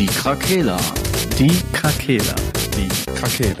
[0.00, 0.78] Die Krakela.
[1.38, 2.34] Die Krakela.
[2.74, 3.54] Die Krakela.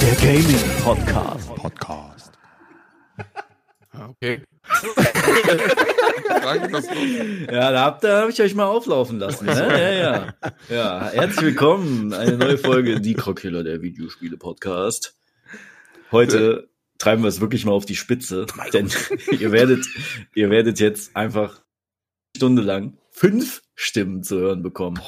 [0.00, 1.54] Der Gaming Podcast.
[1.56, 2.32] Podcast.
[4.08, 4.40] Okay.
[6.28, 6.94] Danke, dass du
[7.52, 9.46] Ja, da habt ihr, hab ich euch mal auflaufen lassen.
[9.46, 9.52] Ne?
[9.56, 10.34] Ja, ja.
[10.68, 12.12] Ja, herzlich willkommen.
[12.12, 15.14] Eine neue Folge Die Krakela, der Videospiele-Podcast.
[16.12, 18.90] Heute treiben wir es wirklich mal auf die Spitze, denn
[19.38, 19.86] ihr werdet,
[20.34, 25.00] ihr werdet jetzt einfach eine Stunde lang fünf Stimmen zu hören bekommen.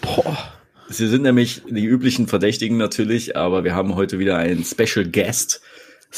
[0.00, 0.52] Boah.
[0.88, 5.62] Sie sind nämlich die üblichen Verdächtigen natürlich, aber wir haben heute wieder einen Special Guest.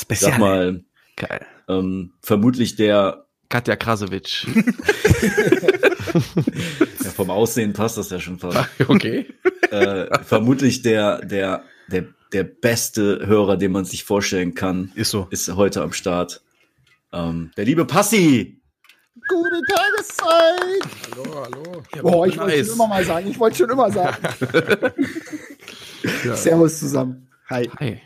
[0.09, 0.83] Ich Sag mal,
[1.17, 1.47] Geil.
[1.69, 4.47] ähm, vermutlich der, Katja Krasowitsch.
[7.05, 9.27] ja, vom Aussehen passt das ja schon fast, okay.
[9.71, 15.29] äh, vermutlich der, der, der, der beste Hörer, den man sich vorstellen kann, Ist so.
[15.31, 16.43] ist heute am Start.
[17.13, 18.61] Ähm, der liebe Passi.
[19.29, 20.83] Gute Tageszeit!
[21.13, 21.83] Hallo, hallo.
[22.03, 22.67] Boah, ich wollte nice.
[22.67, 23.31] schon immer mal sagen.
[23.31, 24.17] Ich wollte schon immer sagen.
[26.35, 27.29] Servus zusammen.
[27.49, 27.71] Hi.
[27.79, 28.01] Hi.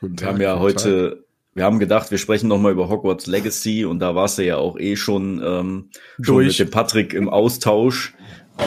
[0.00, 3.26] Guten Wir Tag, haben ja heute, wir haben gedacht, wir sprechen noch mal über Hogwarts
[3.26, 6.46] Legacy und da warst du ja auch eh schon, ähm, schon Durch.
[6.48, 8.14] mit dem Patrick im Austausch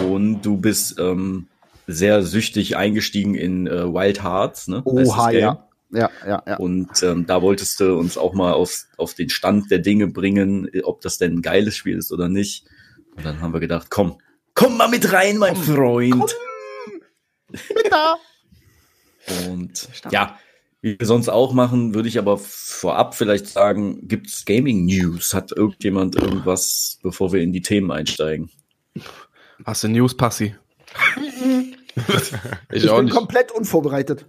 [0.08, 1.48] und du bist ähm,
[1.88, 4.82] sehr süchtig eingestiegen in äh, Wild Hearts, ne?
[4.86, 5.68] Oha, ja.
[5.92, 6.58] Ja, ja, ja.
[6.58, 10.70] Und ähm, da wolltest du uns auch mal auf, auf den Stand der Dinge bringen,
[10.84, 12.66] ob das denn ein geiles Spiel ist oder nicht.
[13.16, 14.18] Und dann haben wir gedacht, komm,
[14.56, 16.36] komm mal mit rein, mein Freund.
[17.90, 18.18] Da.
[19.48, 20.38] Und ja,
[20.86, 25.34] wie wir sonst auch machen, würde ich aber vorab vielleicht sagen, gibt's Gaming News?
[25.34, 28.52] Hat irgendjemand irgendwas, bevor wir in die Themen einsteigen?
[29.66, 30.54] Hast du News, Passi?
[32.72, 33.16] ich, Ich auch bin nicht.
[33.16, 34.28] komplett unvorbereitet.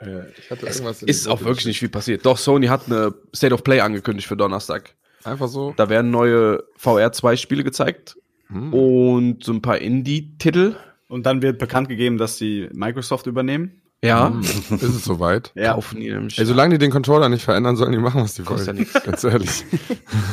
[0.00, 2.26] Ich hatte irgendwas in Ist auch wirklich nicht viel passiert.
[2.26, 4.96] Doch, Sony hat eine State of Play angekündigt für Donnerstag.
[5.22, 5.72] Einfach so.
[5.76, 8.16] Da werden neue VR 2 Spiele gezeigt
[8.48, 8.74] Hm.
[8.74, 10.74] und so ein paar Indie-Titel.
[11.08, 13.80] Und dann wird bekannt gegeben, dass sie Microsoft übernehmen.
[14.04, 14.28] Ja.
[14.28, 14.40] Hm.
[14.42, 15.50] Ist es soweit?
[15.54, 15.72] Ja.
[15.72, 16.38] Kaufen die nämlich.
[16.38, 18.66] Ey, solange die den Controller nicht verändern, sollen die machen, was die wollen.
[18.66, 19.02] ja nichts.
[19.02, 19.64] Ganz ehrlich.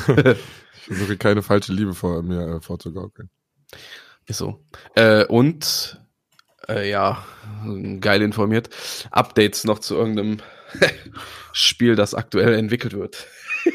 [0.07, 3.29] ich versuche keine falsche Liebe vor mir äh, vorzugaukeln.
[4.25, 4.61] Ist so.
[4.95, 6.01] Äh, und
[6.67, 7.23] äh, ja,
[8.01, 8.69] geil informiert.
[9.09, 10.39] Updates noch zu irgendeinem
[11.53, 13.27] Spiel, das aktuell entwickelt wird.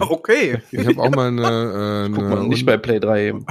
[0.00, 0.60] Okay.
[0.72, 3.46] Ich habe auch mal eine, äh, Guck eine mal, nicht bei Play 3 eben.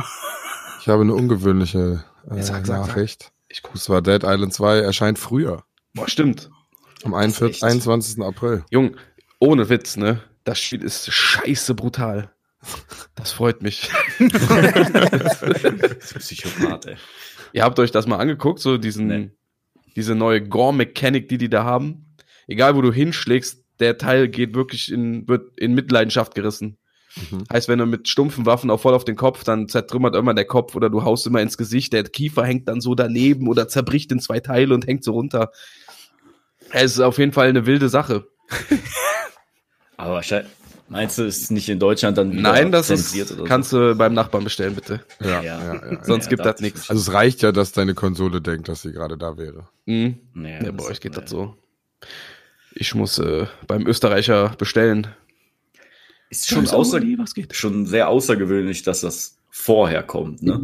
[0.82, 2.88] ich habe eine ungewöhnliche äh, sag, sag, sag.
[2.88, 3.32] Nachricht.
[3.48, 3.76] Ich guck.
[3.76, 5.64] Und zwar Dead Island 2 erscheint früher.
[5.94, 6.50] Boah, stimmt.
[7.04, 8.24] Am Das ist 41, echt- 21.
[8.24, 8.64] April.
[8.72, 8.96] Jung,
[9.40, 10.22] ohne Witz, ne?
[10.44, 12.34] Das Spiel ist scheiße brutal.
[13.16, 13.90] Das freut mich.
[16.20, 16.98] Psychopath, ey.
[17.54, 19.32] Ihr habt euch das mal angeguckt, so diesen, Nee.
[19.96, 22.16] diese neue Gore-Mechanik, die die da haben.
[22.48, 26.78] Egal, wo du hinschlägst, der Teil geht wirklich in, wird in Mitleidenschaft gerissen.
[27.32, 27.44] Mhm.
[27.52, 30.46] Heißt, wenn du mit stumpfen Waffen auch voll auf den Kopf, dann zertrümmert immer der
[30.46, 34.12] Kopf oder du haust immer ins Gesicht, der Kiefer hängt dann so daneben oder zerbricht
[34.12, 35.52] in zwei Teile und hängt so runter.
[36.72, 38.28] Es ist auf jeden Fall eine wilde Sache.
[39.98, 40.52] Aber wahrscheinlich,
[40.88, 43.44] meinst du, ist nicht in Deutschland dann Nein, das ist, oder so?
[43.44, 45.02] kannst du beim Nachbarn bestellen, bitte.
[45.20, 45.44] Ja, Ja.
[45.44, 46.00] ja, ja, ja.
[46.04, 46.90] Sonst Ja, gibt das ich nichts.
[46.90, 49.68] Also es reicht ja, dass deine Konsole denkt, dass sie gerade da wäre.
[49.86, 50.18] Mhm.
[50.34, 51.56] Bei euch geht das so.
[52.76, 55.08] Ich muss äh, beim Österreicher bestellen.
[56.30, 57.02] Ist schon, außer,
[57.52, 60.62] schon sehr außergewöhnlich, dass das vorher kommt, ne?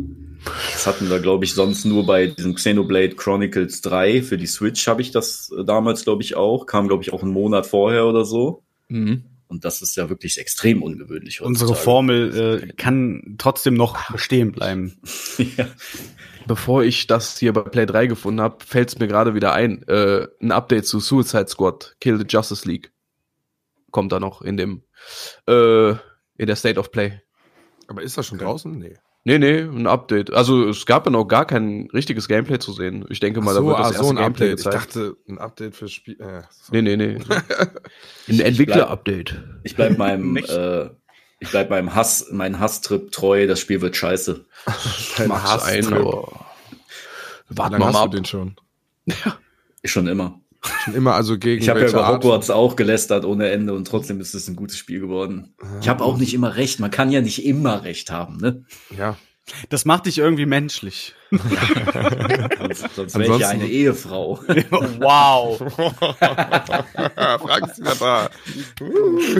[0.73, 4.21] Das hatten wir, glaube ich, sonst nur bei diesem Xenoblade Chronicles 3.
[4.21, 6.65] Für die Switch habe ich das äh, damals, glaube ich, auch.
[6.67, 8.63] Kam, glaube ich, auch einen Monat vorher oder so.
[8.87, 9.23] Mhm.
[9.47, 11.41] Und das ist ja wirklich extrem ungewöhnlich.
[11.41, 11.75] Unsere.
[11.75, 14.99] Formel äh, kann trotzdem noch bestehen bleiben.
[15.57, 15.67] ja.
[16.47, 19.83] Bevor ich das hier bei Play 3 gefunden habe, fällt es mir gerade wieder ein.
[19.87, 22.91] Äh, ein Update zu Suicide Squad, Kill the Justice League.
[23.95, 24.83] Kommt da noch in dem
[25.47, 27.21] äh, in der State of Play.
[27.87, 28.77] Aber ist das schon draußen?
[28.77, 28.97] Nee.
[29.23, 30.33] Nee, nee, ein Update.
[30.33, 33.05] Also es gab ja noch gar kein richtiges Gameplay zu sehen.
[33.07, 34.59] Ich denke mal, da wird das ah, erste so ein Gameplay Update.
[34.59, 34.95] Ich gezeigt.
[34.95, 36.19] dachte, ein Update für Spiel.
[36.19, 37.17] Äh, nee, nee, nee.
[38.27, 39.41] Ein Entwickler-Update.
[39.63, 40.89] Ich bleib meinem, äh,
[41.39, 43.47] ich bleib meinem Hass, meinen Hasstrip treu.
[43.47, 44.45] Das Spiel wird scheiße.
[44.65, 45.87] Hasstrip.
[45.87, 46.47] ein, aber
[47.47, 48.11] warten wir hast mal du ab.
[48.11, 48.55] den schon?
[49.85, 50.41] Schon immer.
[50.83, 53.87] Schon immer also gegen Ich habe ja über Art Hogwarts auch gelästert ohne Ende und
[53.87, 55.53] trotzdem ist es ein gutes Spiel geworden.
[55.81, 56.79] Ich habe auch nicht immer recht.
[56.79, 58.63] Man kann ja nicht immer recht haben, ne?
[58.97, 59.17] Ja.
[59.69, 61.13] Das macht dich irgendwie menschlich.
[61.29, 64.39] Sonst, sonst wäre ich ja eine Ehefrau.
[64.47, 65.57] wow.
[67.39, 68.29] Frank ist wieder da.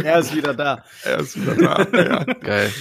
[0.04, 0.84] er ist wieder da.
[1.04, 1.88] Er ist wieder da.
[1.98, 2.24] Ja.
[2.42, 2.72] Geil.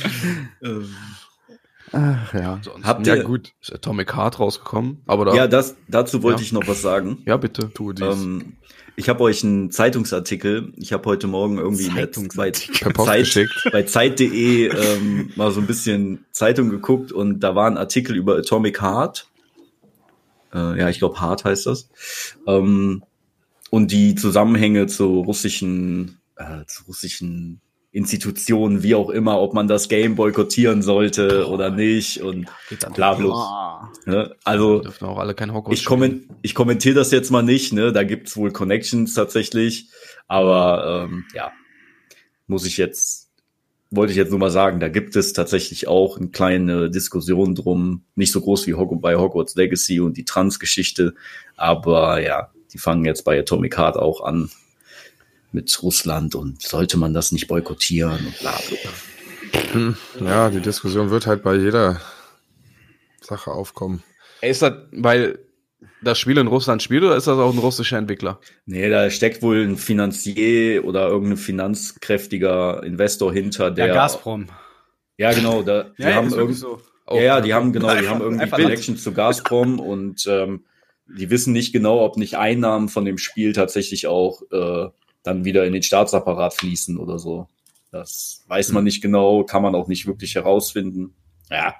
[1.95, 2.61] Ach ja.
[2.63, 3.53] Sonst Habt Ja, ihr, gut.
[3.61, 6.47] ist Atomic Heart rausgekommen, aber da, ja, das, dazu wollte Ja.
[6.47, 7.19] ich noch was sagen.
[7.27, 7.71] ja bitte.
[7.73, 8.05] Tu dies.
[8.07, 8.57] Ähm,
[8.97, 12.07] ich habe euch einen Zeitungsartikel, ich habe heute Morgen irgendwie in der-
[12.37, 13.69] bei, Zeit, geschickt.
[13.73, 18.37] bei Zeit.de ähm, mal so ein bisschen Zeitung geguckt und da war ein Artikel über
[18.37, 19.29] Atomic Heart.
[20.55, 21.89] Äh, ja, ich glaube Heart heißt das.
[22.47, 23.03] Ähm,
[23.71, 27.61] und die Zusammenhänge zu russischen, äh, zu russischen
[27.95, 32.49] Institutionen, wie auch immer, ob man das Game boykottieren sollte oder nicht und
[32.93, 33.39] bla bloß.
[33.39, 33.93] Ah.
[34.05, 34.35] Ne?
[34.43, 37.93] Also dürfen auch alle kein Hogwarts ich, komment, ich kommentiere das jetzt mal nicht, ne?
[37.93, 39.91] Da gibt's wohl Connections tatsächlich.
[40.27, 41.53] Aber ähm, ja,
[42.49, 43.31] muss ich jetzt,
[43.93, 48.03] wollte ich jetzt nur mal sagen, da gibt es tatsächlich auch eine kleine Diskussion drum.
[48.17, 51.15] Nicht so groß wie Hog bei Hogwarts Legacy und die Trans-Geschichte.
[51.57, 54.51] Aber ja, die fangen jetzt bei Atomic Heart auch an
[55.55, 60.27] mit Russland und sollte man das nicht boykottieren und bla bla.
[60.27, 62.01] Ja, die Diskussion wird halt bei jeder
[63.21, 64.03] Sache aufkommen.
[64.41, 65.39] Ey, Ist das, weil
[66.03, 68.41] das Spiel in Russland spielt oder ist das auch ein russischer Entwickler?
[68.67, 73.87] Nee, da steckt wohl ein Finanzier oder irgendein finanzkräftiger Investor hinter, der.
[73.87, 74.49] Der Gazprom.
[75.17, 76.81] Ja, genau, da, die haben ist irgend, wirklich so.
[77.07, 80.65] Oh, ja, ja, die haben genau, die haben irgendwie Connections zu Gazprom und ähm,
[81.07, 84.89] die wissen nicht genau, ob nicht Einnahmen von dem Spiel tatsächlich auch äh,
[85.25, 87.49] dann wieder in den Staatsapparat fließen oder so.
[87.91, 91.15] Das weiß man nicht genau, kann man auch nicht wirklich herausfinden.
[91.51, 91.75] Ja,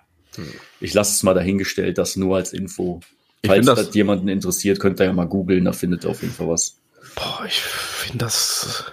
[0.81, 3.01] ich lasse es mal dahingestellt, das nur als Info.
[3.47, 6.35] Falls das- das jemanden interessiert, könnt ihr ja mal googeln, da findet ihr auf jeden
[6.35, 6.81] Fall was.
[7.15, 8.85] Boah, ich finde das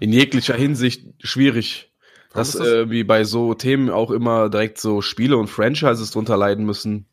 [0.00, 1.90] in jeglicher Hinsicht schwierig,
[2.32, 6.12] Warum dass das- äh, wie bei so Themen auch immer direkt so Spiele und Franchises
[6.12, 7.06] drunter leiden müssen.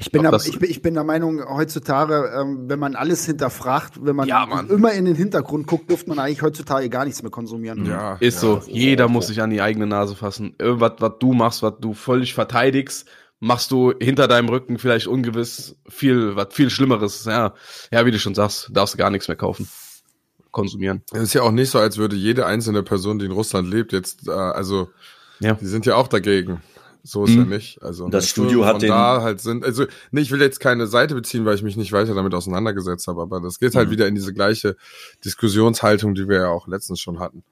[0.00, 3.94] Ich bin, das- ich, bin, ich bin der Meinung, heutzutage, ähm, wenn man alles hinterfragt,
[4.04, 7.30] wenn man Ja, immer in den Hintergrund guckt, dürfte man eigentlich heutzutage gar nichts mehr
[7.30, 7.84] konsumieren.
[7.84, 10.54] Ja, Ist ja, so, ist jeder auch muss sich an die eigene Nase fassen.
[10.58, 13.06] Irgendwas, was du machst, was du völlig verteidigst,
[13.40, 17.24] machst du hinter deinem Rücken vielleicht ungewiss viel, was viel Schlimmeres.
[17.26, 17.52] Ja,
[17.90, 19.68] ja, wie du schon sagst, darfst du gar nichts mehr kaufen,
[20.52, 21.02] konsumieren.
[21.12, 23.92] Es ist ja auch nicht so, als würde jede einzelne Person, die in Russland lebt,
[23.92, 24.88] jetzt, äh, also,
[25.40, 25.54] Ja.
[25.54, 26.62] die sind ja auch dagegen.
[27.08, 27.38] So ist Mhm.
[27.38, 27.82] ja nicht.
[27.82, 30.86] Also, Das weißt Studio hat den- da halt sind, also, nee, ich will jetzt keine
[30.88, 33.92] Seite beziehen, weil ich mich nicht weiter damit auseinandergesetzt habe, aber das geht halt Mhm.
[33.92, 34.76] wieder in diese gleiche
[35.24, 37.42] Diskussionshaltung, die wir ja auch letztens schon hatten.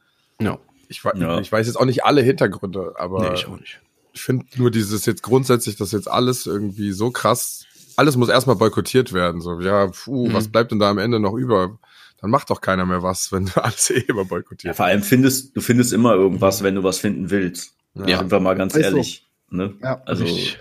[0.41, 0.59] Ja,
[0.89, 1.41] Ich, Ja.
[1.41, 3.81] ich weiß jetzt auch nicht alle Hintergründe, aber nee, ich auch nicht.
[4.13, 7.65] ich finde nur dieses jetzt grundsätzlich, dass jetzt alles irgendwie so krass,
[7.97, 9.41] alles muss erstmal boykottiert werden.
[9.41, 10.35] So, ja, puh, Mhm.
[10.35, 11.79] was bleibt denn da am Ende noch über?
[12.21, 14.77] Dann macht doch keiner mehr was, wenn du alles eh immer Ja, boykottiert.
[14.77, 17.75] vor allem findest, du findest immer irgendwas, wenn du was finden willst.
[17.95, 18.19] Ja.
[18.19, 18.81] Sind wir mal ganz so.
[18.81, 19.27] ehrlich.
[19.55, 19.75] Ne?
[19.83, 20.59] Ja, also, Richtig.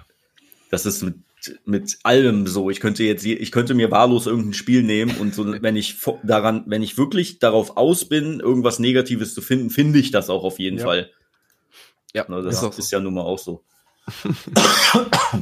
[0.72, 1.16] das ist mit,
[1.66, 2.69] mit allem so.
[2.69, 5.98] Ich könnte jetzt, je- ich könnte mir wahllos irgendein Spiel nehmen und so, wenn ich
[6.24, 10.44] daran, wenn ich wirklich darauf aus bin, irgendwas Negatives zu finden, finde ich das auch
[10.44, 10.84] auf jeden Ja.
[10.86, 11.10] Fall.
[12.13, 12.80] Ja, Ne, das ist auch so.
[12.80, 13.63] ist ja nun mal auch so.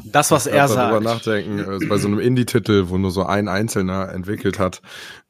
[0.05, 1.17] Das, was er Erst darüber sagt.
[1.25, 4.81] nachdenken, äh, bei so einem Indie-Titel, wo nur so ein Einzelner entwickelt hat,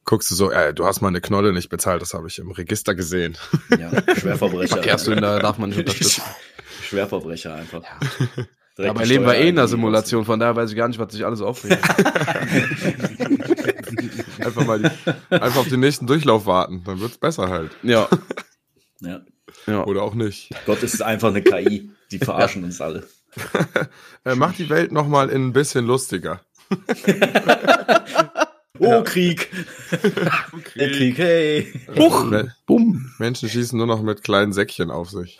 [0.06, 2.52] guckst du so, äh, du hast mal eine Knolle nicht bezahlt, das habe ich im
[2.52, 3.38] Register gesehen.
[3.80, 4.68] Ja, Schwerverbrecher.
[4.76, 6.22] Verkehrssünder darf man nicht unterstützen.
[6.92, 7.82] Schwerverbrecher einfach.
[8.78, 11.12] Direkt Dabei leben wir eh in einer Simulation, von daher weiß ich gar nicht, was
[11.14, 11.82] sich alles aufregt.
[14.40, 14.90] Einfach mal die,
[15.36, 17.72] einfach auf den nächsten Durchlauf warten, dann wird's besser halt.
[17.84, 18.08] ja,
[19.02, 19.22] Ja.
[19.68, 19.84] ja.
[19.86, 20.50] Oder auch nicht.
[20.66, 21.92] Gott, es ist einfach eine KI.
[22.12, 23.08] Die verarschen uns alle.
[24.26, 26.42] Äh, mach die Welt noch mal ein bisschen lustiger.
[28.80, 29.50] Oh, Krieg.
[30.76, 31.74] Der Krieg, hey.
[31.98, 33.12] Huch, Me- bumm.
[33.20, 35.40] Menschen schießen nur noch mit kleinen Säckchen auf sich.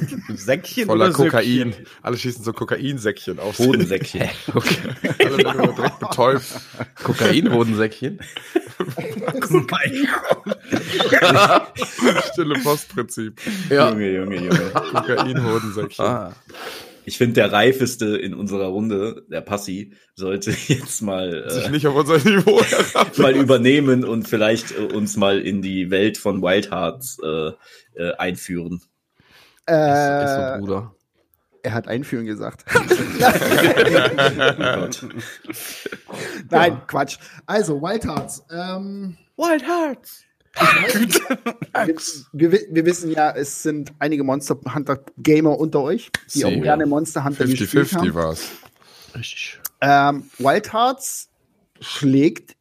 [0.34, 1.72] Säckchen Voller oder Kokain.
[1.72, 1.86] Söckchen?
[2.02, 3.66] Alle schießen so Kokainsäckchen auf sich.
[3.66, 4.28] Hodensäckchen.
[4.54, 4.76] Okay.
[5.18, 6.44] Alle werden immer direkt betäubt.
[7.02, 8.20] Kokainhodensäckchen.
[12.32, 13.40] Stille Postprinzip.
[13.70, 13.90] Ja.
[13.90, 14.70] Junge, Junge, Junge.
[14.70, 16.04] Kokainhodensäckchen.
[16.04, 16.32] Ah.
[17.04, 21.86] Ich finde, der reifeste in unserer Runde, der Passi, sollte jetzt mal, Sich äh, nicht
[21.86, 22.60] auf unser Niveau
[23.16, 27.50] mal übernehmen und vielleicht äh, uns mal in die Welt von Wild Hearts äh,
[27.94, 28.82] äh, einführen.
[29.66, 30.94] Ist Äh, so, Bruder.
[31.62, 32.64] er hat einführen gesagt.
[36.50, 37.18] Nein, Quatsch.
[37.46, 38.44] Also, Wild Hearts.
[38.50, 40.24] Ähm, Wild Hearts.
[42.32, 46.50] wir, wir, wir wissen ja, es sind einige Monster Hunter Gamer unter euch, die auch
[46.50, 46.60] Sehr.
[46.60, 48.14] gerne Monster Hunter gespielt 50-50 haben.
[48.14, 48.48] war's.
[49.14, 49.60] Richtig.
[49.80, 51.30] Ähm, Wild Hearts
[51.80, 52.56] schlägt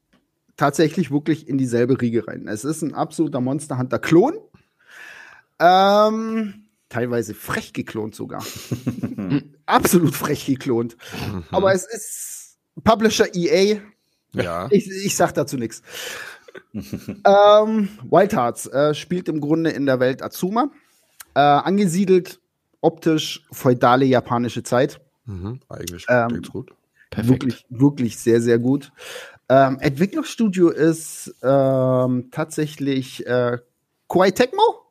[0.57, 2.47] tatsächlich wirklich in dieselbe Riege rein.
[2.47, 4.35] Es ist ein absoluter Monster Hunter Klon.
[5.59, 6.60] Ähm,
[6.91, 8.43] teilweise frech geklont sogar.
[9.65, 10.97] Absolut frech geklont.
[11.51, 13.79] Aber es ist Publisher EA.
[14.33, 14.67] Ja.
[14.71, 15.81] Ich, ich sag dazu nichts.
[16.73, 20.69] ähm, Wild Hearts äh, spielt im Grunde in der Welt Azuma.
[21.33, 22.39] Äh, angesiedelt
[22.81, 24.99] optisch feudale japanische Zeit.
[25.25, 25.61] Mhm.
[25.69, 26.71] Eigentlich Ähm, gut.
[27.09, 27.29] Perfekt.
[27.29, 28.91] Wirklich, wirklich sehr, sehr gut.
[29.49, 33.59] Ähm, Entwicklungsstudio ist ähm, tatsächlich äh,
[34.07, 34.81] Koei Tecmo.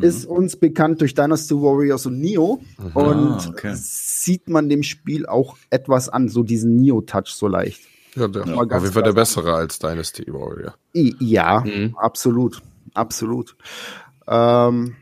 [0.00, 2.60] Ist uns bekannt durch Dynasty Warriors und Neo.
[2.94, 3.72] Und Ah, okay.
[3.74, 7.80] sieht man dem Spiel auch etwas an, so diesen Neo-Touch so leicht.
[8.16, 10.74] Ja, der, mal auf jeden Fall der bessere als Dynasty Warrior.
[10.94, 11.96] I ja, Mhm.
[11.96, 12.60] absolut.
[12.94, 13.56] Absolut.
[14.26, 14.96] Ähm,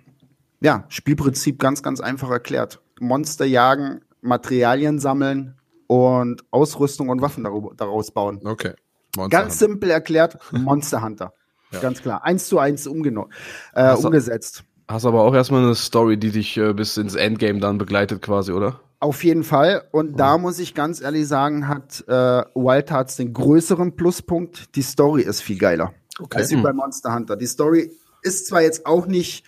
[0.60, 2.80] ja, Spielprinzip ganz, ganz einfach erklärt.
[3.00, 5.54] Monster jagen, Materialien sammeln
[5.86, 8.40] und Ausrüstung und Waffen daraus bauen.
[8.44, 8.72] Okay.
[9.16, 9.66] Monster Ganz Hunter.
[9.72, 11.32] simpel erklärt, Monster Hunter.
[11.70, 11.80] Ja.
[11.80, 12.24] Ganz klar.
[12.24, 13.28] Eins zu eins umgeno-
[13.74, 14.64] äh, Also- umgesetzt.
[14.88, 18.52] Hast aber auch erstmal eine Story, die dich äh, bis ins Endgame dann begleitet quasi,
[18.52, 18.80] oder?
[19.00, 19.84] Auf jeden Fall.
[19.92, 22.12] Und da muss ich ganz ehrlich sagen, hat äh,
[22.54, 24.74] Wild Hearts den größeren Pluspunkt.
[24.74, 25.92] Die Story ist viel geiler.
[26.18, 26.38] Okay.
[26.38, 27.36] Als wie bei Monster Hunter.
[27.36, 27.92] Die Story
[28.22, 29.44] ist zwar jetzt auch nicht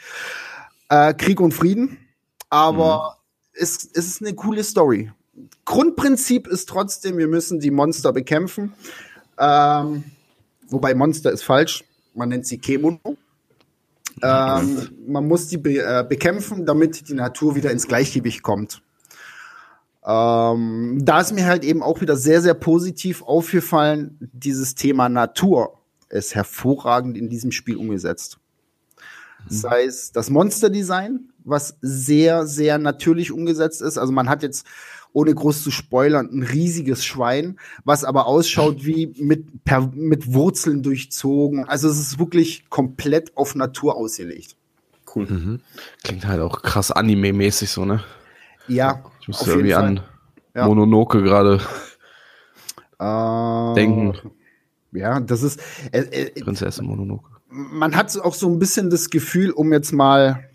[0.88, 1.98] äh, Krieg und Frieden,
[2.48, 3.16] aber
[3.52, 5.10] es, es ist eine coole Story.
[5.64, 8.72] Grundprinzip ist trotzdem, wir müssen die Monster bekämpfen.
[9.38, 10.04] Ähm,
[10.68, 11.82] wobei Monster ist falsch.
[12.14, 13.16] Man nennt sie Kemono.
[14.22, 18.82] Ähm, man muss die be äh, bekämpfen, damit die Natur wieder ins Gleichgewicht kommt.
[20.04, 25.78] Ähm, da ist mir halt eben auch wieder sehr, sehr positiv aufgefallen, dieses Thema Natur
[26.08, 28.38] ist hervorragend in diesem Spiel umgesetzt.
[29.48, 33.96] Sei es das Monsterdesign, was sehr, sehr natürlich umgesetzt ist.
[33.96, 34.66] Also man hat jetzt,
[35.12, 40.82] ohne groß zu spoilern, ein riesiges Schwein, was aber ausschaut wie mit, per, mit Wurzeln
[40.82, 41.64] durchzogen.
[41.68, 44.56] Also es ist wirklich komplett auf Natur ausgelegt.
[45.14, 45.26] Cool.
[45.26, 45.60] Mhm.
[46.04, 48.02] Klingt halt auch krass Anime-mäßig so, ne?
[48.68, 50.00] Ja, Ich muss irgendwie an
[50.54, 50.66] Ja.
[50.66, 51.60] Mononoke gerade
[52.98, 54.14] Äh, denken.
[54.92, 55.60] Ja, das ist,
[55.92, 57.28] äh, äh, Prinzessin Mononoke.
[57.48, 60.49] man hat auch so ein bisschen das Gefühl, um jetzt mal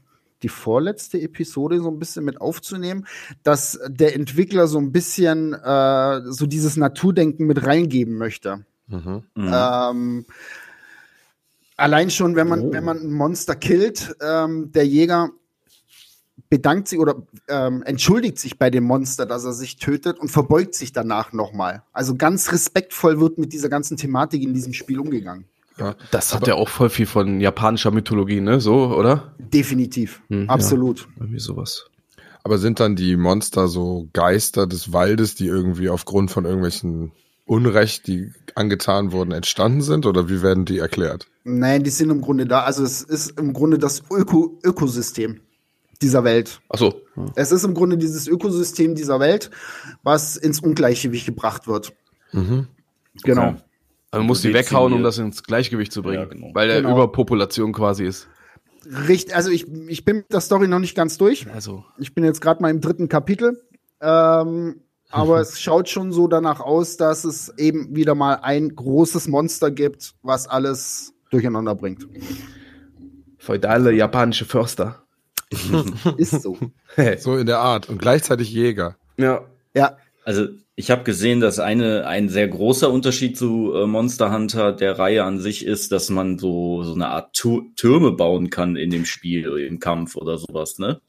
[0.45, 3.07] die vorletzte Episode so ein bisschen mit aufzunehmen,
[3.41, 8.63] dass der Entwickler so ein bisschen äh, so dieses Naturdenken mit reingeben möchte.
[8.85, 9.23] Mhm.
[9.33, 9.51] Mhm.
[9.51, 10.25] Ähm,
[11.77, 12.71] allein schon, wenn man, Oh.
[12.73, 15.31] wenn man ein Monster killt, ähm, der Jäger
[16.47, 20.75] bedankt sich oder ähm, entschuldigt sich bei dem Monster, dass er sich tötet und verbeugt
[20.75, 21.81] sich danach nochmal.
[21.91, 25.45] Also ganz respektvoll wird mit dieser ganzen Thematik in diesem Spiel umgegangen.
[26.11, 28.61] Das hat ja auch voll viel von japanischer Mythologie, ne?
[28.61, 29.35] So, oder?
[29.39, 30.21] Definitiv.
[30.29, 31.07] Hm, Absolut.
[31.19, 31.85] Irgendwie sowas.
[32.43, 37.11] Aber sind dann die Monster so Geister des Waldes, die irgendwie aufgrund von irgendwelchen
[37.45, 40.05] Unrecht, die angetan wurden, entstanden sind?
[40.05, 41.27] Oder wie werden die erklärt?
[41.43, 42.61] Nein, die sind im Grunde da.
[42.61, 45.41] Also es ist im Grunde das Öko Ökosystem
[46.01, 46.61] dieser Welt.
[46.69, 47.01] Ach so.
[47.35, 49.49] Es ist im Grunde dieses Ökosystem dieser Welt,
[50.03, 51.93] was ins Ungleichgewicht gebracht wird.
[52.31, 52.67] Mhm.
[53.23, 53.49] Genau.
[53.49, 53.61] Okay.
[54.15, 56.19] Also man muss die weghauen, um das ins Gleichgewicht zu bringen.
[56.21, 56.51] Ja, genau.
[56.53, 56.93] Weil der Genau.
[56.93, 58.27] Überpopulation quasi ist.
[59.07, 61.45] Richtig, also ich, ich bin mit der Story noch nicht ganz durch.
[61.53, 61.83] Also.
[61.97, 63.61] Ich bin jetzt gerade mal im dritten Kapitel.
[63.99, 69.27] Ähm, aber es schaut schon so danach aus, dass es eben wieder mal ein großes
[69.27, 72.07] Monster gibt, was alles durcheinander bringt.
[73.37, 75.03] Feudale japanische Förster.
[76.17, 76.57] Ist so.
[77.17, 77.89] So in der Art.
[77.89, 78.95] Und gleichzeitig Jäger.
[79.17, 79.41] ja.
[79.75, 84.73] ja, Also ich habe gesehen, dass eine ein sehr großer Unterschied zu äh, Monster Hunter
[84.73, 88.75] der Reihe an sich ist, dass man so so eine Art Tu- Türme bauen kann
[88.75, 90.99] in dem Spiel im Kampf oder sowas, ne?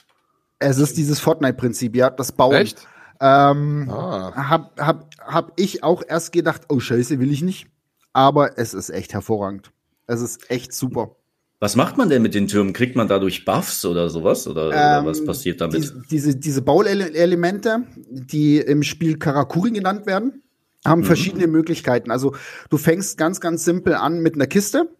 [0.58, 2.54] es ist dieses Fortnite-Prinzip, ja, das Bauen.
[2.54, 2.86] Echt?
[3.20, 4.48] Ähm, Ah.
[4.48, 7.66] hab, hab, hab ich auch erst gedacht, oh Scheiße, will ich nicht.
[8.14, 9.70] Aber es ist echt hervorragend.
[10.06, 11.16] Es ist echt super.
[11.58, 12.74] Was macht man denn mit den Türmen?
[12.74, 15.76] Kriegt man dadurch Buffs oder sowas oder, oder was Ähm, passiert damit?
[15.76, 20.42] Diese, diese, diese Bauelemente, die im Spiel Karakuri genannt werden,
[20.84, 22.10] haben verschiedene Möglichkeiten.
[22.10, 22.34] Also
[22.70, 24.90] du fängst ganz, ganz simpel an mit einer Kiste.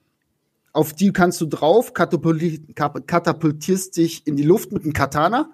[0.73, 5.51] Auf die kannst du drauf, katapultierst dich in die Luft mit einem Katana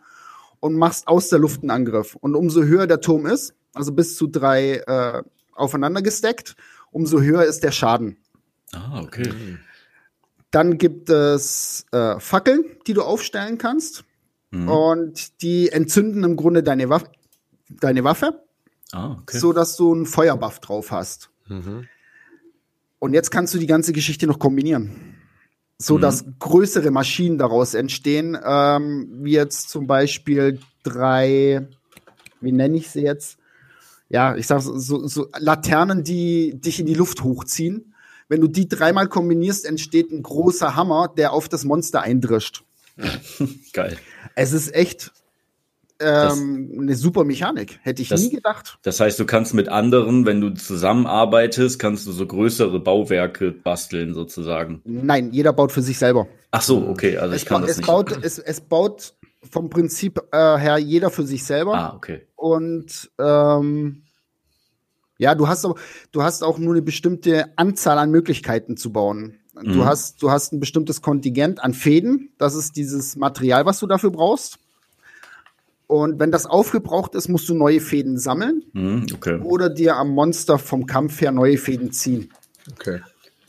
[0.61, 2.17] und machst aus der Luft einen Angriff.
[2.17, 6.57] Und umso höher der Turm ist, also bis zu drei äh, aufeinander gesteckt,
[6.93, 8.17] umso höher ist der Schaden.
[8.73, 9.29] ah, okay.
[10.53, 14.05] Dann gibt es äh, Fackeln, die du aufstellen kannst.
[14.53, 14.69] Mhm.
[14.69, 17.05] Und die entzünden im Grunde deine, Waff
[17.69, 18.45] deine Waffe,
[18.93, 19.39] Ah, okay.
[19.39, 21.31] so dass du einen Feuerbuff drauf hast.
[21.49, 21.89] Mhm.
[22.99, 25.17] Und jetzt kannst du die ganze Geschichte noch kombinieren.
[25.79, 31.67] So dass größere Maschinen daraus entstehen, ähm, wie jetzt zum Beispiel drei,
[32.41, 33.39] wie nenne ich sie jetzt?
[34.09, 37.92] Ja, ich sag so, so, so Laternen, die dich in die Luft hochziehen.
[38.33, 42.63] Wenn du die dreimal kombinierst, entsteht ein großer Hammer, der auf das Monster eindrischt.
[43.75, 43.99] Geil.
[44.35, 45.13] Es ist echt
[46.01, 47.79] ähm, eine super Mechanik.
[47.83, 48.79] Hätte ich Das- nie gedacht.
[48.85, 54.15] Das heißt, du kannst mit anderen, wenn du zusammenarbeitest, kannst du so größere Bauwerke basteln
[54.15, 54.81] sozusagen.
[54.87, 56.27] Nein, jeder baut für sich selber.
[56.53, 57.87] Ach so, okay, also Es, ich kann das es, nicht.
[57.87, 59.13] baut, es, es baut
[59.51, 61.75] vom Prinzip äh, her jeder für sich selber.
[61.75, 62.23] Ah, okay.
[62.37, 64.05] Und ähm,
[65.23, 65.79] ja, du hast, auch,
[66.13, 69.37] du hast auch nur eine bestimmte Anzahl an Möglichkeiten zu bauen.
[69.55, 69.85] Du, Mhm.
[69.85, 72.31] hast, du hast ein bestimmtes Kontingent an Fäden.
[72.39, 74.59] Das ist dieses Material, was du dafür brauchst.
[75.87, 79.39] Und wenn das aufgebraucht ist, musst du neue Fäden sammeln Mhm, okay.
[79.43, 82.31] oder dir am Monster vom Kampf her neue Fäden ziehen.
[82.73, 83.01] Okay.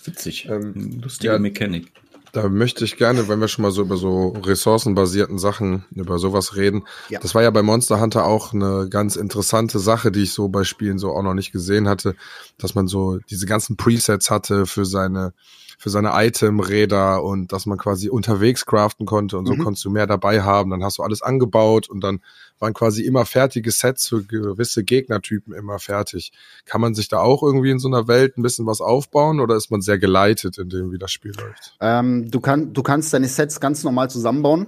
[0.04, 0.48] Witzig.
[0.50, 1.40] Ähm, Lustige ja.
[1.40, 1.92] Mechanik.
[2.34, 6.56] Da möchte ich gerne, wenn wir schon mal so über so ressourcenbasierten Sachen, über sowas
[6.56, 6.84] reden.
[7.08, 7.20] Ja.
[7.20, 10.64] Das war ja bei Monster Hunter auch eine ganz interessante Sache, die ich so bei
[10.64, 12.16] Spielen so auch noch nicht gesehen hatte,
[12.58, 15.34] dass man so diese ganzen Presets hatte für seine
[15.78, 19.60] für seine Item-Räder und dass man quasi unterwegs craften konnte und so Mhm.
[19.64, 20.70] konntest du mehr dabei haben.
[20.70, 22.22] Dann hast du alles angebaut und dann
[22.60, 26.32] waren quasi immer fertige Sets für gewisse Gegnertypen immer fertig.
[26.66, 29.56] Kann man sich da auch irgendwie in so einer Welt ein bisschen was aufbauen oder
[29.56, 31.76] ist man sehr geleitet in dem, wie das Spiel läuft?
[31.82, 34.68] Ähm, du, kann, du kannst deine Sets ganz normal zusammenbauen.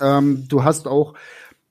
[0.00, 1.14] Ähm, du hast auch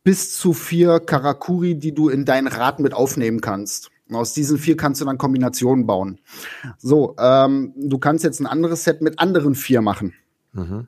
[0.03, 3.89] bis zu vier Karakuri, die du in dein Rad mit aufnehmen kannst.
[4.09, 6.19] Und aus diesen vier kannst du dann Kombinationen bauen.
[6.77, 10.13] So, ähm, du kannst jetzt ein anderes Set mit anderen vier machen.
[10.53, 10.88] Mhm.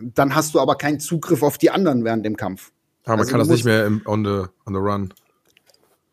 [0.00, 2.70] Dann hast du aber keinen Zugriff auf die anderen während dem Kampf.
[3.04, 5.14] Aber man Also kann das nicht mehr im, on, the, on the run.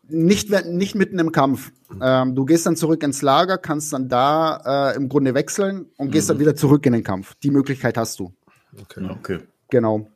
[0.08, 1.70] Nicht, nicht mitten im Kampf.
[2.02, 6.10] Ähm, du gehst dann zurück ins Lager, kannst dann da äh, im Grunde wechseln und
[6.10, 7.36] gehst dann wieder zurück in den Kampf.
[7.44, 8.32] Die Möglichkeit hast du.
[8.80, 9.08] Okay.
[9.08, 9.38] Okay.
[9.70, 10.08] Genau.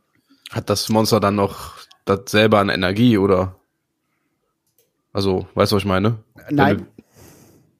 [0.50, 3.54] Hat das Monster dann noch das selber an Energie oder?
[5.12, 6.23] Also, weißt du, was ich meine?
[6.50, 6.86] Nein.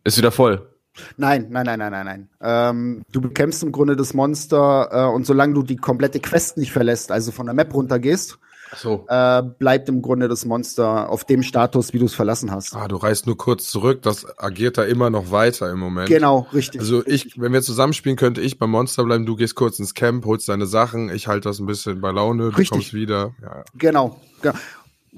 [0.04, 0.68] Ist wieder voll.
[1.16, 2.28] Nein, nein, nein, nein, nein, nein.
[2.40, 6.72] Ähm, du bekämpfst im Grunde das Monster äh, und solange du die komplette Quest nicht
[6.72, 8.38] verlässt, also von der Map runtergehst,
[8.76, 9.04] so.
[9.08, 12.76] äh, bleibt im Grunde das Monster auf dem Status, wie du es verlassen hast.
[12.76, 16.08] Ah, du reist nur kurz zurück, das agiert da immer noch weiter im Moment.
[16.08, 16.80] Genau, richtig.
[16.80, 20.24] Also ich, wenn wir zusammenspielen, könnte ich beim Monster bleiben, du gehst kurz ins Camp,
[20.26, 22.70] holst deine Sachen, ich halte das ein bisschen bei Laune, du Richtig.
[22.70, 23.34] kommst wieder.
[23.42, 23.64] Ja, ja.
[23.74, 24.52] Genau, ge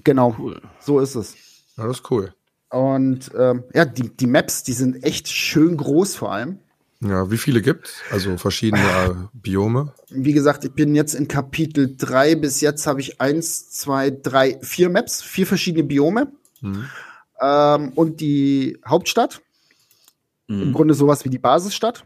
[0.04, 0.34] genau.
[0.38, 0.60] Cool.
[0.80, 1.34] So ist es.
[1.76, 2.32] ja, das ist cool.
[2.76, 6.58] Und ähm, ja, die, die Maps, die sind echt schön groß vor allem.
[7.00, 8.00] Ja, wie viele gibt's?
[8.10, 9.94] Also verschiedene äh, Biome.
[10.10, 12.34] Wie gesagt, ich bin jetzt in Kapitel 3.
[12.34, 16.32] Bis jetzt habe ich eins, zwei, drei, vier Maps, vier verschiedene Biome.
[16.60, 16.84] Mhm.
[17.40, 19.40] Ähm, und die Hauptstadt.
[20.48, 20.72] Im Mhm.
[20.74, 22.04] Grunde sowas wie die Basisstadt.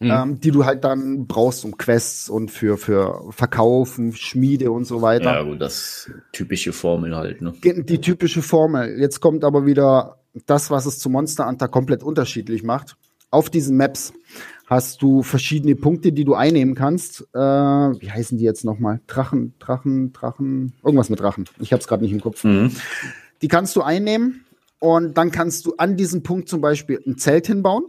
[0.00, 0.10] Mhm.
[0.10, 4.96] ähm, die du halt dann brauchst, um Quests und für, für Verkaufen, Schmiede und so
[4.96, 5.44] Ja, weiter.
[5.44, 7.54] gut, das typische Formel halt, ne?
[7.64, 8.98] Die typische Formel.
[9.00, 12.96] Jetzt kommt aber wieder das, was es zu Monster Hunter komplett unterschiedlich macht.
[13.30, 14.12] Auf diesen Maps
[14.66, 17.22] hast du verschiedene Punkte, die du einnehmen kannst.
[17.32, 19.00] Äh, wie heißen die jetzt nochmal?
[19.06, 21.46] Drachen, Drachen, Drachen, irgendwas mit Drachen.
[21.58, 22.44] Ich habe es gerade nicht im Kopf.
[22.44, 22.72] Mhm.
[23.40, 24.44] Die kannst du einnehmen
[24.78, 27.84] und dann kannst du an diesem Punkt zum Beispiel ein Zelt hinbauen,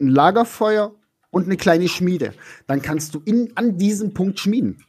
[0.00, 0.92] ein Lagerfeuer
[1.32, 2.34] und eine kleine Schmiede.
[2.68, 4.84] Dann kannst du in, an diesem Punkt schmieden.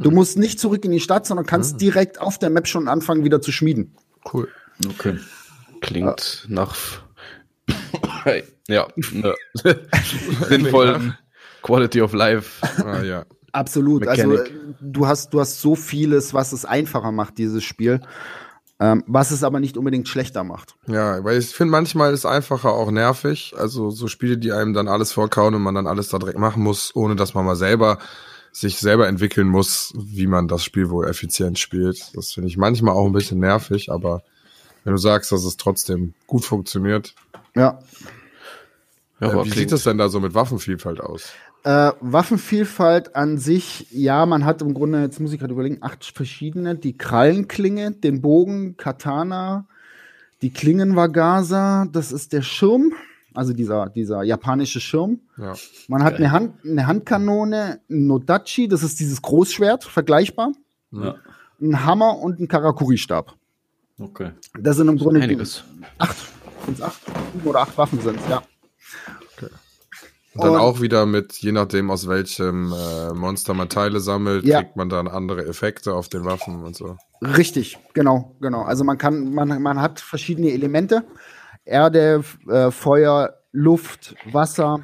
[0.00, 3.22] Du musst nicht zurück in die Stadt, sondern kannst direkt auf der Map schon anfangen,
[3.22, 3.94] wieder zu schmieden.
[4.32, 4.48] Cool.
[4.88, 5.18] Okay.
[5.80, 6.74] Klingt nach
[8.24, 9.34] hey, ja, ne,
[10.48, 11.16] sinnvollen
[11.62, 12.66] Quality of Life.
[12.84, 13.26] Ah, ja.
[13.52, 14.06] Absolut.
[14.08, 14.52] Also Mechanik.
[14.52, 18.00] äh, du hast, du hast so vieles, was es einfacher macht, dieses Spiel,
[18.80, 20.74] ähm, was es aber nicht unbedingt schlechter macht.
[20.86, 23.54] Ja, weil ich finde, manchmal ist einfacher auch nervig.
[23.56, 26.62] Also so Spiele, die einem dann alles vorkauen und man dann alles da direkt machen
[26.62, 27.98] muss, ohne dass man mal selber
[28.52, 32.16] sich selber entwickeln muss, wie man das Spiel wohl effizient spielt.
[32.16, 34.22] Das finde ich manchmal auch ein bisschen nervig, aber
[34.84, 37.14] wenn du sagst, dass es trotzdem gut funktioniert,
[37.56, 37.78] Ja.
[39.20, 41.30] Ja, äh, aber wie klingt- sieht es denn da so mit Waffenvielfalt aus?
[41.64, 46.04] Äh, Waffenvielfalt an sich, ja, man hat im Grunde, jetzt muss ich gerade überlegen, acht
[46.04, 46.74] verschiedene.
[46.74, 49.66] Die Krallenklinge, den Bogen, Katana,
[50.42, 52.92] die Klingenwagasa, das ist der Schirm,
[53.32, 55.20] also dieser, dieser japanische Schirm.
[55.38, 55.54] Ja.
[55.88, 56.26] Man hat Geil.
[56.26, 60.52] eine, Hand, eine Handkanone, ein Nodachi, das ist dieses Großschwert, vergleichbar.
[60.90, 61.14] Ja.
[61.62, 63.34] Ein Hammer und ein Karakuri-Stab.
[63.98, 64.32] Okay.
[64.60, 65.64] Das sind im Grunde einiges.
[65.96, 66.16] acht,
[66.80, 67.00] acht,
[67.42, 68.42] oder acht Waffen sind ja.
[70.34, 74.44] Und dann Und- auch wieder mit, je nachdem aus welchem äh, Monster man Teile sammelt,
[74.44, 74.62] Ja.
[74.62, 76.96] kriegt man dann andere Effekte auf den Waffen und so.
[77.22, 78.62] Richtig, genau, genau.
[78.62, 81.04] Also man kann, man, man hat verschiedene Elemente.
[81.64, 84.80] Erde, äh, Feuer, Luft, Wasser.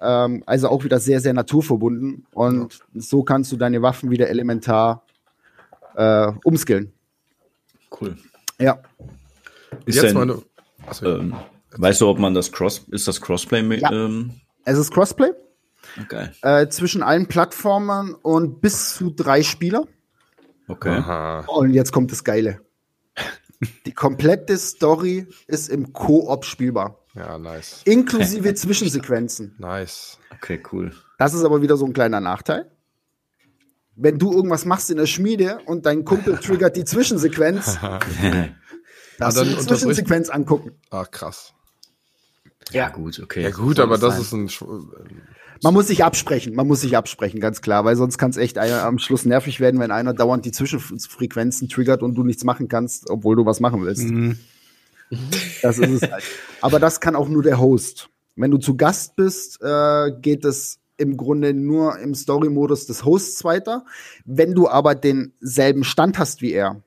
[0.00, 2.26] Ähm, also auch wieder sehr, sehr naturverbunden.
[2.32, 5.02] Und so kannst du deine Waffen wieder elementar
[5.96, 6.92] äh, umskillen.
[8.00, 8.16] Cool.
[8.58, 8.78] Ja.
[9.86, 10.42] Ist Jetzt denn, meine,
[10.86, 11.34] Achso, ähm,
[11.72, 13.90] weißt du, ob man das Cross, ist das Crossplay mit, Ja.
[13.92, 14.32] ähm,
[14.64, 15.30] Es ist Crossplay
[16.08, 16.32] geil.
[16.42, 19.84] äh, zwischen allen Plattformen und bis zu drei Spieler.
[20.68, 20.90] Okay.
[20.90, 21.40] Aha.
[21.46, 22.60] Und jetzt kommt das Geile.
[23.86, 26.98] Die komplette Story ist im Koop spielbar.
[27.14, 27.80] Ja, nice.
[27.84, 29.54] Inklusive Zwischensequenzen.
[29.58, 30.18] Nice.
[30.34, 30.92] Okay, cool.
[31.18, 32.70] Das ist aber wieder so ein kleiner Nachteil.
[33.94, 37.78] wenn du irgendwas machst in der Schmiede und dein Kumpel triggert die Zwischensequenz,
[39.18, 40.72] darfst du die Zwischensequenz angucken.
[40.90, 41.54] Ach, krass.
[42.72, 43.42] Ja, gut, okay.
[43.42, 44.22] Ja gut, aber das sein.
[44.22, 44.88] ist ein Sch-
[45.62, 48.58] Man muss sich absprechen, man muss sich absprechen, ganz klar, weil sonst kann es echt
[48.58, 53.08] am Schluss nervig werden, wenn einer dauernd die Zwischenfrequenzen triggert und du nichts machen kannst,
[53.08, 54.04] obwohl du was machen willst.
[54.04, 54.38] Mhm.
[55.62, 56.24] Das ist es halt.
[56.60, 58.08] Aber das kann auch nur der Host.
[58.34, 63.44] Wenn du zu Gast bist, äh, geht es im Grunde nur im Story-Modus des Hosts
[63.44, 63.84] weiter.
[64.24, 66.82] Wenn du aber denselben Stand hast wie er,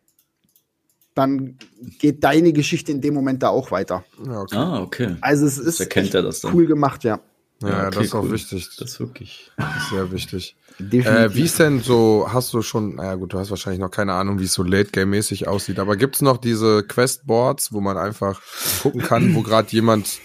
[1.16, 1.58] dann
[2.00, 4.04] geht deine Geschichte in dem Moment da auch weiter.
[4.26, 4.56] Ja, okay.
[4.56, 5.16] Ah, okay.
[5.22, 6.54] Also es ist erkennt er das dann.
[6.54, 7.20] cool gemacht, ja.
[7.62, 8.32] Ja, Ja, okay, das ist auch cool.
[8.32, 8.70] wichtig.
[8.78, 9.52] Das ist wirklich.
[9.58, 10.56] Das ist sehr wichtig.
[10.80, 14.14] Äh, wie ist denn so, hast du schon, naja gut, du hast wahrscheinlich noch keine
[14.14, 18.42] Ahnung, wie es so Late-Game-mäßig aussieht, aber gibt's noch diese Quest-Boards, wo man einfach
[18.82, 20.20] gucken kann, wo gerade jemand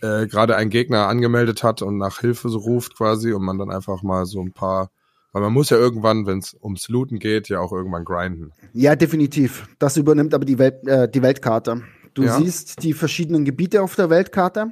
[0.00, 3.70] äh, gerade einen Gegner angemeldet hat und nach Hilfe so ruft quasi und man dann
[3.70, 4.90] einfach mal so ein paar,
[5.34, 8.52] weil man muss ja irgendwann, wenn es ums Looten geht, ja auch irgendwann grinden.
[8.72, 9.66] Ja, definitiv.
[9.80, 11.82] Das übernimmt aber die, Welt, äh, die Weltkarte.
[12.14, 12.36] Du Ja.
[12.38, 14.68] siehst die verschiedenen Gebiete auf der Weltkarte,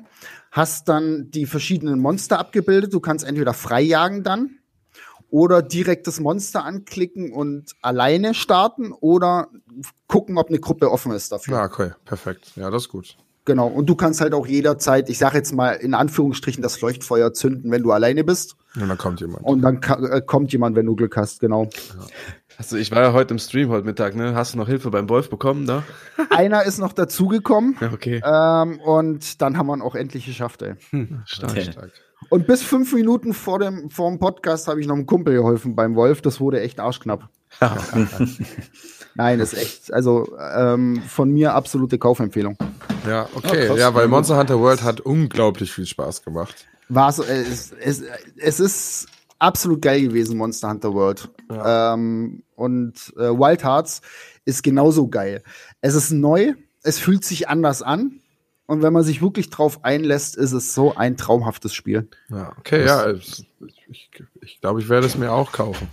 [0.53, 2.95] hast dann die verschiedenen Monster abgebildet.
[2.95, 4.59] Du kannst entweder frei jagen dann
[5.31, 9.49] oder direkt das Monster anklicken und alleine starten oder
[10.07, 11.57] gucken, ob eine Gruppe offen ist dafür.
[11.57, 12.53] Ja, okay, perfekt.
[12.55, 13.17] Ja, das ist gut.
[13.45, 13.67] Genau.
[13.67, 17.71] Und du kannst halt auch jederzeit, ich sage jetzt mal in Anführungsstrichen, das Leuchtfeuer zünden,
[17.71, 18.57] wenn du alleine bist.
[18.77, 19.45] Und dann kommt jemand.
[19.45, 21.41] Und dann äh, kommt jemand, wenn du Glück hast.
[21.41, 21.69] Genau.
[22.57, 24.35] Also ich war ja heute im Stream heute Mittag, ne?
[24.35, 25.83] Hast du noch Hilfe beim Wolf bekommen da?
[26.31, 27.77] Einer ist noch dazugekommen.
[27.81, 28.23] Ja, okay.
[28.25, 30.75] Ähm, und dann haben wir ihn auch endlich geschafft, ey.
[31.25, 31.51] Stark.
[31.51, 31.65] Okay.
[31.65, 31.91] Stark.
[32.29, 35.75] Und bis fünf Minuten vor dem, vor dem Podcast habe ich noch einem Kumpel geholfen
[35.75, 36.23] beim Wolf.
[36.23, 37.29] Das wurde echt arschknapp.
[39.15, 39.93] Nein, ist echt.
[39.93, 42.57] Also ähm, von mir absolute Kaufempfehlung.
[43.07, 43.67] Ja, okay.
[43.69, 46.67] Ja, ja, weil Monster Hunter World hat unglaublich viel Spaß gemacht.
[46.89, 48.03] War so, äh, es, es,
[48.37, 49.07] es ist
[49.39, 51.29] absolut geil gewesen, Monster Hunter World.
[51.51, 54.01] Ähm, und äh, Wild Hearts
[54.45, 55.43] ist genauso geil.
[55.81, 58.19] Es ist neu, es fühlt sich anders an.
[58.67, 62.09] Und wenn man sich wirklich drauf einlässt, ist es so ein traumhaftes Spiel.
[62.31, 63.11] Ja, okay, ja.
[63.11, 63.45] es-
[63.89, 65.89] Ich, ich glaube, ich werde es mir auch kaufen.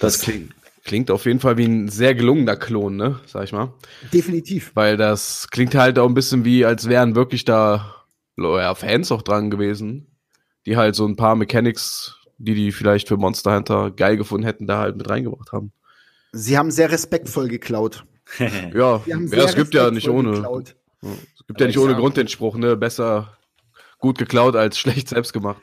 [0.00, 0.52] Das klingt,
[0.84, 3.20] klingt auf jeden Fall wie ein sehr gelungener Klon, ne?
[3.26, 3.74] Sag ich mal.
[4.12, 4.72] Definitiv.
[4.74, 7.94] Weil das klingt halt auch ein bisschen wie, als wären wirklich da
[8.36, 10.06] ja, Fans auch dran gewesen,
[10.66, 14.66] die halt so ein paar Mechanics, die die vielleicht für Monster Hunter geil gefunden hätten,
[14.66, 15.72] da halt mit reingebracht haben.
[16.32, 18.04] Sie haben sehr respektvoll geklaut.
[18.72, 20.30] Ja, Sie haben ja es gibt ja nicht ohne.
[20.30, 20.76] geklaut.
[21.02, 22.76] Es gibt ja nicht ohne Grund den Spruch, ne?
[22.76, 23.36] Besser
[23.98, 25.60] gut geklaut als schlecht selbst gemacht.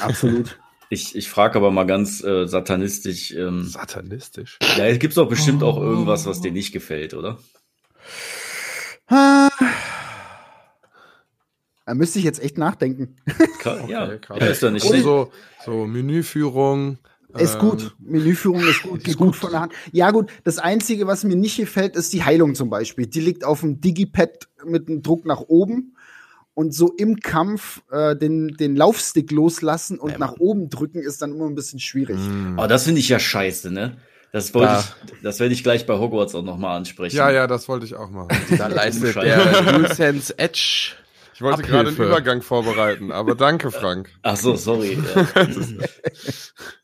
[0.00, 0.58] Absolut.
[0.94, 3.32] Ich, ich frage aber mal ganz äh, satanistisch.
[3.32, 4.58] Ähm, Satanistisch.
[4.76, 7.38] ja, es gibt doch bestimmt auch irgendwas, was dir nicht gefällt, oder?
[11.86, 13.16] Da müsste ich jetzt echt nachdenken.
[13.88, 14.38] Ja, Okay, krass.
[14.40, 15.04] ja, ist doch nicht schlecht.
[15.04, 15.32] so,
[15.64, 16.98] so Menüführung.
[17.36, 17.96] Ist ähm, gut.
[17.98, 19.02] Menüführung ist gut.
[19.04, 19.72] Geht gut von der Hand.
[19.90, 20.30] Ja, gut.
[20.44, 23.06] Das Einzige, was mir nicht gefällt, ist die Heilung zum Beispiel.
[23.06, 25.96] Die liegt auf dem Digipad mit einem Druck nach oben.
[26.54, 31.32] Und so im Kampf äh, den, den Laufstick loslassen und nach oben drücken ist dann
[31.34, 32.16] immer ein bisschen schwierig.
[32.16, 32.58] hm.
[32.58, 33.96] Aber das finde ich ja scheiße, ne?
[34.30, 34.78] Das wollte Ja.
[34.80, 37.16] ich, das werde ich gleich bei Hogwarts auch nochmal ansprechen.
[37.16, 38.28] Ja, ja, das wollte ich auch machen.
[38.58, 39.26] Da leistet Scheiße.
[39.62, 40.92] der DualSense Edge.
[41.34, 41.72] Ich wollte Abhilfe.
[41.72, 44.10] gerade einen Übergang vorbereiten, aber danke, Frank.
[44.22, 44.96] Ach so, sorry.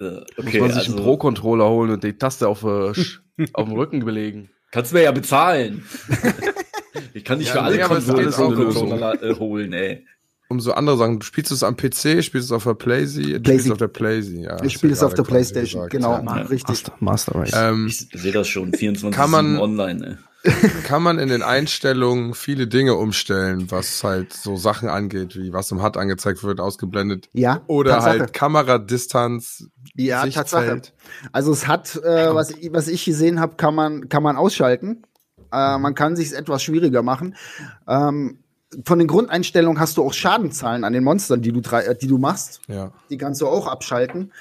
[0.01, 0.07] Ja.
[0.07, 2.93] Äh, Muss okay, man sich also, einen Pro-Controller holen und die Taste auf, äh,
[3.53, 4.51] auf dem Rücken belegen.
[4.73, 5.85] kannst du mir ja bezahlen.
[7.15, 10.07] Ich kann nicht Ja, für alle nee, Konsolen so eine um Controller äh, holen, ey.
[10.49, 13.51] Um so andere Sachen, du spielst es am PC, spielst es auf der Playsee, du
[13.51, 14.61] spielst es auf der Playsee, ja.
[14.65, 15.89] ich spiele es auf der Playstation.
[15.89, 16.33] Genau, ja.
[16.43, 16.83] richtig.
[16.99, 17.53] Master Race.
[17.55, 20.17] Ähm, Ich sehe das schon, 24 Kann man- online, ey.
[20.85, 25.71] kann man in den Einstellungen viele Dinge umstellen, was halt so Sachen angeht, wie was
[25.71, 27.29] im HUD angezeigt wird, ausgeblendet.
[27.35, 28.19] Ja, Oder Tatsache.
[28.21, 30.63] halt Kameradistanz, Ja, Tatsache.
[30.63, 30.93] Sichtfeld.
[31.33, 35.03] Also es hat, äh, was, ich- was ich gesehen habe, kann man, kann man ausschalten.
[35.53, 37.35] Äh, man kann sich etwas schwieriger machen.
[37.89, 38.39] Ähm,
[38.85, 42.19] von den Grundeinstellungen hast du auch Schadenzahlen an den Monstern, die du, äh, die du
[42.19, 42.61] machst.
[42.69, 42.93] Ja.
[43.11, 44.33] Die kannst du auch abschalten.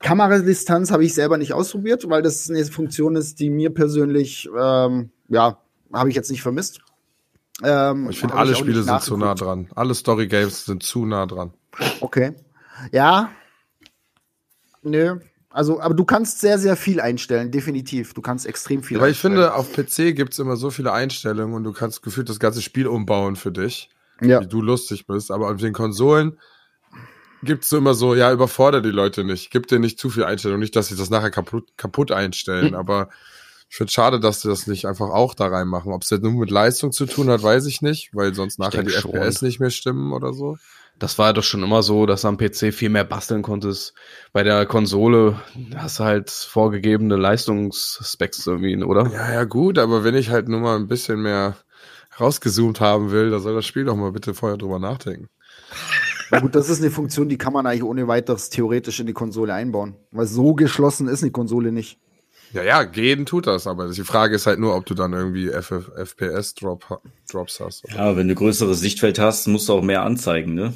[0.00, 5.10] Kameradistanz habe ich selber nicht ausprobiert, weil das eine Funktion ist, die mir persönlich, ähm,
[5.28, 5.58] ja,
[5.92, 6.80] habe ich jetzt nicht vermisst.
[7.62, 9.68] Ähm, Ich finde, alle auch Spiele sind zu nah dran.
[9.74, 11.52] Alle Story Games sind zu nah dran.
[12.00, 12.32] Okay.
[12.92, 13.30] Ja.
[14.82, 15.18] Nö.
[15.58, 18.14] Also, aber du kannst sehr, sehr viel einstellen, definitiv.
[18.14, 21.64] Du kannst extrem viel Aber ich finde, auf PC gibt's immer so viele Einstellungen und
[21.64, 23.90] du kannst gefühlt das ganze Spiel umbauen für dich,
[24.20, 24.40] ja.
[24.40, 25.32] wie du lustig bist.
[25.32, 26.38] Aber auf den Konsolen
[27.42, 29.50] gibt's so immer so, ja, überfordere die Leute nicht.
[29.50, 30.60] Gib dir nicht zu viel Einstellung.
[30.60, 32.76] Nicht, dass sie das nachher kaputt, kaputt einstellen.
[32.76, 33.08] Aber
[33.68, 35.92] ich finde schade, dass sie das nicht einfach auch da reinmachen.
[35.92, 38.84] Ob es jetzt nur mit Leistung zu tun hat, weiß ich nicht, weil sonst nachher
[38.84, 39.10] denk die schon.
[39.10, 40.56] FPS nicht mehr stimmen oder so.
[40.98, 43.94] Das war doch schon immer so, dass du am PC viel mehr basteln konntest.
[44.32, 45.40] Bei der Konsole
[45.76, 49.08] hast du halt vorgegebene Leistungsspecs irgendwie, oder?
[49.12, 51.56] Ja, ja, gut, aber wenn ich halt nur mal ein bisschen mehr
[52.18, 55.28] rausgezoomt haben will, da soll das Spiel doch mal bitte vorher drüber nachdenken.
[56.30, 59.12] Na gut, das ist eine Funktion, die kann man eigentlich ohne weiteres theoretisch in die
[59.12, 59.94] Konsole einbauen.
[60.10, 62.00] Weil so geschlossen ist die Konsole nicht.
[62.52, 65.50] Ja, ja, gehen tut das, aber die Frage ist halt nur, ob du dann irgendwie
[65.50, 66.90] FPS-Drops
[67.60, 67.84] hast.
[67.88, 70.72] Ja, wenn du größeres Sichtfeld hast, musst du auch mehr anzeigen, ne?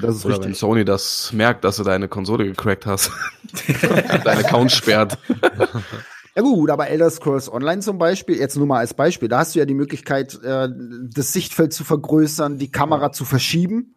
[0.00, 0.58] Das ist Oder wenn richtig.
[0.58, 3.10] Sony das merkt, dass du deine Konsole gecrackt hast.
[4.24, 5.18] Dein Account sperrt.
[6.36, 9.54] Ja gut, aber Elder Scrolls Online zum Beispiel, jetzt nur mal als Beispiel, da hast
[9.54, 10.68] du ja die Möglichkeit, äh,
[11.12, 13.96] das Sichtfeld zu vergrößern, die Kamera zu verschieben,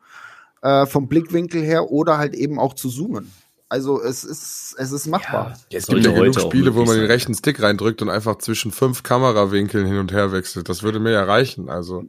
[0.64, 3.32] äh, vom Blickwinkel her oder halt eben auch zu zoomen.
[3.70, 5.58] Also es ist, es ist machbar.
[5.72, 8.72] Es Sollte gibt ja genug Spiele, wo man den rechten Stick reindrückt und einfach zwischen
[8.72, 10.70] fünf Kamerawinkeln hin und her wechselt.
[10.70, 11.70] Das würde mir ja reichen.
[11.70, 12.06] Also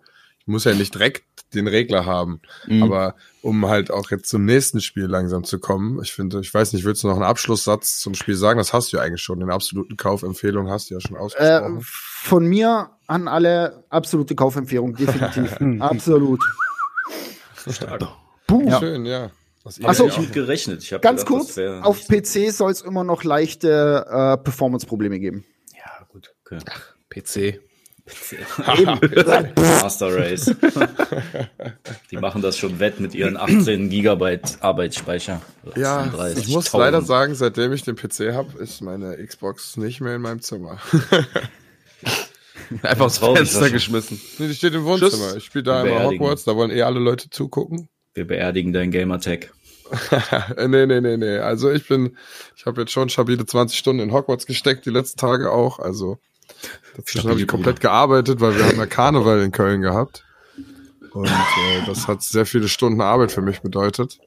[0.47, 2.41] muss ja nicht direkt den Regler haben.
[2.67, 2.83] Mhm.
[2.83, 6.73] Aber um halt auch jetzt zum nächsten Spiel langsam zu kommen, ich finde, ich weiß
[6.73, 8.59] nicht, willst du noch einen Abschlusssatz zum Spiel sagen?
[8.59, 9.41] Das hast du ja eigentlich schon.
[9.41, 11.79] Den absoluten Kaufempfehlung hast du ja schon Äh, ausgesprochen.
[11.83, 15.57] von mir an alle absolute Kaufempfehlung, definitiv.
[15.81, 16.43] Absolut.
[18.47, 18.71] Puh.
[18.79, 19.31] Schön, ja.
[19.63, 20.05] Was ihr Ach so.
[20.05, 20.83] ja Ich auch- gut gerechnet.
[20.83, 25.45] Ich Ganz gedacht, kurz, auf PC soll es immer noch leichte äh, Performance-Probleme geben.
[25.75, 26.35] Ja, gut.
[26.45, 26.59] Okay.
[27.09, 27.61] PC.
[29.57, 30.55] Master Race.
[32.11, 35.41] Die machen das schon wett mit ihren 18 Gigabyte Arbeitsspeicher.
[35.77, 36.39] Ja, 38.000.
[36.39, 40.23] ich muss leider sagen, seitdem ich den PC habe, ist meine Xbox nicht mehr in
[40.23, 40.79] meinem Zimmer.
[42.83, 44.21] Einfach aufs Traurig, Fenster was- Nee, geschmissen.
[44.39, 45.11] die steht im Wohnzimmer.
[45.11, 45.37] Tschüss.
[45.37, 46.21] Ich spiele da immer Beerdigen.
[46.21, 47.89] Hogwarts, da wollen eh alle Leute zugucken.
[48.15, 49.53] Wir beerdigen deinen Gamertag.
[50.67, 51.37] Nee, nee, nee, nee.
[51.39, 52.17] Also ich bin,
[52.57, 55.79] ich habe jetzt schon stabile 20 Stunden in Hogwarts gesteckt, die letzten Tage auch.
[55.79, 56.19] Also
[56.97, 60.25] dazwischen habe ich komplett gearbeitet, weil wir haben ja Karneval in Köln gehabt.
[61.13, 61.31] Und äh,
[61.87, 64.19] das hat sehr viele Stunden Arbeit für mich bedeutet.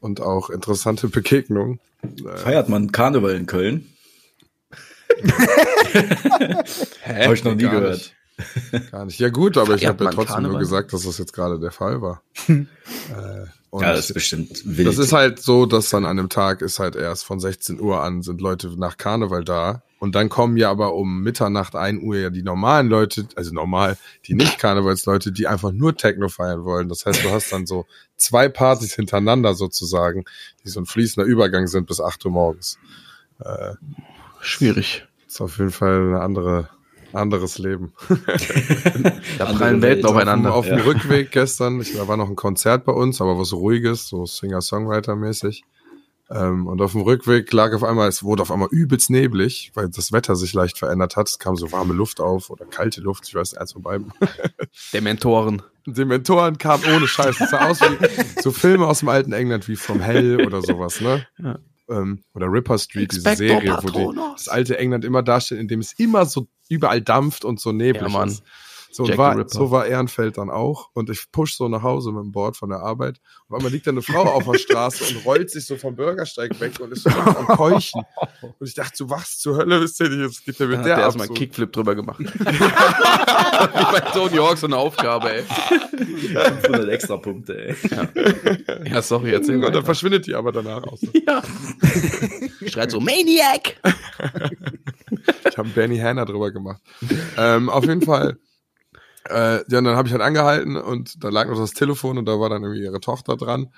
[0.00, 1.80] Und auch interessante Begegnungen.
[2.36, 3.86] Feiert man Karneval in Köln?
[7.02, 7.24] Hä?
[7.24, 7.94] Habe ich noch nie Gar gehört.
[7.94, 8.14] nicht.
[8.90, 9.20] Gar nicht.
[9.20, 10.58] Ja gut, aber ich habe ja trotzdem nur Karneval?
[10.60, 12.22] gesagt, dass das jetzt gerade der Fall war.
[12.48, 12.64] äh,
[13.70, 14.88] und Ja, das ist bestimmt wild.
[14.88, 18.02] Das ist halt so, dass dann an dem Tag ist halt erst von 16 Uhr
[18.02, 19.82] an sind Leute nach Karneval da.
[20.04, 23.96] Und dann kommen ja aber um Mitternacht, 1 Uhr ja die normalen Leute, also normal,
[24.26, 26.90] die nicht Karnevalsleute, die einfach nur Techno feiern wollen.
[26.90, 27.86] Das heißt, du hast dann so
[28.18, 30.26] zwei Partys hintereinander sozusagen,
[30.62, 32.78] die so ein fließender Übergang sind bis 8 Uhr morgens.
[34.42, 35.06] Schwierig.
[35.26, 36.68] ist auf jeden Fall ein andere,
[37.14, 37.94] anderes Leben.
[39.38, 40.02] Da prallen Welt.
[40.02, 40.52] Welten aufeinander.
[40.52, 40.84] Auf dem Ja.
[40.84, 45.64] Rückweg gestern, ich, da war noch ein Konzert bei uns, aber was ruhiges, so Singer-Songwriter-mäßig.
[46.30, 49.88] Ähm, und auf dem Rückweg lag auf einmal, es wurde auf einmal übelst neblig, weil
[49.90, 51.28] das Wetter sich leicht verändert hat.
[51.28, 54.12] Es kam so warme Luft auf oder kalte Luft, ich weiß nicht, eins von beiden.
[54.92, 55.62] Dementoren.
[55.86, 57.36] Dementoren kamen ohne Scheiß.
[57.38, 61.00] Das sah aus wie so Filme aus dem alten England wie From Hell oder sowas,
[61.00, 61.26] ne?
[61.38, 61.58] Ja.
[61.90, 65.68] Ähm, oder Ripper Street, diese Expecto Serie, wo die, das alte England immer dasteht, in
[65.68, 68.28] dem es immer so überall dampft und so neblig Ja, Mann.
[68.28, 68.42] ist.
[68.94, 69.48] So, und war, Ripper.
[69.48, 70.90] so war Ehrenfeld dann auch.
[70.92, 73.20] Und ich push so nach Hause mit dem Board von der Arbeit.
[73.48, 76.60] Auf einmal liegt da eine Frau auf der Straße und rollt sich so vom Bürgersteig
[76.60, 78.02] weg und ist so am Keuchen.
[78.40, 80.26] Und ich dachte so, was zur Hölle ist denn hier?
[80.26, 81.08] Jetzt geht der mit Da hat der der ab.
[81.08, 82.20] erstmal einen Kickflip drüber gemacht.
[82.20, 85.42] Wie bei Tony Hawk so eine Aufgabe, ey.
[85.42, 87.74] 500 extra Punkte, ey.
[88.90, 89.84] Ja, sorry, erzähl Und dann mal.
[89.84, 91.00] verschwindet die aber danach aus.
[91.26, 91.42] Ja.
[92.68, 93.76] Schreit so, Maniac!
[95.48, 96.80] Ich habe Benny Hanna drüber gemacht.
[97.36, 98.38] ähm, auf jeden Fall.
[99.28, 102.26] Äh, ja, und dann habe ich halt angehalten und da lag noch das Telefon und
[102.26, 103.68] da war dann irgendwie ihre Tochter dran.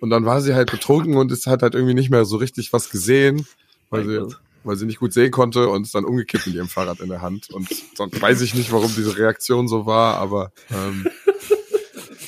[0.00, 2.72] Und dann war sie halt betrunken und es hat halt irgendwie nicht mehr so richtig
[2.72, 3.46] was gesehen,
[3.90, 7.00] weil sie, weil sie nicht gut sehen konnte und ist dann umgekippt mit ihrem Fahrrad
[7.00, 7.50] in der Hand.
[7.50, 11.06] Und dann weiß ich nicht, warum diese Reaktion so war, aber ähm,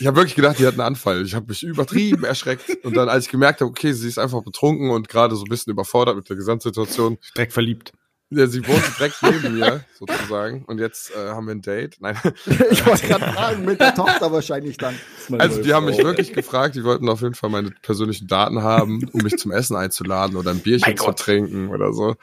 [0.01, 1.25] ich habe wirklich gedacht, die hat einen Anfall.
[1.25, 2.85] Ich habe mich übertrieben erschreckt.
[2.85, 5.49] Und dann, als ich gemerkt habe, okay, sie ist einfach betrunken und gerade so ein
[5.49, 7.93] bisschen überfordert mit der Gesamtsituation, Direkt verliebt.
[8.31, 10.65] Ja, sie wohnt direkt neben mir, sozusagen.
[10.67, 11.97] Und jetzt äh, haben wir ein Date.
[12.01, 12.19] Nein.
[12.71, 14.95] Ich wollte gerade fragen, mit der Tochter wahrscheinlich dann.
[15.39, 19.09] Also die haben mich wirklich gefragt, die wollten auf jeden Fall meine persönlichen Daten haben,
[19.13, 22.17] um mich zum Essen einzuladen oder ein Bierchen zu trinken oder so.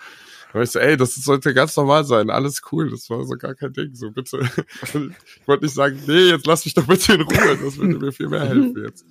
[0.53, 3.55] War ich so, ey, das sollte ganz normal sein, alles cool, das war so gar
[3.55, 4.37] kein Ding, so bitte.
[4.93, 7.97] Und Ich wollte nicht sagen, nee, jetzt lass mich doch bitte in Ruhe, das würde
[7.99, 9.05] mir viel mehr helfen jetzt.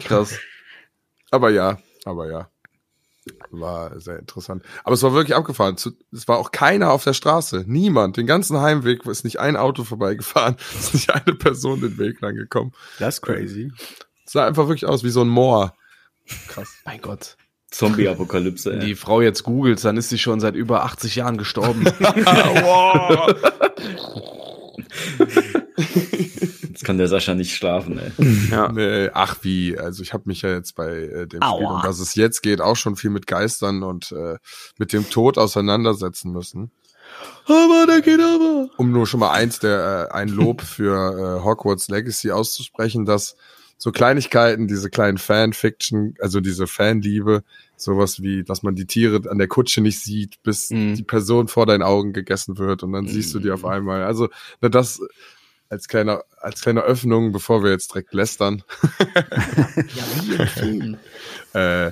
[0.00, 0.38] Krass.
[1.30, 2.50] Aber ja, aber ja.
[3.50, 4.62] War sehr interessant.
[4.84, 5.76] Aber es war wirklich abgefahren.
[6.12, 7.64] Es war auch keiner auf der Straße.
[7.66, 8.16] Niemand.
[8.16, 10.56] Den ganzen Heimweg ist nicht ein Auto vorbeigefahren.
[10.78, 12.72] Ist nicht eine Person den Weg lang gekommen.
[12.98, 13.72] Das ist crazy.
[14.24, 15.74] Es sah einfach wirklich aus wie so ein Moor.
[16.48, 16.74] Krass.
[16.84, 17.36] Mein Gott.
[17.70, 18.86] Zombie-Apokalypse, Wenn ey.
[18.86, 21.84] die Frau jetzt googelt, dann ist sie schon seit über 80 Jahren gestorben.
[22.00, 23.34] wow.
[26.88, 28.12] Kann der Sascha nicht schlafen, ey.
[28.50, 28.72] Ja.
[28.72, 31.56] Nee, ach wie, also ich habe mich ja jetzt bei äh, dem Aua.
[31.56, 34.38] Spiel, um das es jetzt geht, auch schon viel mit Geistern und äh,
[34.78, 36.70] mit dem Tod auseinandersetzen müssen.
[37.44, 38.70] Aber da geht aber.
[38.78, 43.36] Um nur schon mal eins der äh, ein Lob für äh, Hogwarts Legacy auszusprechen, dass
[43.76, 47.44] so Kleinigkeiten, diese kleinen Fanfiction, also diese Fanliebe,
[47.76, 50.94] sowas wie, dass man die Tiere an der Kutsche nicht sieht, bis Mhm.
[50.94, 54.04] die Person vor deinen Augen gegessen wird und dann siehst du die auf einmal.
[54.04, 54.28] Also
[54.62, 55.00] ne, das
[55.70, 58.62] als kleiner als kleine Öffnung, bevor wir jetzt direkt lästern.
[58.98, 60.96] Ja, wie im Film.
[61.54, 61.88] äh,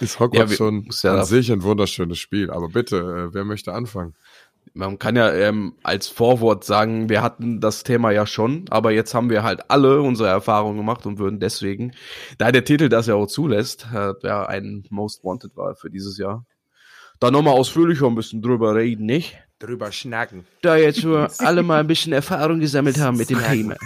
[0.00, 2.50] ist Hogwarts Ja, wir- schon muss ja an sich ein wunderschönes Spiel.
[2.50, 2.96] Aber bitte,
[3.30, 4.14] äh, wer möchte anfangen?
[4.72, 9.14] Man kann ja ähm, als Vorwort sagen, wir hatten das Thema ja schon, aber jetzt
[9.14, 11.92] haben wir halt alle unsere Erfahrungen gemacht und würden deswegen,
[12.38, 16.18] da der Titel das ja auch zulässt, äh, ja ein Most Wanted war für dieses
[16.18, 16.44] Jahr,
[17.18, 19.38] da nochmal ausführlicher ein bisschen drüber reden, nicht?
[19.60, 20.44] Drüber schnacken.
[20.62, 23.76] Da jetzt so alle mal ein bisschen Erfahrung gesammelt haben mit dem Thema.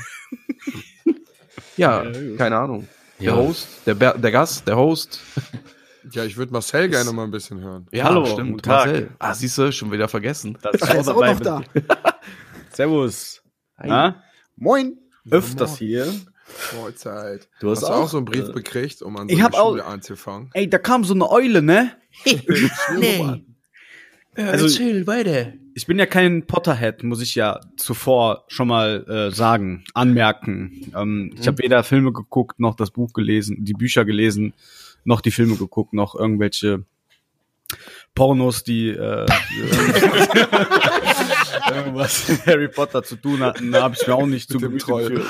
[1.76, 2.04] ja,
[2.38, 2.88] keine Ahnung.
[3.20, 3.37] Der Ja.
[3.37, 5.20] Host, der, der Gast, der Host.
[6.12, 7.87] Ja, ich würde Marcel gerne mal ein bisschen hören.
[7.92, 8.50] Ja, Hallo, stimmt.
[8.52, 8.87] guten Tag.
[8.87, 9.08] Marcel.
[9.18, 10.58] Ah, siehst du, schon wieder vergessen.
[10.74, 11.62] Ich Er ist auch noch da.
[12.72, 13.42] Servus.
[13.82, 14.22] Na?
[14.56, 14.98] Moin.
[15.30, 16.12] Öfters hier.
[16.80, 17.48] Mahlzeit.
[17.60, 19.42] Du hast Hast du auch, auch so einen Brief äh, bekriegt, um an ich so
[19.44, 20.50] hab eine auch- Schule anzufangen?
[20.52, 21.92] Ey, da kam so eine Eule, ne?
[22.98, 23.42] Nee.
[24.37, 25.52] Also- erzähl weiter.
[25.76, 30.92] Ich bin ja kein Potterhead, muss ich ja zuvor schon mal äh, sagen, anmerken.
[30.96, 34.54] Ähm, Ich habe weder Filme geguckt, noch das Buch gelesen, die Bücher gelesen,
[35.04, 36.84] noch die Filme geguckt, noch irgendwelche
[38.14, 39.26] Pornos, die äh,
[41.74, 44.87] irgendwas mit Harry Potter zu tun hatten, da habe ich mir auch nicht zu Gemüte
[44.87, 45.26] geführt.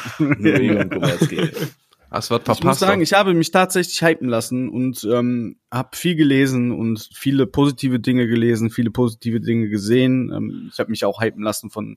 [2.15, 2.15] Kowalski.
[2.15, 2.81] Hast was Ich muss verpasst?
[2.81, 8.01] sagen, ich habe mich tatsächlich hypen lassen und ähm, habe viel gelesen und viele positive
[8.01, 10.33] Dinge gelesen, viele positive Dinge gesehen.
[10.35, 11.97] Ähm, ich habe mich auch hypen lassen von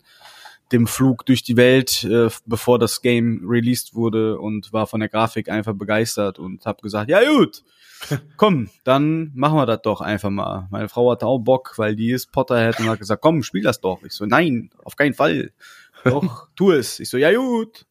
[0.72, 5.10] dem Flug durch die Welt, äh, bevor das Game released wurde und war von der
[5.10, 7.64] Grafik einfach begeistert und habe gesagt, ja gut,
[8.38, 10.68] komm, dann machen wir das doch einfach mal.
[10.70, 13.80] Meine Frau hatte auch Bock, weil die ist Potterhead und hat gesagt, komm, spiel das
[13.80, 14.04] doch.
[14.04, 15.52] Ich so, nein, auf keinen Fall.
[16.04, 17.00] Doch, tu es.
[17.00, 17.86] Ich so, ja gut.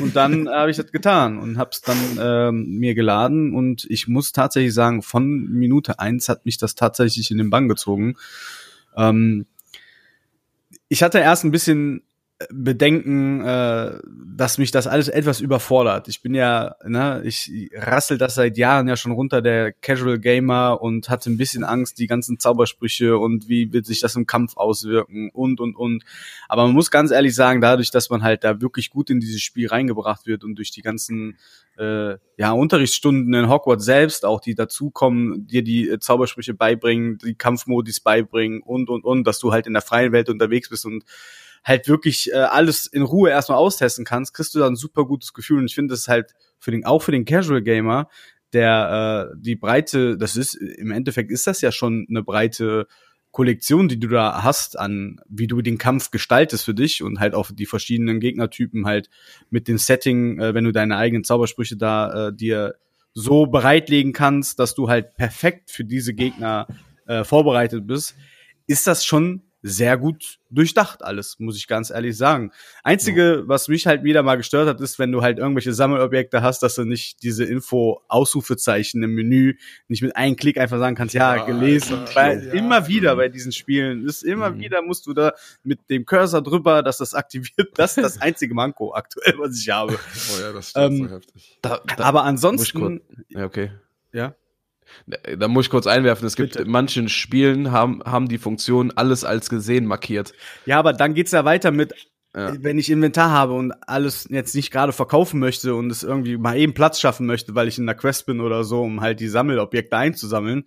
[0.00, 4.08] Und dann habe ich das getan und habe es dann ähm, mir geladen und ich
[4.08, 8.16] muss tatsächlich sagen, von Minute eins hat mich das tatsächlich in den Bann gezogen.
[8.96, 9.46] Ähm,
[10.88, 12.02] ich hatte erst ein bisschen
[12.50, 13.98] Bedenken, äh,
[14.36, 16.08] dass mich das alles etwas überfordert.
[16.08, 20.80] Ich bin ja, ne, ich rassel das seit Jahren ja schon runter, der Casual Gamer
[20.80, 24.56] und hatte ein bisschen Angst, die ganzen Zaubersprüche und wie wird sich das im Kampf
[24.56, 26.04] auswirken und und und.
[26.48, 29.42] Aber man muss ganz ehrlich sagen, dadurch, dass man halt da wirklich gut in dieses
[29.42, 31.38] Spiel reingebracht wird und durch die ganzen
[31.78, 37.34] äh, ja, Unterrichtsstunden in Hogwarts selbst auch, die dazukommen, dir die äh, Zaubersprüche beibringen, die
[37.34, 41.04] Kampfmodis beibringen und und und, dass du halt in der freien Welt unterwegs bist und
[41.64, 45.32] halt wirklich äh, alles in Ruhe erstmal austesten kannst, kriegst du da ein super gutes
[45.32, 45.58] Gefühl.
[45.58, 48.08] Und ich finde das halt für den, auch für den Casual Gamer,
[48.52, 52.86] der äh, die breite, das ist, im Endeffekt ist das ja schon eine breite
[53.30, 57.34] Kollektion, die du da hast, an wie du den Kampf gestaltest für dich und halt
[57.34, 59.08] auch die verschiedenen Gegnertypen halt
[59.48, 62.74] mit dem Setting, äh, wenn du deine eigenen Zaubersprüche da äh, dir
[63.14, 66.66] so bereitlegen kannst, dass du halt perfekt für diese Gegner
[67.06, 68.14] äh, vorbereitet bist,
[68.66, 72.50] ist das schon sehr gut durchdacht alles, muss ich ganz ehrlich sagen.
[72.82, 76.62] Einzige, was mich halt wieder mal gestört hat, ist, wenn du halt irgendwelche Sammelobjekte hast,
[76.64, 79.54] dass du nicht diese Info-Ausrufezeichen im Menü
[79.88, 81.98] nicht mit einem Klick einfach sagen kannst, ja, Ja, gelesen.
[82.00, 82.52] Alter, Weil ja.
[82.54, 84.58] immer wieder bei diesen Spielen ist immer Mhm.
[84.60, 87.52] wieder musst du da mit dem Cursor drüber, dass das aktiviert.
[87.76, 89.94] Das ist das einzige Manko aktuell, was ich habe.
[89.94, 91.58] Oh ja, das stimmt Ähm, so heftig.
[91.62, 93.70] Da, da, Aber ansonsten, Ja, okay.
[94.12, 94.34] ja.
[95.06, 96.64] Da, da muss ich kurz einwerfen, es gibt Bitte.
[96.64, 100.32] in manchen Spielen haben, haben die Funktion alles als gesehen markiert.
[100.66, 101.92] Ja, aber dann geht's ja weiter mit,
[102.34, 102.52] Ja.
[102.60, 106.56] wenn ich Inventar habe und alles jetzt nicht gerade verkaufen möchte und es irgendwie mal
[106.56, 109.28] eben Platz schaffen möchte, weil ich in der Quest bin oder so, um halt die
[109.28, 110.64] Sammelobjekte einzusammeln,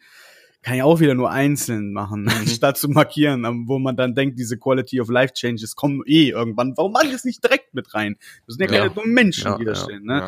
[0.61, 4.57] kann ich auch wieder nur einzeln machen, statt zu markieren, wo man dann denkt, diese
[4.57, 6.73] Quality of Life Changes kommen eh irgendwann.
[6.75, 8.17] Warum mache ich es nicht direkt mit rein?
[8.47, 8.81] Das sind ja, Ja.
[8.83, 10.03] keine dummen Menschen, Ja, die da stehen.
[10.05, 10.27] Ne?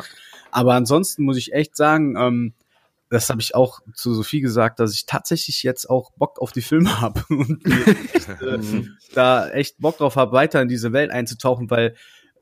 [0.52, 2.52] Aber ansonsten muss ich echt sagen, ähm,
[3.10, 6.62] das habe ich auch zu Sophie gesagt, dass ich tatsächlich jetzt auch Bock auf die
[6.62, 7.64] Filme habe und
[8.14, 8.58] echt, äh,
[9.14, 11.94] da echt Bock drauf habe, weiter in diese Welt einzutauchen, weil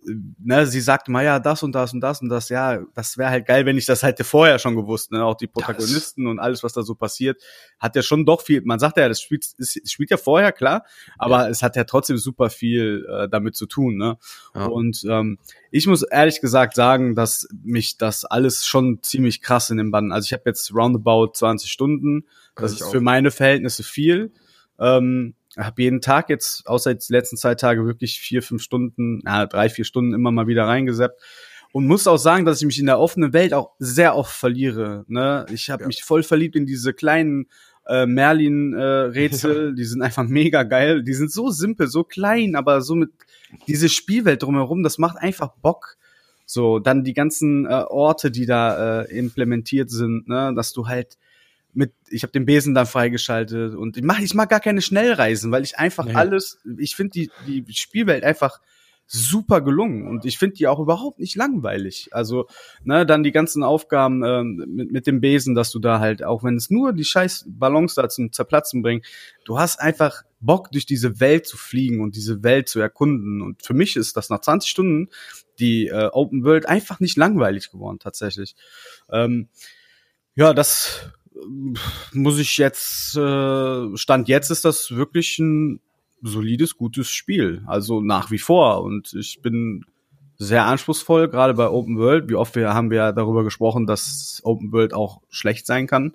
[0.07, 3.31] ne, sie sagt mal, ja, das und das und das und das, ja, das wäre
[3.31, 5.25] halt geil, wenn ich das hätte vorher schon gewusst, ne?
[5.25, 7.43] Auch die Protagonisten und alles, was da so passiert,
[7.79, 10.85] hat ja schon doch viel, man sagt ja, das spielt, es spielt ja vorher, klar,
[11.19, 14.19] aber es hat ja trotzdem super viel äh, damit zu tun, ne?
[14.55, 14.67] Ja.
[14.67, 15.39] Und ähm,
[15.71, 20.13] ich muss ehrlich gesagt sagen, dass mich das alles schon ziemlich krass in den Bann.
[20.13, 22.25] Also ich habe jetzt roundabout 20 Stunden.
[22.55, 22.91] Das ist auch.
[22.91, 24.33] für meine Verhältnisse viel.
[24.79, 29.21] Ähm, habe jeden Tag jetzt, außer jetzt die letzten zwei Tage, wirklich vier, fünf Stunden,
[29.25, 31.21] ja, drei, vier Stunden immer mal wieder reingesappt.
[31.73, 35.05] und muss auch sagen, dass ich mich in der offenen Welt auch sehr oft verliere.
[35.09, 35.45] Ne?
[35.53, 35.87] Ich habe Ja.
[35.89, 37.49] mich voll verliebt in diese kleinen
[37.87, 39.75] äh, Merlin-Rätsel.
[39.77, 41.03] Die sind einfach mega geil.
[41.03, 43.11] Die sind so simpel, so klein, aber so mit
[43.67, 45.97] diese Spielwelt drumherum, das macht einfach Bock.
[46.47, 51.19] So, dann die ganzen äh, Orte, die da äh, implementiert sind, ne, dass du halt
[51.77, 55.53] mit, ich habe den Besen dann freigeschaltet und ich mach, ich mag gar keine Schnellreisen,
[55.53, 56.15] weil ich einfach Nee.
[56.15, 58.61] alles, ich finde die die Spielwelt einfach
[59.09, 62.09] super gelungen und ich finde die auch überhaupt nicht langweilig.
[62.11, 62.47] Also,
[62.83, 66.43] ne, dann die ganzen Aufgaben ähm, mit, mit dem Besen, dass du da halt, auch
[66.43, 69.07] wenn es nur die scheiß Ballons da zum Zerplatzen bringt,
[69.45, 73.43] du hast einfach Bock, durch diese Welt zu fliegen und diese Welt zu erkunden.
[73.43, 75.09] Und für mich ist das nach 20 Stunden
[75.59, 78.55] die äh, Open World einfach nicht langweilig geworden, tatsächlich.
[79.11, 79.49] Ähm,
[80.35, 81.11] ja, das
[82.13, 85.81] muss ich jetzt, äh, Stand jetzt ist das wirklich ein
[86.23, 87.63] solides, gutes Spiel.
[87.67, 88.83] Also nach wie vor.
[88.83, 89.85] Und ich bin
[90.39, 92.29] sehr anspruchsvoll, gerade bei Open World.
[92.29, 96.15] Wie oft wir haben wir ja darüber gesprochen, dass Open World auch schlecht sein kann.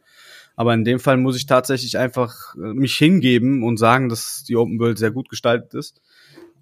[0.56, 4.58] Aber in dem Fall muss ich tatsächlich einfach äh, mich hingeben und sagen, dass die
[4.58, 6.02] Open World sehr gut gestaltet ist.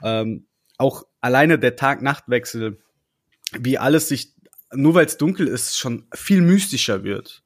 [0.03, 0.45] Ähm,
[0.77, 2.77] auch alleine der Tag-Nacht-Wechsel,
[3.59, 4.33] wie alles sich,
[4.73, 7.43] nur weil es dunkel ist, schon viel mystischer wird.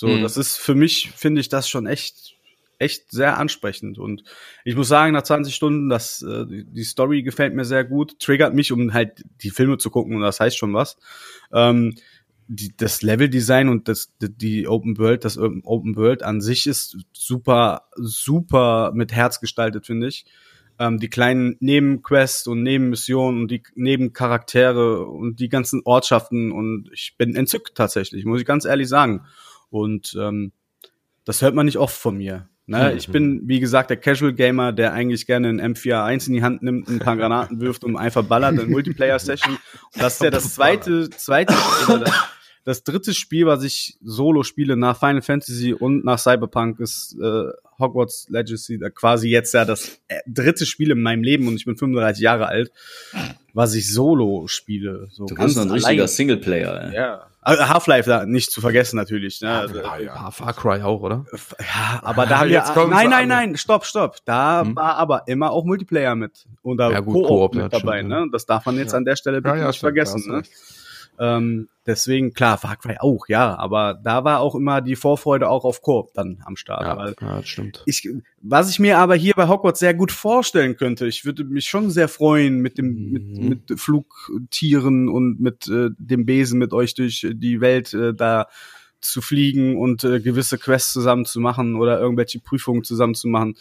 [0.00, 0.22] So, Mhm.
[0.22, 2.34] das ist für mich, finde ich das schon echt,
[2.78, 3.98] echt sehr ansprechend.
[3.98, 4.24] Und
[4.64, 8.54] ich muss sagen, nach 20 Stunden, das, äh, die- Story gefällt mir sehr gut, triggert
[8.54, 10.96] mich, um halt die Filme zu gucken und das heißt schon was.
[11.52, 11.96] Ähm,
[12.48, 16.96] die, das Leveldesign und das, die- die Open World, das Open World an sich ist
[17.12, 20.24] super, super mit Herz gestaltet, finde ich.
[20.78, 27.16] Ähm, die kleinen Nebenquests und Nebenmissionen und die Nebencharaktere und die ganzen Ortschaften und ich
[27.18, 29.26] bin entzückt tatsächlich, muss ich ganz ehrlich sagen.
[29.70, 30.52] Und ähm,
[31.24, 32.48] das hört man nicht oft von mir.
[32.66, 32.92] Ne?
[32.94, 36.62] Ich bin, wie gesagt, der Casual Gamer, der eigentlich gerne ein M4A1 in die Hand
[36.62, 39.58] nimmt, ein paar Granaten wirft und einfach ballert in Multiplayer-Session.
[39.98, 41.52] Das ist ja das zweite, zweite
[41.88, 42.14] oder das,
[42.62, 47.50] das dritte Spiel, was ich solo spiele nach Final Fantasy und nach Cyberpunk ist äh,
[47.80, 51.64] Hogwarts Legacy, äh, quasi jetzt ja das äh, dritte Spiel in meinem Leben und ich
[51.64, 52.70] bin 35 Jahre alt,
[53.54, 55.08] was ich solo spiele.
[55.10, 56.90] So Du bist ein richtiger Singleplayer.
[56.90, 56.94] ey.
[56.94, 57.26] ja.
[57.42, 59.40] Also Half-Life da nicht zu vergessen natürlich.
[59.40, 59.50] Ne?
[59.50, 60.30] Also, Ah, ja.
[60.30, 61.24] Far Cry auch, oder?
[61.58, 64.18] ja, aber da haben wir, nein, nein, nein, stopp, stopp.
[64.26, 64.76] Da Hm?
[64.76, 68.00] war aber immer auch Multiplayer mit und da Ja, gut, Koop, Koop, mit ja, dabei.
[68.00, 68.26] stimmt, ne?
[68.30, 70.22] Das darf man jetzt an der Stelle bitte Ja, ja, nicht stimmt, vergessen.
[70.30, 70.42] Ne?
[71.22, 75.64] Ähm, deswegen klar, Far Cry auch, ja, aber da war auch immer die Vorfreude auch
[75.66, 76.82] auf Koop dann am Start.
[76.82, 77.82] Ja, Weil ja das stimmt.
[77.84, 78.08] ich,
[78.40, 81.90] was ich mir aber hier bei Hogwarts sehr gut vorstellen könnte, ich würde mich schon
[81.90, 83.48] sehr freuen mit dem, mit, Mhm.
[83.50, 88.46] mit Flugtieren und mit äh, dem Besen mit euch durch die Welt äh, da
[89.02, 93.56] zu fliegen und äh, gewisse Quests zusammen zu machen oder irgendwelche Prüfungen zusammen zu machen.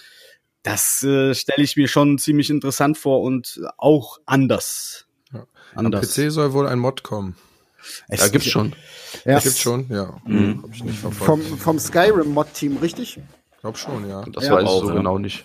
[0.64, 5.08] Das äh, stelle ich mir schon ziemlich interessant vor und auch anders.
[5.34, 5.46] Ja.
[5.76, 6.14] Am Anders.
[6.16, 7.36] PC soll wohl ein Mod kommen.
[8.08, 8.74] Es Ja, gibt's schon.
[9.26, 9.40] Ja.
[9.40, 9.88] Gibt's schon?
[9.90, 10.18] Ja.
[10.26, 10.62] Mhm.
[10.64, 11.62] Hab ich nicht Vom, verfolgt.
[11.62, 13.20] vom Skyrim-Mod-Team, richtig?
[13.62, 14.24] Glaub schon, ja.
[14.32, 14.96] Das Ja, weiß ich so ja.
[14.96, 15.44] genau nicht.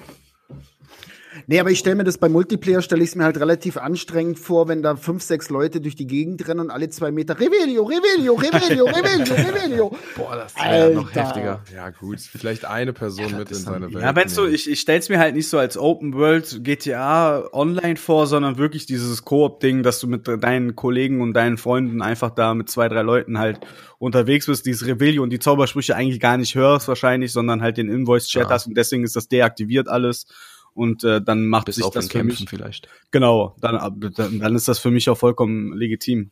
[1.46, 4.38] Nee, aber ich stelle mir das bei Multiplayer, stelle ich es mir halt relativ anstrengend
[4.38, 7.82] vor, wenn da fünf, sechs Leute durch die Gegend rennen und alle zwei Meter Revelio,
[7.84, 9.96] Revelio, Revelio, Revelio, Revelio.
[10.16, 10.94] Boah, das Alter.
[10.94, 11.62] noch heftiger.
[11.74, 12.20] Ja, gut.
[12.20, 14.02] Vielleicht eine Person mit in seine Welt.
[14.02, 14.54] Ja, wenn so, nehmen.
[14.54, 18.86] ich, ich stell's mir halt nicht so als Open World GTA online vor, sondern wirklich
[18.86, 23.02] dieses Koop-Ding, dass du mit deinen Kollegen und deinen Freunden einfach da mit zwei, drei
[23.02, 23.60] Leuten halt
[23.98, 27.88] unterwegs bist, dieses Revelio und die Zaubersprüche eigentlich gar nicht hörst wahrscheinlich, sondern halt den
[27.88, 28.50] Invoice-Chat Ja.
[28.50, 30.26] hast und deswegen ist das deaktiviert alles
[30.74, 32.88] und äh, dann macht Bis sich auf das für Kämpfen mich, vielleicht.
[33.10, 33.78] genau, dann,
[34.14, 36.30] dann, dann ist das für mich auch vollkommen legitim.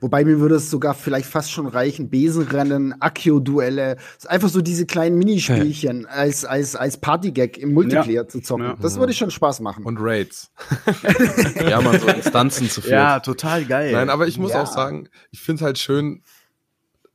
[0.00, 3.96] Wobei mir würde es sogar vielleicht fast schon reichen, Besenrennen, Akio-Duelle,
[4.26, 8.64] einfach so diese kleinen Minispielchen als, als, als Partygag im Multiplayer zu zocken.
[8.64, 8.76] Ja.
[8.80, 9.84] Das würde schon Spaß machen.
[9.84, 10.52] Und Raids.
[11.68, 13.24] Ja, man so Instanzen zu Ja, viert.
[13.24, 13.90] total geil.
[13.92, 14.62] Nein, aber ich muss Ja.
[14.62, 16.22] auch sagen, ich finde es halt schön.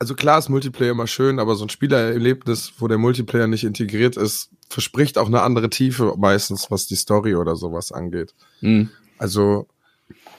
[0.01, 4.17] Also klar ist Multiplayer immer schön, aber so ein Spielererlebnis, wo der Multiplayer nicht integriert
[4.17, 8.33] ist, verspricht auch eine andere Tiefe meistens, was die Story oder sowas angeht.
[8.61, 8.89] Mhm.
[9.19, 9.67] Also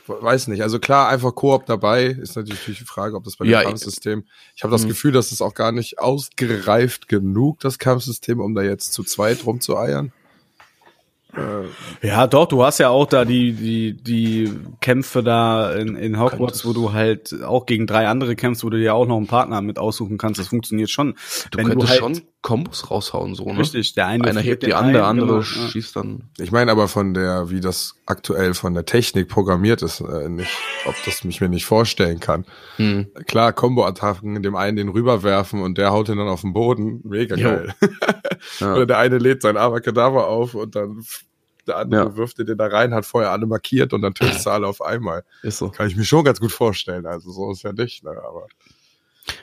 [0.09, 0.65] weiß nicht.
[0.65, 4.25] Also klar, einfach Koop dabei ist natürlich die Frage, ob das bei dem Ja, Kampfsystem.
[4.57, 4.89] Ich habe das Mhm.
[4.89, 9.47] Gefühl, dass es auch gar nicht ausgereift genug das Kampfsystem, um da jetzt zu zweit
[9.47, 10.13] rumzueiern.
[11.37, 16.19] Äh, Ja, doch, du hast ja auch da die, die, die Kämpfe da in, in
[16.21, 19.27] Hogwarts, wo du halt auch gegen drei andere kämpfst, wo du dir auch noch einen
[19.27, 20.39] Partner mit aussuchen kannst.
[20.41, 21.15] Das funktioniert schon.
[21.51, 23.59] Du Wenn könntest halt- schon Kombos raushauen, so, ne?
[23.61, 26.29] Richtig, der eine Einer hebt die den an, der einen, andere genau, schießt dann.
[26.39, 30.51] Ich meine aber von der, wie das aktuell von der Technik programmiert ist, äh, nicht,
[30.85, 32.45] ob das mich mir nicht vorstellen kann.
[32.77, 33.07] Hm.
[33.29, 37.01] Klar, Combo-Attacken, dem einen den rüberwerfen und der haut ihn dann auf den Boden.
[37.05, 37.49] Mega Jo.
[37.51, 37.75] geil.
[38.59, 38.75] Ja.
[38.75, 41.05] Oder der eine lädt sein Abracadabra auf und dann
[41.69, 42.17] der andere Ja.
[42.17, 44.83] wirft dir den da rein, hat vorher alle markiert und dann tötest du alle auf
[44.83, 45.23] einmal.
[45.45, 45.69] Ist so.
[45.71, 47.07] Kann ich mir schon ganz gut vorstellen.
[47.07, 48.11] Also so ist ja nicht, ne?
[48.11, 48.49] aber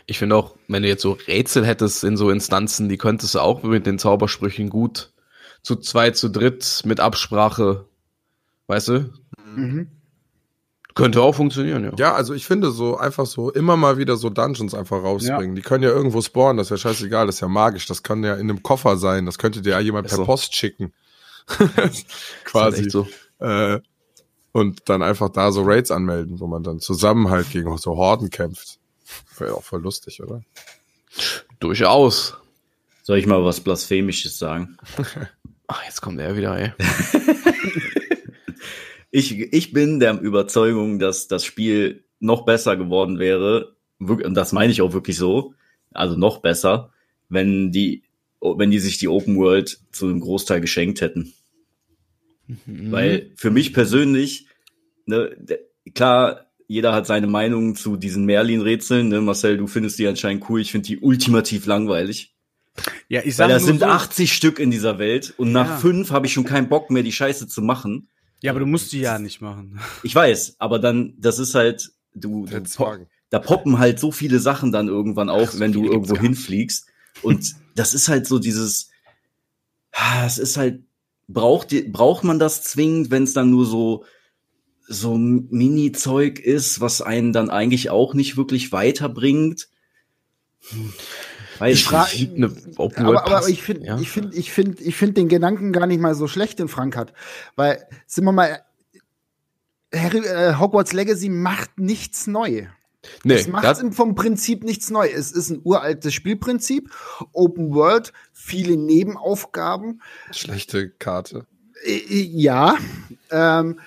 [0.05, 3.39] Ich finde auch, wenn du jetzt so Rätsel hättest in so Instanzen, die könntest du
[3.39, 5.11] auch mit den Zaubersprüchen gut
[5.61, 7.85] zu zweit, zu dritt mit Absprache,
[8.67, 9.09] weißt du?
[9.55, 9.91] Mhm.
[10.95, 11.91] Könnte auch funktionieren, ja.
[11.97, 15.55] Ja, also ich finde so einfach so immer mal wieder so Dungeons einfach rausbringen.
[15.55, 17.85] Die können ja irgendwo spawnen, das ist ja scheißegal, das ist ja magisch.
[17.85, 20.25] Das kann ja in einem Koffer sein, das könnte dir ja jemand Ist per so.
[20.25, 20.93] Post schicken.
[21.77, 22.05] Halt
[22.43, 22.81] Quasi.
[22.81, 23.07] echt so.
[23.39, 23.79] Äh,
[24.51, 28.29] und dann einfach da so Raids anmelden, wo man dann zusammen halt gegen so Horden
[28.29, 28.78] kämpft.
[29.39, 30.43] Wäre auch voll lustig, oder?
[31.59, 32.35] Durchaus.
[33.03, 34.77] Soll ich mal was Blasphemisches sagen?
[35.67, 36.73] Ach, jetzt kommt er wieder, ey.
[39.11, 44.71] Ich, ich bin der Überzeugung, dass das Spiel noch besser geworden wäre, und das meine
[44.71, 45.55] ich auch wirklich so,
[45.91, 46.93] also noch besser,
[47.27, 48.03] wenn die,
[48.39, 51.33] wenn die sich die Open World zu einem Großteil geschenkt hätten.
[52.47, 52.91] Mhm.
[52.91, 54.47] Weil für mich persönlich,
[55.05, 55.35] ne,
[55.95, 59.09] klar, jeder hat seine Meinung zu diesen Merlin-Rätseln.
[59.09, 59.21] Ne?
[59.21, 60.61] Marcel, du findest die anscheinend cool.
[60.61, 62.35] Ich finde die ultimativ langweilig.
[63.09, 65.67] Ja, ich Weil sage das nur sind so, 80 Stück in dieser Welt und nach
[65.67, 65.77] Ja.
[65.77, 68.07] fünf habe ich schon keinen Bock mehr, die Scheiße zu machen.
[68.41, 69.79] Ja, aber du musst die ja nicht machen.
[70.03, 72.99] Ich weiß, aber dann, das ist halt, du, du Der pop,
[73.31, 76.85] da poppen halt so viele Sachen dann irgendwann auf, so wenn du irgendwo hinfliegst.
[77.23, 78.91] Und das ist halt so dieses,
[79.91, 80.83] ah, es ist halt,
[81.27, 84.05] braucht, braucht man das zwingend, wenn es dann nur so,
[84.91, 89.69] so Mini-Zeug ist, was einen dann eigentlich auch nicht wirklich weiterbringt?
[90.69, 90.93] Hm,
[91.59, 92.33] Weiß Ich ich frag- nicht.
[92.35, 93.99] Eine Open World Aber, aber ich finde, ja.
[93.99, 96.95] ich finde, ich finde, ich finde den Gedanken gar nicht mal so schlecht, den Frank
[96.95, 97.13] hat,
[97.55, 98.61] weil sind wir mal,
[99.93, 102.67] Harry, äh, Hogwarts Legacy macht nichts neu.
[103.23, 105.07] Nee, es macht vom Prinzip nichts neu.
[105.07, 106.91] Es ist ein uraltes Spielprinzip,
[107.31, 110.01] Open World, viele Nebenaufgaben.
[110.31, 111.45] Schlechte Karte.
[111.85, 112.77] Äh, äh, ja,
[113.31, 113.79] ähm,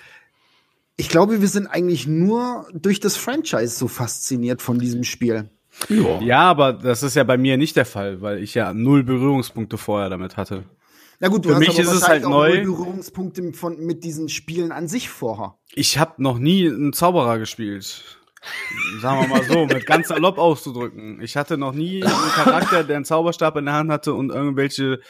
[1.02, 5.50] ich glaube, wir sind eigentlich nur durch das Franchise so fasziniert von diesem Spiel.
[5.88, 9.78] Ja, aber das ist ja bei mir nicht der Fall, weil ich ja null Berührungspunkte
[9.78, 10.62] vorher damit hatte.
[11.18, 12.54] Na gut, du Für hast mich aber ist es halt auch neu.
[12.54, 15.56] null Berührungspunkte von, mit diesen Spielen an sich vorher.
[15.74, 18.04] Ich habe noch nie einen Zauberer gespielt.
[19.00, 21.20] Sagen wir mal so, mit ganz salopp auszudrücken.
[21.20, 25.00] Ich hatte noch nie einen Charakter, der einen Zauberstab in der Hand hatte und irgendwelche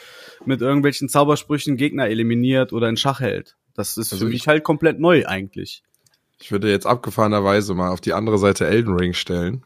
[0.47, 3.57] mit irgendwelchen Zaubersprüchen Gegner eliminiert oder in Schach hält.
[3.75, 5.83] Das ist Also für ich- mich halt komplett neu eigentlich.
[6.41, 9.62] Ich würde jetzt abgefahrenerweise mal auf die andere Seite Elden Ring stellen.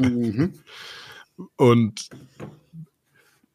[0.00, 0.54] Mhm.
[1.56, 2.08] Und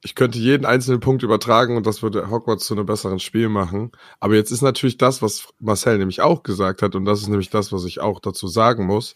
[0.03, 3.91] ich könnte jeden einzelnen Punkt übertragen und das würde Hogwarts zu einem besseren Spiel machen.
[4.19, 7.49] Aber jetzt ist natürlich das, was Marcel nämlich auch gesagt hat, und das ist nämlich
[7.49, 9.15] das, was ich auch dazu sagen muss,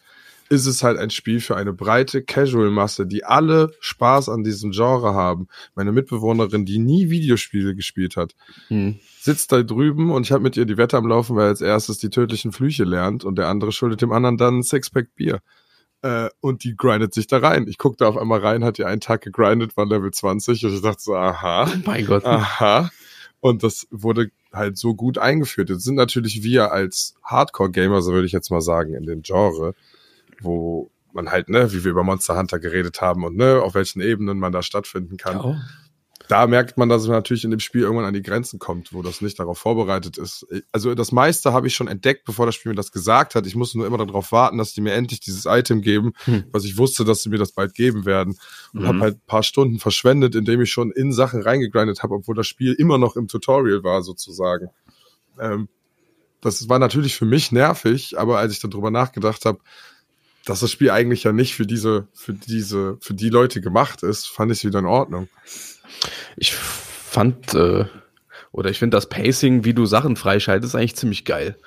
[0.50, 5.14] ist es halt ein Spiel für eine breite Casual-Masse, die alle Spaß an diesem Genre
[5.14, 5.48] haben.
[5.74, 8.36] Meine Mitbewohnerin, die nie Videospiele gespielt hat,
[8.68, 9.00] hm.
[9.20, 11.98] sitzt da drüben und ich habe mit ihr die Wette am Laufen, weil als erstes
[11.98, 15.42] die tödlichen Flüche lernt und der andere schuldet dem anderen dann ein Sixpack Bier.
[16.02, 17.66] Äh, und die grindet sich da rein.
[17.68, 20.82] Ich guckte auf einmal rein, hat die einen Tag gegrindet, war Level 20 und ich
[20.82, 22.26] dachte so, aha, mein Gott.
[22.26, 22.92] aha.
[23.40, 25.70] Und das wurde halt so gut eingeführt.
[25.70, 29.76] Jetzt sind natürlich wir als Hardcore-Gamer, so würde ich jetzt mal sagen, in dem Genre,
[30.42, 34.02] wo man halt, ne, wie wir über Monster Hunter geredet haben und ne, auf welchen
[34.02, 35.62] Ebenen man da stattfinden kann Ja.
[36.28, 39.02] da merkt man, dass es natürlich in dem Spiel irgendwann an die Grenzen kommt, wo
[39.04, 40.46] das nicht darauf vorbereitet ist.
[40.72, 43.46] Also das meiste habe ich schon entdeckt, bevor das Spiel mir das gesagt hat.
[43.46, 46.46] Ich musste nur immer darauf warten, dass die mir endlich dieses Item geben, Hm.
[46.52, 48.36] was ich wusste, dass sie mir das bald geben werden.
[48.74, 48.88] Und Mhm.
[48.88, 52.48] habe halt ein paar Stunden verschwendet, indem ich schon in Sachen reingegrindet habe, obwohl das
[52.48, 54.68] Spiel immer noch im Tutorial war, sozusagen.
[55.40, 55.70] Ähm,
[56.42, 59.60] das war natürlich für mich nervig, aber als ich dann drüber nachgedacht habe,
[60.46, 64.28] dass das Spiel eigentlich ja nicht für diese, für diese, für die Leute gemacht ist,
[64.28, 65.28] fand ich es wieder in Ordnung.
[66.38, 67.86] Ich fand, äh,
[68.52, 71.58] oder ich finde das Pacing, wie du Sachen freischaltest, eigentlich ziemlich geil.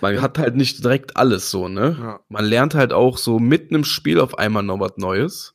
[0.00, 1.96] Man hat halt nicht direkt alles so, ne?
[1.98, 2.20] Ja.
[2.28, 5.54] Man lernt halt auch so mitten im Spiel auf einmal noch was Neues.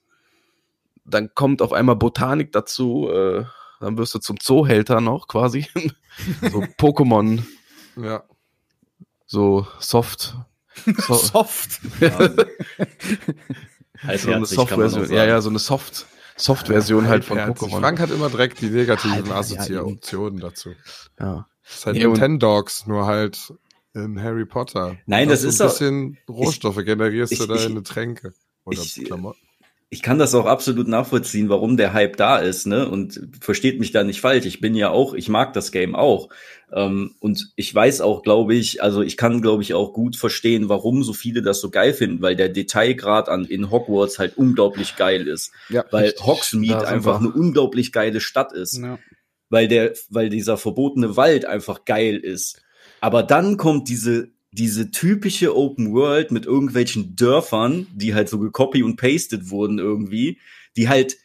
[1.05, 3.45] Dann kommt auf einmal Botanik dazu, äh,
[3.79, 5.67] dann wirst du zum Zoohälter noch quasi.
[6.41, 7.43] so Pokémon,
[7.95, 8.23] Ja.
[9.25, 10.35] so soft.
[11.07, 11.79] So, Soft.
[14.03, 15.11] Heißt so eine Soft-Version.
[15.11, 16.07] Ja, ja, so eine Soft,
[16.37, 17.37] Soft-Version halt von.
[17.37, 17.79] Pokémon.
[17.79, 20.71] Frank hat immer direkt die negativen ja, Assoziationen dazu.
[21.19, 21.47] Ja.
[21.63, 23.53] Das ist halt Nee, Nintendogs, nur halt
[23.93, 24.97] in Harry Potter.
[25.05, 27.75] Nein, Du das ist so ein auch- bisschen Rohstoffe generierst du ich- da ich- in
[27.75, 29.39] Getränke oder ich- Klamotten.
[29.93, 32.87] Ich kann das auch absolut nachvollziehen, warum der Hype da ist, ne?
[32.87, 34.45] Und versteht mich da nicht falsch.
[34.45, 36.29] Ich bin ja auch, ich mag das Game auch.
[36.71, 40.69] Ähm, und ich weiß auch, glaube ich, also ich kann, glaube ich, auch gut verstehen,
[40.69, 44.95] warum so viele das so geil finden, weil der Detailgrad an in Hogwarts halt unglaublich
[44.95, 45.51] geil ist.
[45.67, 46.25] Ja, weil richtig.
[46.25, 47.27] Hogsmeade einfach wir.
[47.27, 48.77] eine unglaublich geile Stadt ist.
[48.81, 48.97] Ja.
[49.49, 52.61] weil der, weil dieser verbotene Wald einfach geil ist.
[53.01, 58.83] Aber dann kommt diese, diese typische Open World mit irgendwelchen Dörfern, die halt so gecopy
[58.83, 60.39] und pasted wurden irgendwie,
[60.75, 61.17] die halt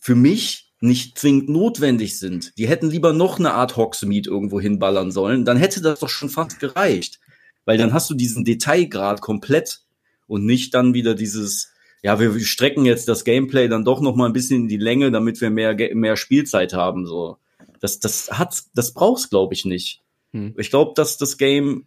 [0.00, 2.56] für mich nicht zwingend notwendig sind.
[2.58, 5.44] Die hätten lieber noch eine Art Hogsmeade irgendwo hinballern sollen.
[5.44, 7.20] Dann hätte das doch schon fast gereicht.
[7.64, 9.82] Weil dann hast du diesen Detailgrad komplett
[10.26, 11.70] und nicht dann wieder dieses,
[12.02, 15.12] ja, wir strecken jetzt das Gameplay dann doch noch mal ein bisschen in die Länge,
[15.12, 17.36] damit wir mehr, mehr Spielzeit haben, so.
[17.80, 20.00] Das, das hat's, das brauchst, glaube ich, nicht.
[20.32, 20.54] Hm.
[20.56, 21.86] Ich glaube, dass das Game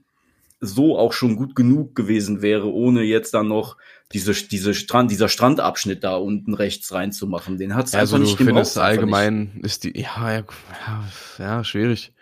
[0.59, 3.77] so auch schon gut genug gewesen wäre, ohne jetzt dann noch
[4.11, 7.57] diese, diese Strand, dieser Strandabschnitt da unten rechts reinzumachen.
[7.57, 10.43] Den hat's Also einfach du nicht gebraucht, findest einfach allgemein ist die, ja, ja,
[10.87, 11.03] ja,
[11.39, 12.13] ja schwierig.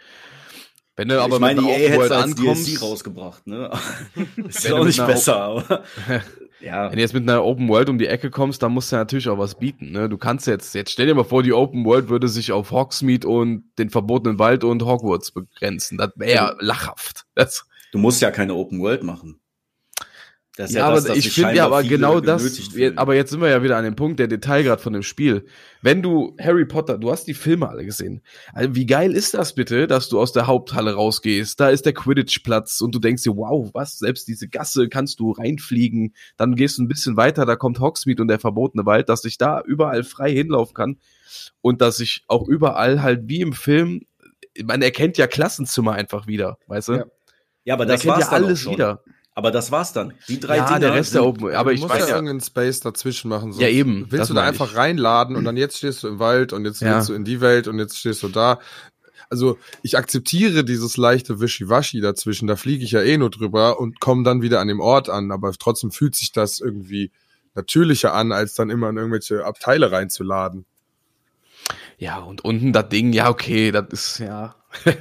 [0.95, 1.23] Wenn du Nicht.
[1.23, 3.71] aber ich meine, mit EA hätte World als DLC rausgebracht, ne?
[4.47, 5.83] ist ja du auch nicht besser, aber
[6.61, 6.89] ja.
[6.89, 9.27] wenn du jetzt mit einer Open World um die Ecke kommst, dann musst du natürlich
[9.27, 9.91] auch was bieten.
[9.91, 10.07] Ne?
[10.07, 13.27] Du kannst jetzt, jetzt stell dir mal vor, die Open World würde sich auf Hogsmeade
[13.27, 15.97] und den verbotenen Wald und Hogwarts begrenzen.
[15.97, 17.23] Das wäre ja lachhaft.
[17.33, 19.39] Das, Du musst ja keine Open World machen.
[20.55, 22.97] Das ist ja, aber das, ich finde ja aber genau das, fühlen.
[22.97, 25.45] aber jetzt sind wir ja wieder an dem Punkt, der Detailgrad von dem Spiel.
[25.83, 28.23] Wenn du Harry Potter, du hast die Filme alle gesehen.
[28.51, 31.93] Also wie geil ist das bitte, dass du aus der Haupthalle rausgehst, da ist der
[31.93, 36.79] Quidditch-Platz und du denkst dir, wow, was, selbst diese Gasse kannst du reinfliegen, dann gehst
[36.79, 40.03] du ein bisschen weiter, da kommt Hogsmeade und der verbotene Wald, dass ich da überall
[40.03, 40.97] frei hinlaufen kann
[41.61, 44.01] und dass ich auch überall halt wie im Film,
[44.63, 46.93] man erkennt ja Klassenzimmer einfach wieder, weißt du?
[46.93, 47.05] Ja.
[47.65, 48.73] Ja, aber das war's ja alles schon.
[48.73, 49.01] wieder.
[49.35, 50.13] Aber das war's dann.
[50.27, 52.07] Die drei Ja, Dinger der Rest der sind- Open, aber du ich musst weiß ja
[52.09, 53.51] ja, irgendeinen Space dazwischen machen.
[53.51, 54.77] sonst Ja, eben, Willst du da einfach ich.
[54.77, 56.95] reinladen und dann jetzt stehst du im Wald und jetzt Ja.
[56.97, 58.59] willst du in die Welt und jetzt stehst du da.
[59.31, 62.47] Also ich akzeptiere dieses leichte Wischiwaschi dazwischen.
[62.47, 65.31] Da fliege ich ja eh nur drüber und komme dann wieder an dem Ort an.
[65.31, 67.09] Aber trotzdem fühlt sich das irgendwie
[67.55, 70.65] natürlicher an, als dann immer in irgendwelche Abteile reinzuladen.
[71.97, 74.53] Ja, und unten das Ding, ja, okay, das ist, ja.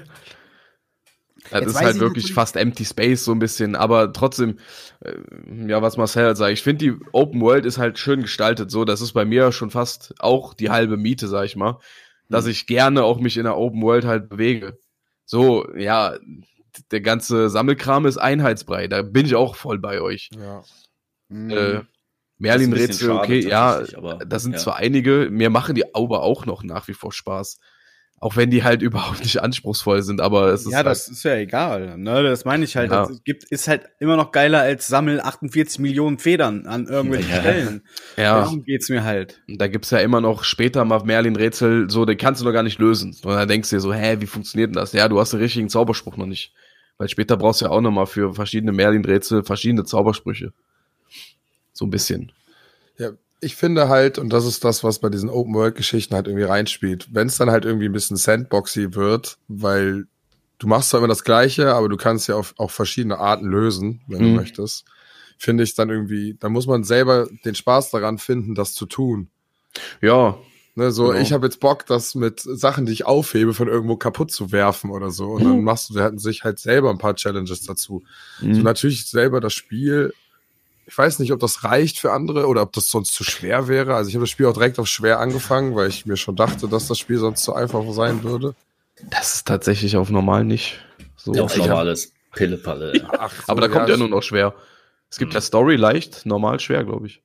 [1.53, 4.59] das Jetzt ist halt ich wirklich fast empty space so ein bisschen, aber trotzdem,
[5.01, 5.15] äh,
[5.67, 8.85] ja, was Marcel halt sagt, ich finde die Open World ist halt schön gestaltet, so,
[8.85, 11.79] das ist bei mir schon fast auch die halbe Miete, sag ich mal,
[12.29, 14.79] dass ich gerne auch mich in der Open World halt bewege.
[15.25, 16.17] So, ja,
[16.91, 20.31] der ganze Sammelkram ist Einheitsbrei, da bin ich auch voll bei euch.
[20.35, 20.65] Ja.
[21.29, 21.51] Mhm.
[21.51, 21.81] Äh,
[22.39, 24.59] Merlin-Rätsel, okay, schade ja, das sind ja.
[24.59, 27.61] zwar einige, mir machen die aber auch noch nach wie vor Spaß.
[28.23, 31.35] Auch wenn die halt überhaupt nicht anspruchsvoll sind, aber es ist Ja, das ist ja
[31.35, 31.99] egal.
[31.99, 32.23] Ne?
[32.23, 32.93] Das meine ich halt.
[32.93, 33.07] Ja.
[33.07, 37.41] Das gibt, ist halt immer noch geiler als sammel 48 Millionen Federn an irgendwelchen Ja.
[37.41, 37.83] Stellen.
[38.17, 38.41] ja.
[38.43, 39.43] Darum geht's mir halt.
[39.49, 42.79] Da gibt's ja immer noch später mal Merlin-Rätsel, so, den kannst du noch gar nicht
[42.79, 43.11] lösen.
[43.25, 44.93] Und dann denkst du dir so, hä, wie funktioniert denn das?
[44.93, 46.53] Ja, du hast den richtigen Zauberspruch noch nicht.
[46.99, 50.53] Weil später brauchst du ja auch noch mal für verschiedene Merlin-Rätsel verschiedene Zaubersprüche.
[51.73, 52.31] So ein bisschen.
[53.45, 57.27] Ich finde halt, und das ist das, was bei diesen Open-World-Geschichten halt irgendwie reinspielt, wenn
[57.27, 60.07] es dann halt irgendwie ein bisschen Sandboxy wird, weil
[60.59, 64.01] du machst zwar immer das Gleiche, aber du kannst ja auf, auf verschiedene Arten lösen,
[64.07, 64.29] wenn Mhm.
[64.29, 64.85] du möchtest,
[65.39, 69.29] finde ich dann irgendwie, da muss man selber den Spaß daran finden, das zu tun.
[70.01, 70.39] Ja,
[70.75, 71.21] Ne, so, Genau.
[71.21, 74.89] ich habe jetzt Bock, das mit Sachen, die ich aufhebe, von irgendwo kaputt zu werfen
[74.91, 75.33] oder so.
[75.33, 78.03] Und dann machst du sich halt selber ein paar Challenges dazu.
[78.41, 78.63] So Mhm.
[78.63, 80.15] natürlich selber das Spiel.
[80.87, 83.95] Ich weiß nicht, ob das reicht für andere oder ob das sonst zu schwer wäre.
[83.95, 86.69] Also ich habe das Spiel auch direkt auf schwer angefangen, weil ich mir schon dachte,
[86.69, 88.55] dass das Spiel sonst zu einfach sein würde.
[89.11, 90.81] das ist tatsächlich auf normal nicht
[91.17, 91.33] so.
[91.35, 92.93] Ja, auf normales Pillepalle.
[92.97, 93.09] Ja.
[93.19, 94.55] Ach, so, aber da kommt ja das- nur noch schwer.
[95.11, 97.23] Es gibt ja Story leicht, normal schwer, glaube ich.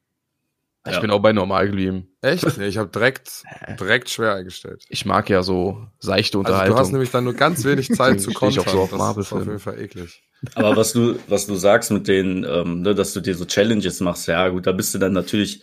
[0.87, 0.99] Ich Ja.
[1.01, 2.07] bin auch bei normal geblieben.
[2.21, 2.57] Echt?
[2.57, 3.43] Nee, ich habe direkt,
[3.79, 4.83] direkt schwer eingestellt.
[4.89, 6.75] Ich mag ja so seichte Also Unterhaltung.
[6.75, 8.65] du hast nämlich dann nur ganz wenig Zeit zu stehe ich kontern.
[8.67, 10.23] auch so auf das ist auf jeden Fall eklig.
[10.55, 13.99] Aber was du, was du sagst mit den, ähm, ne, dass du dir so Challenges
[14.01, 15.61] machst, ja gut, da bist du dann natürlich,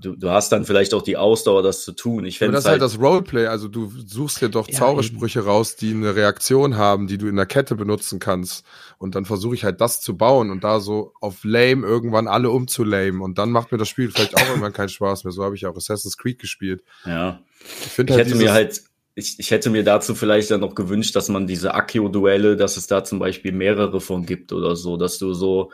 [0.00, 2.24] du, du hast dann vielleicht auch die Ausdauer, das zu tun.
[2.24, 5.44] Ich Aber fände das ist halt das Roleplay, also du suchst dir doch Ja, Zaubersprüche
[5.44, 8.64] raus, die eine Reaktion haben, die du in der Kette benutzen kannst.
[8.98, 12.50] Und dann versuche ich halt das zu bauen und da so auf lame irgendwann alle
[12.50, 13.22] umzulame.
[13.22, 15.32] Und dann macht mir das Spiel vielleicht auch irgendwann keinen Spaß mehr.
[15.32, 16.82] So habe ich auch Assassin's Creed gespielt.
[17.04, 17.40] ja.
[17.84, 18.82] Ich finde Ich halt hätte mir halt,
[19.14, 22.86] ich, ich hätte mir dazu vielleicht dann noch gewünscht, dass man diese Akio-Duelle, dass es
[22.86, 25.70] da zum Beispiel mehrere von gibt oder so, dass du so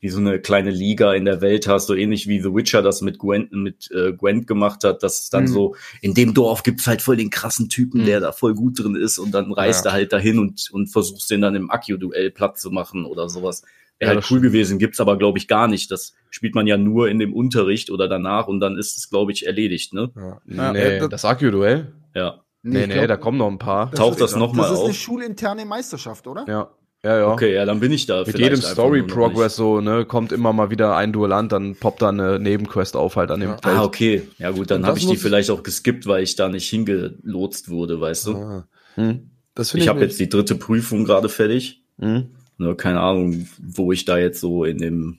[0.00, 3.00] wie so eine kleine Liga in der Welt hast, so ähnlich wie The Witcher das
[3.00, 5.48] mit Gwent, mit äh, Gwent gemacht hat, dass es dann Mhm.
[5.48, 8.06] so, in dem Dorf gibt's halt voll den krassen Typen, Mhm.
[8.06, 9.90] der da voll gut drin ist und dann reist Ja.
[9.90, 13.62] er halt dahin und, und versuchst den dann im Akio-Duell platt zu machen oder sowas.
[13.98, 15.90] Wäre Ja, halt das cool gewesen, gibt's aber glaube ich gar nicht.
[15.90, 19.32] Das spielt man ja nur in dem Unterricht oder danach und dann ist es glaube
[19.32, 20.10] ich erledigt, ne?
[20.14, 20.38] ja.
[20.46, 21.92] Ja, nee, das- das Akio-Duell?
[22.14, 22.42] Ja.
[22.62, 23.92] Nee, nee, glaub, da kommen noch ein paar.
[23.92, 24.96] Taucht das noch mal Das ist eine auf?
[24.96, 26.44] schulinterne Meisterschaft, oder?
[26.48, 26.70] Ja.
[27.04, 27.32] Ja, ja.
[27.32, 28.24] Okay, ja, dann bin ich da.
[28.26, 31.52] Mit jedem einfach Story nur noch Progress so, ne, kommt immer mal wieder ein Duellant,
[31.52, 33.58] dann poppt da eine Nebenquest auf halt an dem Ja.
[33.58, 33.76] Feld.
[33.76, 34.22] Ah, okay.
[34.38, 38.00] Ja gut, dann habe ich die vielleicht auch geskippt, weil ich da nicht hingelotst wurde,
[38.00, 38.36] weißt du.
[38.36, 39.30] Ah, Hm?
[39.54, 41.82] das Ich ich, habe jetzt die dritte Prüfung gerade fertig.
[41.98, 42.30] Hm?
[42.58, 45.18] Ne, keine Ahnung, wo ich da jetzt so in dem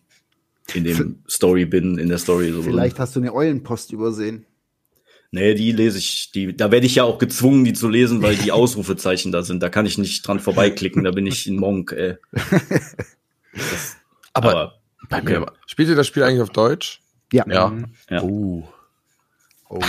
[0.74, 2.62] in dem Story bin, in der Story so.
[2.62, 4.46] Vielleicht hast du eine Eulenpost übersehen.
[5.32, 8.36] Nee, die lese ich, die, da werde ich ja auch gezwungen, die zu lesen, weil
[8.36, 9.62] die Ausrufezeichen da sind.
[9.62, 12.16] Da kann ich nicht dran vorbeiklicken, da bin ich ein Monk, ey.
[14.34, 15.40] Aber, bei okay.
[15.40, 17.02] mir, Spielt ihr das Spiel eigentlich auf Deutsch?
[17.32, 17.46] Ja.
[17.48, 17.74] ja.
[18.10, 18.22] Ja.
[18.24, 18.64] Oh.
[19.70, 19.82] Oh.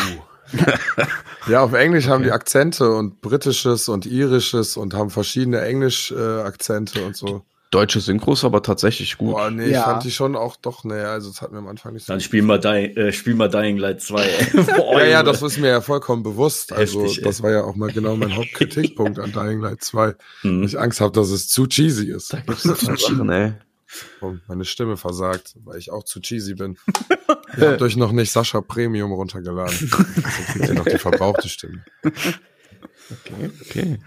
[1.49, 7.17] ja, auf Englisch haben die Akzente und britisches und irisches und haben verschiedene Englisch-Akzente und
[7.17, 7.45] so.
[7.71, 9.33] Deutsche Synchros aber tatsächlich gut.
[9.35, 9.79] Boah, nee, Ja.
[9.81, 12.13] ich fand die schon auch doch, nee, also das hat mir am Anfang nicht so.
[12.13, 14.47] Dann spiel mal, Dying, äh, spiel mal Dying Light 2, ey.
[14.77, 16.73] Boah, ja, ja, das ist mir ja vollkommen bewusst.
[16.73, 17.25] Also, Heftig, ey.
[17.25, 20.15] das war ja auch mal genau mein Hauptkritikpunkt an Dying Light 2.
[20.45, 20.63] Mhm.
[20.63, 22.33] Ich Angst habe, dass es zu cheesy ist.
[22.33, 23.53] Da gibt's Sachen, ey.
[24.21, 26.77] Und meine Stimme versagt, weil ich auch zu cheesy bin.
[27.57, 29.75] Ihr habt euch noch nicht Sascha Premium runtergeladen.
[29.81, 31.83] Deswegen kriegt ihr noch die verbrauchte Stimme.
[33.11, 33.99] Okay, okay.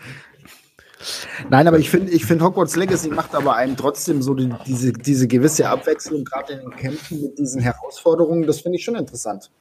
[1.50, 4.94] Nein, aber ich finde, ich finde Hogwarts Legacy macht aber einem trotzdem so die, diese,
[4.94, 9.52] diese gewisse Abwechslung, gerade in den Kämpfen mit diesen Herausforderungen, das finde ich schon interessant.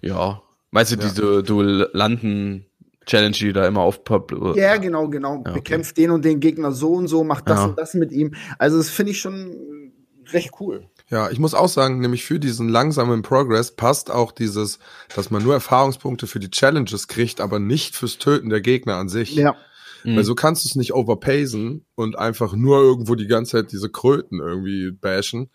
[0.00, 0.42] Ja.
[0.70, 4.34] Meinst du diese Duellanten-Challenge, die da immer aufpoppt?
[4.56, 5.38] Ja, genau, genau.
[5.40, 5.52] okay.
[5.54, 7.64] Bekämpft den und den Gegner so und so, macht das Ja.
[7.66, 8.34] und das mit ihm.
[8.58, 9.92] Also, das finde ich schon
[10.32, 10.86] recht cool.
[11.08, 14.78] Ja, ich muss auch sagen, nämlich für diesen langsamen Progress passt auch dieses,
[15.14, 19.08] dass man nur Erfahrungspunkte für die Challenges kriegt, aber nicht fürs Töten der Gegner an
[19.08, 19.34] sich.
[19.34, 19.56] Ja.
[20.04, 20.16] Mhm.
[20.16, 23.90] Weil so kannst du es nicht overpacen und einfach nur irgendwo die ganze Zeit diese
[23.90, 25.50] Kröten irgendwie bashen,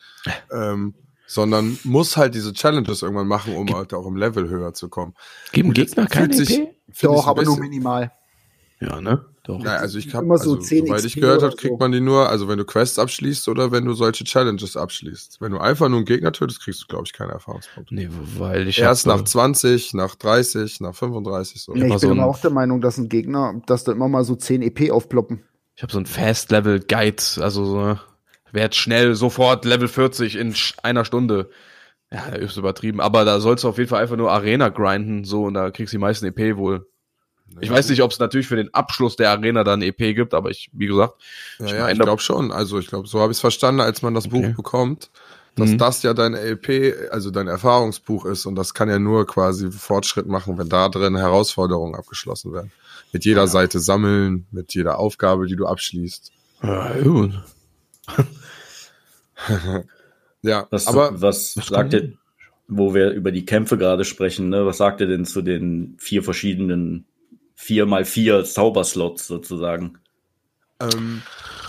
[0.52, 0.94] ähm,
[1.28, 5.14] sondern muss halt diese Challenges irgendwann machen, um halt auch im Level höher zu kommen.
[5.52, 6.76] Geben Gegner kein fühlt sich- EP?
[6.88, 8.12] Ich Doch, aber nur minimal.
[8.80, 9.26] Ja, ne?
[9.46, 9.60] Doch.
[9.60, 11.78] Naja, also ich habe, Immer so also, 10 soweit XP ich gehört habe, kriegt so.
[11.78, 15.40] man die nur, also wenn du Quests abschließt oder wenn du solche Challenges abschließt.
[15.40, 17.94] Wenn du einfach nur einen Gegner tötest, kriegst du, glaube ich, keine Erfahrungspunkte.
[17.94, 21.74] Nee, weil ich Erst hab, nach 20, nach 30, nach 35 so.
[21.74, 24.08] Ja, ich Immer bin so aber auch der Meinung, dass ein Gegner, dass da immer
[24.08, 25.44] mal so 10 EP aufploppen.
[25.76, 28.00] Ich habe so ein Fast-Level-Guide, also so,
[28.52, 31.52] werd schnell sofort Level 40 in einer Stunde.
[32.12, 35.44] Ja, ist übertrieben, aber da sollst du auf jeden Fall einfach nur Arena grinden, so,
[35.44, 36.88] und da kriegst du die meisten EP wohl.
[37.62, 40.50] Ich weiß nicht, ob es natürlich für den Abschluss der Arena dann EP gibt, aber
[40.50, 41.22] ich, wie gesagt,
[41.60, 42.52] Ja, Ich ja, ich glaube schon.
[42.52, 44.48] Also ich glaube, so habe ich es verstanden, als man das Okay.
[44.50, 45.10] Buch bekommt,
[45.56, 45.78] dass Mhm.
[45.78, 50.28] das ja dein LP, also dein Erfahrungsbuch ist und das kann ja nur quasi Fortschritt
[50.28, 52.72] machen, wenn da drin Herausforderungen abgeschlossen werden.
[53.14, 56.32] Mit jeder Seite sammeln, mit jeder Aufgabe, die du abschließt.
[56.64, 57.32] ja, gut.
[60.42, 62.14] Ja, Was, aber was, was sagt ihr,
[62.68, 64.66] wo wir über die Kämpfe gerade sprechen, ne?
[64.66, 67.06] Was sagt ihr denn zu den vier verschiedenen
[67.56, 69.98] vier mal vier Zauberslots sozusagen?
[70.80, 71.22] ähm,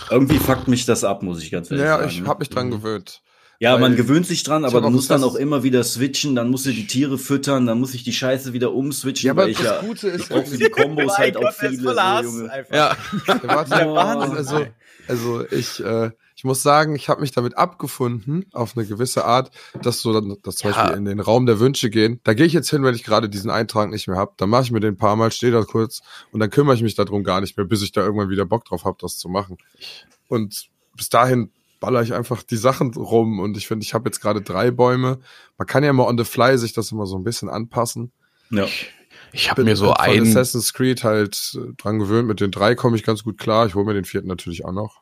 [0.09, 2.09] Irgendwie fuckt mich das ab, muss ich ganz ehrlich ja, sagen.
[2.09, 2.27] ich ne?
[2.27, 3.21] habe mich dran gewöhnt.
[3.59, 6.35] Ja, man gewöhnt sich dran, ich aber du auch musst dann auch immer wieder switchen,
[6.35, 9.43] dann musst du die Tiere füttern, dann muss ich die Scheiße wieder umswitchen, Ja, aber
[9.43, 12.65] weil ich das ja, Gute ist ich für die Kombos halt auch viele, so, Junge.
[12.71, 12.95] Ja,
[13.27, 14.37] Ja, warte.
[14.37, 14.65] Also,
[15.07, 19.49] also ich, äh, ich muss sagen, ich habe mich damit abgefunden, auf eine gewisse Art,
[19.81, 20.77] dass so dann, dass zum Ja.
[20.77, 22.19] Beispiel in den Raum der Wünsche gehen.
[22.23, 24.33] Da gehe ich jetzt hin, wenn ich gerade diesen Eintrag nicht mehr habe.
[24.37, 26.83] Dann mache ich mir den ein paar Mal, stehe da kurz und dann kümmere ich
[26.83, 29.29] mich darum gar nicht mehr, bis ich da irgendwann wieder Bock drauf habe, das zu
[29.29, 29.57] machen.
[30.27, 34.19] Und bis dahin baller ich einfach die Sachen rum und ich finde, ich habe jetzt
[34.21, 35.17] gerade drei Bäume.
[35.57, 38.11] Man kann ja immer on the fly sich das immer so ein bisschen anpassen.
[38.51, 38.67] Ja.
[39.31, 42.27] ich habe mir so von ein, Assassin's Creed halt äh, dran gewöhnt.
[42.27, 43.65] Mit den drei komme ich ganz gut klar.
[43.65, 45.01] Ich hole mir den vierten natürlich auch noch.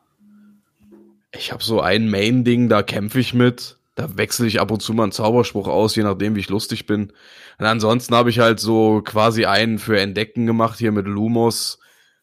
[1.38, 3.76] Ich habe so ein Main-Ding, da kämpfe ich mit.
[3.94, 6.86] Da wechsle ich ab und zu mal einen Zauberspruch aus, je nachdem, wie ich lustig
[6.86, 7.12] bin.
[7.58, 11.78] Und ansonsten habe ich halt so quasi einen für Entdecken gemacht, hier mit Lumos,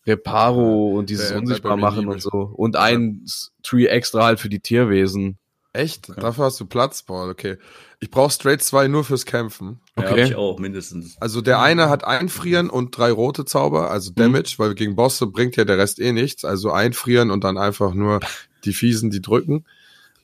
[0.05, 2.30] Reparo und dieses der Unsichtbar machen und so.
[2.55, 3.26] Und ein
[3.64, 5.39] Tree extra halt für die Tierwesen.
[5.72, 6.09] Echt?
[6.16, 7.01] Dafür hast du Platz?
[7.01, 7.57] Boah, okay.
[7.99, 9.80] Ich brauche Straight 2 nur fürs Kämpfen.
[9.97, 10.09] Ja, Okay.
[10.11, 11.18] hab ich auch, mindestens.
[11.20, 15.55] Also der eine hat Einfrieren und drei rote Zauber, also Damage, weil gegen Bosse bringt
[15.55, 16.45] ja der Rest eh nichts.
[16.45, 18.20] Also Einfrieren und dann einfach nur
[18.66, 19.66] die Fiesen, die drücken.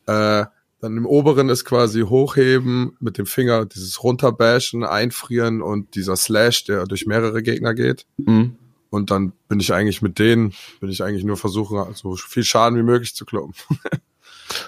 [0.06, 0.46] Äh,
[0.82, 6.64] dann im oberen ist quasi hochheben mit dem Finger, dieses runterbashen, einfrieren und dieser Slash,
[6.64, 8.06] der durch mehrere Gegner geht.
[8.18, 8.56] Mhm.
[8.90, 12.78] Und dann bin ich eigentlich mit denen, bin ich eigentlich nur versuchen, so viel Schaden
[12.80, 13.54] wie möglich zu kloppen.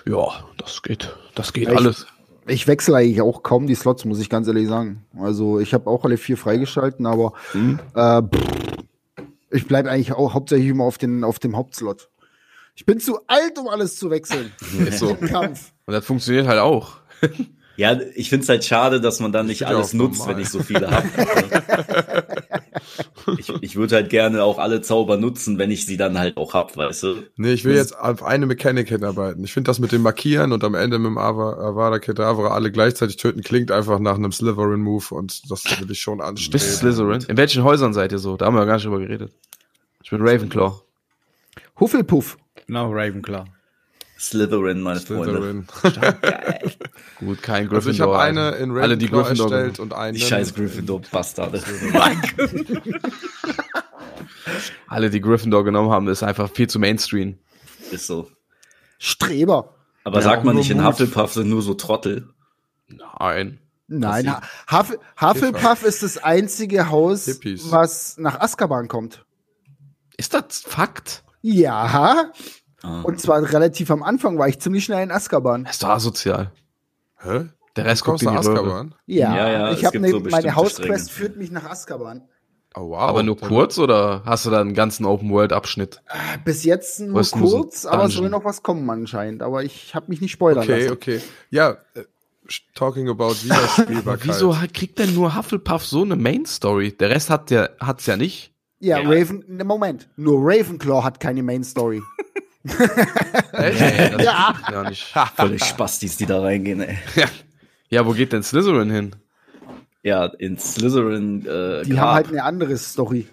[0.05, 1.15] Ja, das geht.
[1.33, 1.75] Das geht Echt?
[1.75, 2.05] alles.
[2.45, 5.03] Ich wechsle eigentlich auch kaum die Slots, muss ich ganz ehrlich sagen.
[5.19, 7.79] Also ich habe auch alle vier freigeschalten, aber Mhm.
[7.95, 8.21] äh,
[9.49, 12.10] ich bleibe eigentlich auch hauptsächlich immer auf, den, auf dem Hauptslot.
[12.81, 14.51] Ich bin zu alt, um alles zu wechseln.
[14.87, 15.11] Ist so.
[15.11, 15.71] Im Kampf.
[15.85, 16.97] Und das funktioniert halt auch.
[17.77, 20.35] Ja, ich find's halt schade, dass man dann nicht find ja alles nutzt, normal.
[20.35, 21.07] wenn ich so viele habe.
[23.39, 26.53] ich, ich würde halt gerne auch alle Zauber nutzen, wenn ich sie dann halt auch
[26.53, 27.15] hab, weißt du?
[27.37, 29.43] Nee, ich will jetzt auf eine Mechanik hinarbeiten.
[29.45, 32.71] Ich finde das mit dem Markieren und am Ende mit dem Ava- Avada Kedavra alle
[32.71, 36.51] gleichzeitig töten klingt einfach nach einem Slytherin-Move und das will ich schon anstreben.
[36.51, 37.23] Bist Slytherin?
[37.29, 38.37] In welchen Häusern seid ihr so?
[38.37, 39.31] Da haben wir gar nicht drüber geredet.
[40.03, 40.73] Ich bin Ravenclaw.
[41.79, 42.37] Hufflepuff.
[42.67, 43.45] Genau, Ravenclaw.
[44.19, 45.65] Slytherin, meine Freunde.
[45.65, 45.67] Slytherin.
[47.19, 48.21] Gut, kein Also ich habe Gryffindor.
[48.21, 50.13] eine in Ravenclaw Alle die Gryffindor erstellt und einen.
[50.15, 51.61] Die scheiß Gryffindor-Bastarde.
[54.87, 57.37] Alle, die Gryffindor genommen haben, ist einfach viel zu Mainstream.
[57.91, 58.29] Ist so.
[58.99, 59.75] Streber.
[60.03, 60.85] Aber Ja, sagt man nicht, in.
[60.85, 62.27] Hufflepuff sind nur so Trottel?
[62.87, 63.59] Nein.
[63.87, 64.33] Nein,
[64.71, 67.71] Huff Hufflepuff ist das einzige Haus, Hippies.
[67.71, 69.25] was nach Azkaban kommt.
[70.15, 71.23] Ist das Fakt?
[71.41, 72.31] Ja.
[72.83, 73.01] Ah.
[73.01, 75.63] Und zwar relativ am Anfang war ich ziemlich schnell in Azkaban.
[75.65, 76.51] Das ist doch asozial.
[77.17, 77.49] Hä?
[77.75, 78.39] Der Rest in die Röhre.
[78.39, 78.95] Azkaban?
[79.05, 81.29] Ja, Ja, ja, ich habe ne, so meine Hausquest Stränge.
[81.29, 82.27] führt mich nach Azkaban.
[82.75, 82.99] Oh, wow.
[82.99, 86.01] Aber nur kurz oder hast du da einen ganzen Open-World-Abschnitt?
[86.45, 89.43] Bis jetzt nur ist nur so kurz, aber es soll noch was kommen anscheinend.
[89.43, 90.93] Aber ich habe mich nicht spoilern Okay, lassen.
[90.93, 91.21] okay.
[91.49, 92.03] Ja, äh,
[92.73, 94.25] talking about Wiederspielbarkeit.
[94.25, 96.93] Wieso kriegt denn nur Hufflepuff so eine Main-Story?
[96.93, 98.50] Der Rest hat ja, hat's ja nicht.
[98.81, 99.09] Ja, Ja.
[99.09, 100.09] Raven, ne, Moment.
[100.17, 102.01] Nur Ravenclaw hat keine Main Story.
[102.63, 104.55] Nee, das Ja.
[104.71, 105.03] ja nicht.
[105.35, 106.97] Völlig Spastis, die da reingehen, ey.
[107.89, 109.15] Ja, wo geht denn Slytherin hin?
[110.03, 111.99] Ja, in Slytherin, äh, Die Grab.
[111.99, 113.27] haben halt eine andere Story.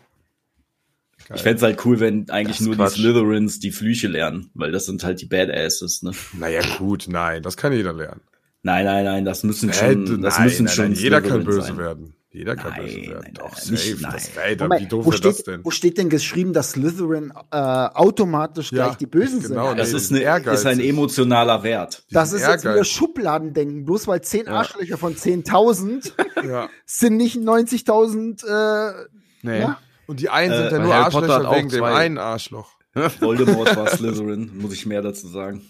[1.35, 2.97] Ich fänd's halt cool, wenn eigentlich nur Quatsch.
[2.97, 6.13] die Slytherins die Flüche lernen, weil das sind halt die Badasses, ne?
[6.33, 8.23] Naja, gut, nein, das kann jeder lernen.
[8.63, 11.45] Nein, nein, nein, das müssen Äh, schon, das nein, müssen nein, schon nein, jeder kann
[11.45, 11.77] böse sein.
[11.77, 12.15] werden.
[12.39, 13.21] Jeder kann Nein, böse werden.
[13.25, 13.97] nein, Doch, nein, nicht- safe.
[14.01, 14.13] nein.
[14.13, 15.65] Das, Moment, wie doof wo, wäre das steht, denn?
[15.65, 19.79] wo steht denn geschrieben, dass Slytherin äh, automatisch Ja, gleich die Bösen genau, sind?
[19.81, 22.05] Das Nee, ist, eine, sind ist ein emotionaler Wert.
[22.13, 22.85] Das sind ist jetzt wieder.
[22.85, 23.85] Schubladendenken.
[23.85, 26.13] Bloß weil 10 Arschlöcher von 10.000
[26.49, 26.69] Ja.
[26.87, 28.45] sind nicht 90.000.
[28.47, 29.09] Äh,
[29.43, 29.61] Nee.
[29.61, 29.79] ja?
[30.07, 32.71] Und die einen sind Äh, ja bei nur Harry Arschlöcher wegen dem einen Arschloch.
[33.21, 35.63] Voldemort war Slytherin, muss ich mehr dazu sagen.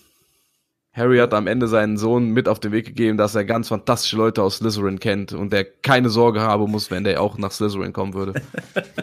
[0.93, 4.17] Harry hat am Ende seinen Sohn mit auf den Weg gegeben, dass er ganz fantastische
[4.17, 7.93] Leute aus Slytherin kennt und der keine Sorge haben muss, wenn der auch nach Slytherin
[7.93, 8.41] kommen würde.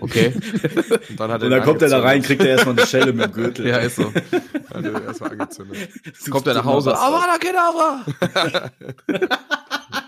[0.02, 0.34] Okay?
[1.10, 3.32] Und dann, Und dann kommt er da rein, kriegt er erstmal eine Schelle mit dem
[3.34, 3.68] Gürtel.
[3.68, 4.12] ja, ist so.
[4.14, 5.78] Hat er erstmal angezündet.
[6.30, 6.98] Kommt er nach Hause.
[6.98, 8.06] Avada Kedavra!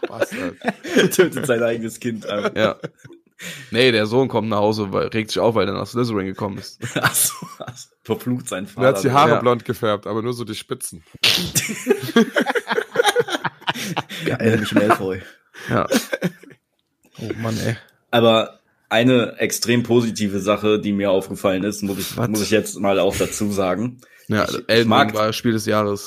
[0.08, 0.56] Bastard.
[1.14, 2.26] tötet sein eigenes Kind.
[2.28, 2.56] einfach.
[2.56, 2.76] Ja.
[3.72, 6.58] Nee, der Sohn kommt nach Hause, weil, regt sich auf, weil er nach Slytherin gekommen
[6.58, 6.80] ist.
[7.02, 7.88] Ach so, ach so.
[8.04, 8.88] verflucht sein Er Vater.
[8.88, 9.40] hat die Haare Ja.
[9.40, 11.04] blond gefärbt, aber nur so die Spitzen.
[14.26, 15.22] Geil, nämlich Malfoy.
[15.70, 15.88] Ja.
[17.20, 17.76] Oh Mann, ey.
[18.12, 18.60] Aber
[18.90, 22.28] eine extrem positive Sache, die mir aufgefallen ist, muss ich, Was?
[22.30, 24.00] muss ich jetzt mal auch dazu sagen.
[24.28, 26.06] Ja, Ich- ich Elden mag- war Spiel des Jahres.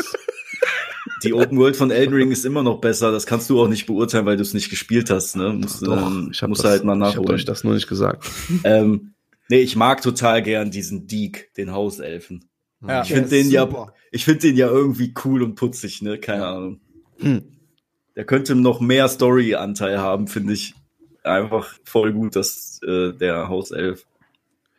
[1.23, 3.13] Die Open World von Elden Ring ist immer noch besser.
[3.13, 5.37] Das kannst du auch nicht beurteilen, weil du es nicht gespielt hast.
[5.37, 5.53] Ne?
[5.53, 7.31] Musst, du dann- ich musst das, du halt mal Ich hab nachholen.
[7.35, 8.25] euch das nur nicht gesagt.
[8.65, 9.13] Ähm,
[9.49, 12.45] nee, ich mag total gern diesen Deke, den Hauselfen.
[12.87, 13.03] Ja.
[13.03, 13.69] Ich finde den ja,
[14.11, 16.19] ich finde den ja irgendwie cool und putzig, ne?
[16.19, 16.81] Keine Ahnung.
[17.19, 17.43] Hm.
[18.17, 20.75] Der könnte noch mehr Story-Anteil haben, finde ich.
[21.23, 24.07] Einfach voll gut, dass äh, der Hauself.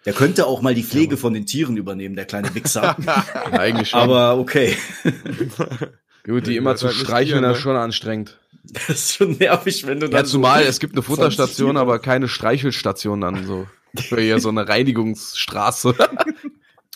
[0.07, 2.97] Der könnte auch mal die Pflege von den Tieren übernehmen, der kleine Wichser.
[3.05, 3.99] Ja, eigentlich schon.
[3.99, 4.75] Aber okay.
[6.25, 7.63] Gut, die immer das zu halt streicheln, das ist ne?
[7.63, 8.37] schon anstrengend.
[8.73, 11.77] Das ist schon nervig, wenn du Ja, dann so- zumal es gibt eine 20 Futterstation,
[11.77, 13.67] aber keine Streichelstation dann so.
[13.95, 15.95] Für hier so eine Reinigungsstraße.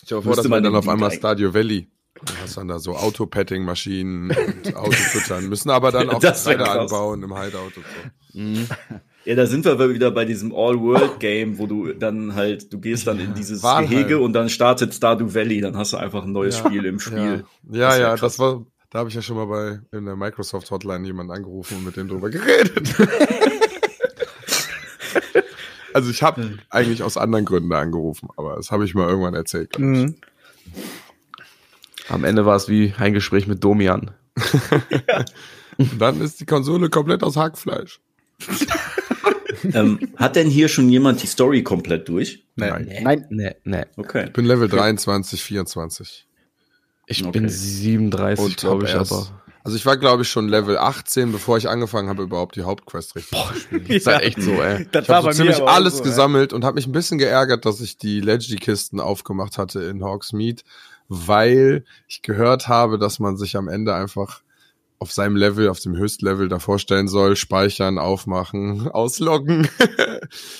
[0.04, 1.88] Ich hoffe, Müsste dass man dann auf einmal Stadio Valley.
[2.24, 5.48] Du hast dann da so Autopetting-Maschinen und Autofüttern.
[5.48, 7.84] Müssen aber dann auch Das Pferde anbauen im Hideout und
[8.32, 8.38] so.
[8.38, 8.66] Mhm.
[9.24, 13.18] Ja, da sind wir wieder bei diesem All-World-Game, wo du dann halt, du gehst dann
[13.18, 13.90] in dieses Walheim.
[13.90, 16.66] Gehege und dann startet Stardew Valley, dann hast du einfach ein neues Ja.
[16.66, 17.16] Spiel im Spiel.
[17.18, 20.16] Ja, Das wär ja, das war, da habe ich ja schon mal bei in der
[20.16, 22.94] Microsoft Hotline jemanden angerufen und mit dem drüber geredet.
[25.94, 29.78] also ich habe eigentlich aus anderen Gründen angerufen, aber das habe ich mal irgendwann erzählt.
[29.78, 30.16] Mhm.
[32.08, 34.12] Am Ende war es wie ein Gespräch mit Domian.
[35.78, 38.00] Und dann ist die Konsole komplett aus Hackfleisch.
[39.72, 42.46] ähm, hat denn hier schon jemand die Story komplett durch?
[42.54, 42.90] Nein.
[43.02, 43.84] Nein, Nee, nee.
[43.96, 44.26] Okay.
[44.26, 46.26] Ich bin Level 23, 24.
[47.06, 47.38] Ich Okay.
[47.40, 49.42] bin 37, Und glaube ich, erst- aber.
[49.64, 53.16] Also ich war, glaube ich, schon Level 18, bevor ich angefangen habe, überhaupt die Hauptquest
[53.16, 53.86] richtig zu spielen.
[53.88, 54.86] Ist halt echt so, ey.
[54.92, 57.80] Das Ich habe so ziemlich alles so, gesammelt und habe mich ein bisschen geärgert, dass
[57.80, 60.62] ich die Legacy-Kisten aufgemacht hatte in Hawksmead,
[61.08, 64.42] weil ich gehört habe, dass man sich am Ende einfach
[65.00, 69.68] auf seinem Level, auf dem Höchstlevel da vorstellen soll, speichern, aufmachen, ausloggen,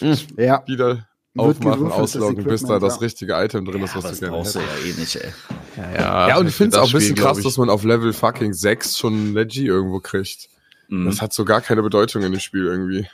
[0.37, 0.65] ja.
[0.67, 1.07] wieder
[1.39, 4.61] aufmachen, ausloggen, bis da das richtige Item drin ist, was du das gerne brauchst ja
[4.63, 5.33] eh nicht, ey.
[5.77, 8.53] Ja, Ja, und ich finde es auch ein bisschen krass, dass man auf Level fucking
[8.53, 10.49] 6 schon ein Legi irgendwo kriegt.
[10.89, 11.07] Mhm.
[11.07, 13.07] Das hat so gar keine Bedeutung in dem Spiel irgendwie.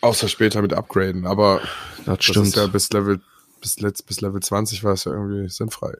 [0.00, 1.60] Außer später mit Upgraden, aber
[2.04, 3.20] Das das ist ja bis Level,
[3.60, 5.94] bis, letzt, bis Level 20 war es ja irgendwie sinnfrei.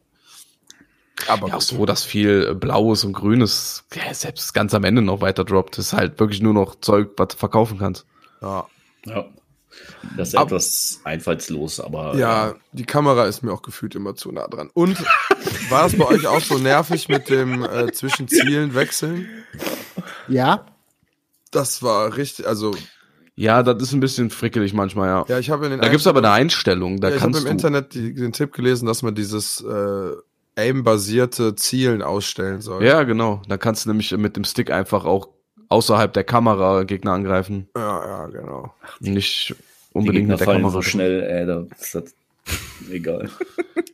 [1.29, 5.23] Aber Ja, auch so, dass viel Blaues und Grünes ja, selbst ganz am Ende noch
[5.23, 5.79] weiter droppt.
[5.79, 8.05] Ist halt wirklich nur noch Zeug, was du verkaufen kannst.
[8.43, 8.67] ja.
[9.07, 9.25] Ja.
[10.17, 14.31] Das ist Ab- etwas einfallslos, aber Ja, die Kamera ist mir auch gefühlt immer zu
[14.33, 14.71] nah dran.
[14.75, 15.03] Und
[15.69, 19.29] war es bei euch auch so nervig mit dem äh, zwischen Zielen wechseln?
[20.29, 20.67] Ja,
[21.51, 22.73] Das war richtig, also
[23.35, 25.25] Ja, das ist ein bisschen frickelig manchmal, ja.
[25.29, 27.47] ja, ich habe in den da gibt's aber eine Einstellung, da ja, ich habe im.
[27.47, 30.13] Internet die, den Tipp gelesen, dass man dieses äh,
[30.59, 32.85] aim-basierte Zielen ausstellen soll.
[32.85, 33.43] Ja, genau.
[33.49, 35.29] Da kannst du nämlich mit dem Stick einfach auch
[35.69, 37.69] außerhalb der Kamera Gegner angreifen.
[37.77, 38.73] ja, ja genau.
[39.01, 39.55] Nicht
[39.97, 40.71] unbedingt mit der Kamera.
[40.71, 42.15] so schnell, ey, da ist das
[42.91, 43.29] egal.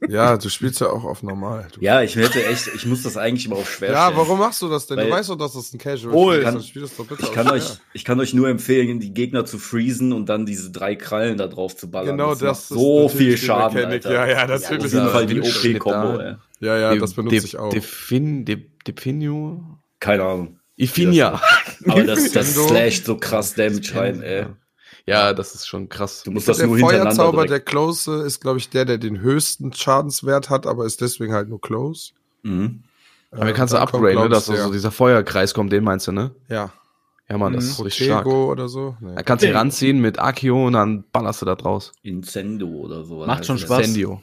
[0.09, 1.69] Ja, du spielst ja auch auf normal.
[1.73, 1.81] Du.
[1.81, 4.17] Ja, ich hätte echt, ich muss das eigentlich mal auf schwer Ja, stellen.
[4.19, 4.97] warum machst du das denn?
[4.97, 6.75] Weil- du weißt doch, dass das ein Casual Oh, kann- ist.
[6.75, 7.63] Das bitte Ich auf kann euch,
[7.95, 11.47] ich kann euch nur empfehlen, die Gegner zu freezen und dann diese drei Krallen da
[11.47, 12.17] drauf zu ballern.
[12.17, 13.85] Genau macht das ist so viel Schaden.
[13.85, 14.13] Alter.
[14.13, 15.11] Ja, ja, das ist Auf wirklich jeden so.
[15.13, 16.35] Fall die OP-Kombo, ey.
[16.59, 17.71] Ja, ja, De- das benutze De- ich auch.
[17.71, 19.63] Defin, De, Definio?
[20.01, 20.59] Keine Ahnung.
[20.77, 21.41] Ifinia.
[21.87, 24.47] Aber das, das slasht so krass Damage rein, ey.
[25.07, 26.23] Ja, das ist schon krass.
[26.25, 27.51] Du musst das der nur Feuerzauber, direkt.
[27.51, 31.49] der Close, ist, glaube ich, der, der den höchsten Schadenswert hat, aber ist deswegen halt
[31.49, 32.13] nur Close.
[32.43, 32.83] Mhm.
[33.33, 34.29] Aber wir kannst du upgraden, ne?
[34.29, 36.31] Dass also der- dieser Feuerkreis kommt, den meinst du, ne?
[36.49, 36.71] Ja,
[37.29, 38.27] Ja, Mann, das ist richtig stark.
[38.27, 38.95] Oder so.
[39.01, 39.15] Nee.
[39.15, 41.93] Da kannst du ranziehen mit Akio und dann ballerst du da draus.
[42.03, 43.25] Incendo oder so.
[43.25, 43.59] Macht schon.
[43.59, 43.87] Spaß.
[43.87, 44.23] Sendio.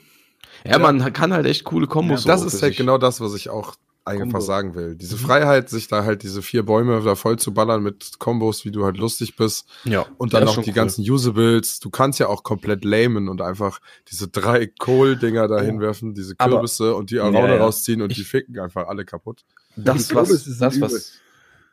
[0.65, 2.23] Ja, man kann halt echt coole Kombos.
[2.25, 3.75] Das so ist halt genau das, was ich auch
[4.09, 4.39] einfach Combo.
[4.41, 4.95] sagen will.
[4.95, 8.71] Diese Freiheit, sich da halt diese vier Bäume da voll zu ballern mit Kombos, wie
[8.71, 9.67] du halt lustig bist.
[9.85, 10.05] Ja.
[10.17, 10.75] Und dann noch die cool.
[10.75, 11.79] ganzen Usables.
[11.79, 13.79] Du kannst ja auch komplett lamen und einfach
[14.09, 17.63] diese drei Kohl-Dinger da hinwerfen, diese Aber- Kürbisse und die Araune Ja, ja.
[17.63, 19.43] rausziehen und Ich- die ficken einfach alle kaputt.
[19.75, 21.13] Das, was, ist das, ein was,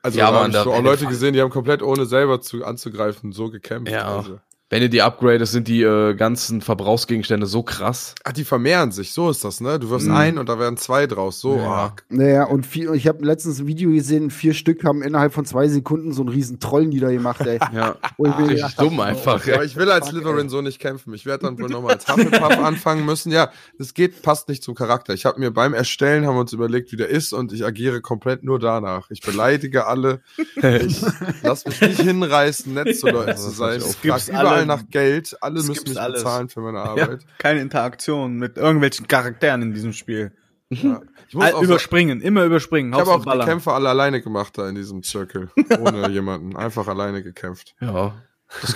[0.02, 2.64] Also Ja, da habe ich so auch Leute gesehen, die haben komplett ohne selber zu,
[2.64, 3.90] anzugreifen so gekämpft.
[3.92, 4.18] Ja.
[4.18, 4.38] Also.
[4.68, 8.16] Wenn ihr die upgradest, sind die äh, ganzen Verbrauchsgegenstände so krass.
[8.24, 9.78] Ach, die vermehren sich, so ist das, ne?
[9.78, 10.14] Du wirfst Mhm.
[10.16, 11.38] ein und da werden zwei draus.
[11.40, 11.62] So, Ja.
[11.64, 15.44] ah, naja, und vier, ich habe letztens ein Video gesehen, vier Stück haben innerhalb von
[15.44, 17.58] zwei Sekunden so einen riesen Troll niedergemacht, ey.
[17.72, 17.96] Ja.
[18.18, 19.46] Richtig gedacht dumm einfach.
[19.46, 21.14] Ja, aber ich will als Slytherin so nicht kämpfen.
[21.14, 23.30] Ich werde dann wohl nochmal als Hufflepuff anfangen müssen.
[23.30, 25.14] Ja, das geht, passt nicht zum Charakter.
[25.14, 28.00] Ich habe mir beim Erstellen, haben wir uns überlegt, wie der ist und ich agiere
[28.00, 29.10] komplett nur danach.
[29.10, 30.20] Ich beleidige alle.
[30.86, 31.02] Ich
[31.42, 33.78] lass mich nicht hinreißen, nett zu Leuten zu sein.
[33.78, 35.36] Ich frage Skippst alle- nach Geld.
[35.40, 36.22] Alle müssen skippst mich alles.
[36.22, 37.24] bezahlen für meine Arbeit.
[37.38, 40.32] Keine Interaktion mit irgendwelchen Charakteren in diesem Spiel.
[40.70, 41.00] Ja.
[41.28, 42.92] Ich muss All, überspringen, immer überspringen.
[42.92, 43.44] ich habe auch die.
[43.44, 45.50] Kämpfe alle alleine gemacht da in diesem Circle.
[45.80, 46.56] Ohne jemanden.
[46.56, 47.74] Einfach alleine gekämpft.
[47.80, 48.14] Ja.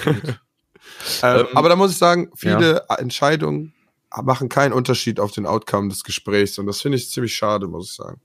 [0.07, 0.15] Äh,
[1.23, 3.75] Ähm, aber da muss ich sagen, viele Entscheidungen
[4.23, 7.91] machen keinen Unterschied auf den Outcome des Gesprächs und das finde ich ziemlich schade, muss
[7.91, 8.21] ich sagen.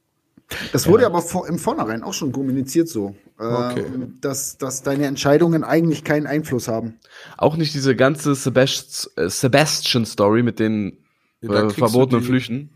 [0.72, 3.86] Das wurde aber vor, im Vornherein auch schon kommuniziert so, äh, Okay.
[4.22, 7.00] dass, dass deine Entscheidungen eigentlich keinen Einfluss haben.
[7.38, 10.98] Auch nicht diese ganze Sebast äh, Sebastian-Story mit den
[11.42, 12.70] Ja, äh, verbotenen Flüchen.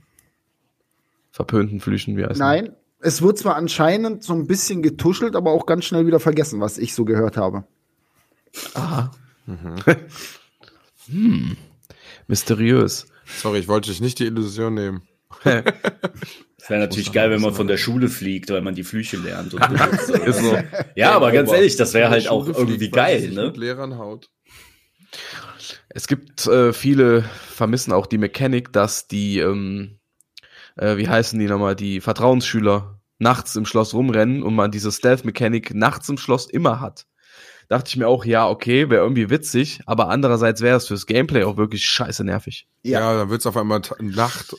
[1.32, 2.40] Verpönten Flüchen, wie heißt das?
[2.40, 6.60] Nein, es wird zwar anscheinend so ein bisschen getuschelt, aber auch ganz schnell wieder vergessen,
[6.60, 7.66] was ich so gehört habe.
[8.74, 9.12] Aha.
[11.06, 11.56] hm.
[12.28, 13.06] Mysteriös.
[13.26, 15.02] Sorry, ich wollte dich nicht die Illusion nehmen.
[16.70, 19.54] Wäre natürlich geil, wenn man von der Schule fliegt, weil man die Flüche lernt.
[19.54, 19.62] Und.
[20.26, 20.58] Ist so.
[20.96, 23.48] ja, aber ganz ehrlich, das wäre halt auch Schule irgendwie fliegt, geil, ne?
[23.48, 24.30] Mit Lehrern haut.
[25.90, 30.00] Es gibt äh, viele vermissen auch die Mechanik, dass die, ähm,
[30.78, 35.74] äh, wie heißen die nochmal, die Vertrauensschüler nachts im Schloss rumrennen und man diese Stealth-Mechanik
[35.74, 37.08] nachts im Schloss immer hat.
[37.68, 41.44] Dachte ich mir auch, ja, okay, wäre irgendwie witzig, aber andererseits wäre es fürs Gameplay
[41.44, 42.68] auch wirklich scheiße nervig.
[42.84, 44.56] Ja, dann wird's auf einmal Nacht.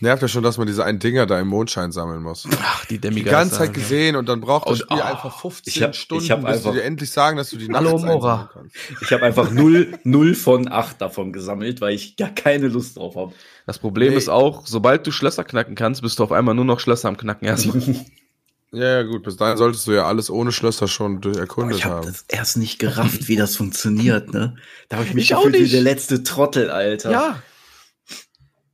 [0.00, 2.46] Nervt ja schon, dass man diese einen Dinger da im Mondschein sammeln muss.
[2.62, 3.30] Ach, die Die Dämmige.
[3.30, 6.30] ganze Zeit gesehen und dann braucht das Spiel oh, einfach 15 ich hab- ich Stunden,
[6.30, 8.32] hab bis einfach- die dir endlich sagen, dass du die Hallo, nachts Mora.
[8.42, 9.02] einsammeln kannst.
[9.02, 13.16] Ich habe einfach null, null von acht davon gesammelt, weil ich gar keine Lust drauf
[13.16, 13.32] habe.
[13.66, 14.18] Das Problem Nee.
[14.18, 17.16] ist auch, sobald du Schlösser knacken kannst, bist du auf einmal nur noch Schlösser am
[17.16, 17.82] Knacken erstmal.
[18.70, 21.84] Ja, ja, gut, bis dahin solltest du ja alles ohne Schlösser schon durch erkundet Ich
[21.86, 22.06] habe haben.
[22.06, 24.56] das erst nicht gerafft, wie das funktioniert, ne?
[24.90, 27.10] Da habe ich mich Ich auch gefühlt wie der letzte Trottel, Alter.
[27.10, 27.42] ja.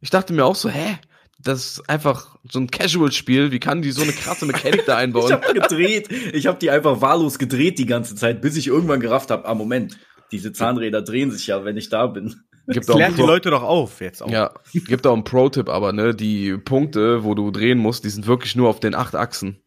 [0.01, 0.99] Ich dachte mir auch so, hä?
[1.45, 3.53] Das ist einfach so ein Casual-Spiel.
[3.53, 5.33] Wie kann die so eine krasse Mechanik da Ich einbauen?
[5.33, 6.09] habe gedreht.
[6.33, 9.55] Ich habe die einfach wahllos gedreht die ganze Zeit, bis ich irgendwann gerafft habe, ah
[9.55, 9.99] Moment,
[10.33, 12.35] diese Zahnräder drehen sich ja, wenn ich da bin.
[12.69, 14.31] Gibt Klärt einen die Leute doch auf jetzt auch.
[14.31, 18.27] ja, gibt auch einen Pro-Tipp, aber ne, die Punkte, wo du drehen musst, die sind
[18.27, 19.59] wirklich nur auf den acht Achsen.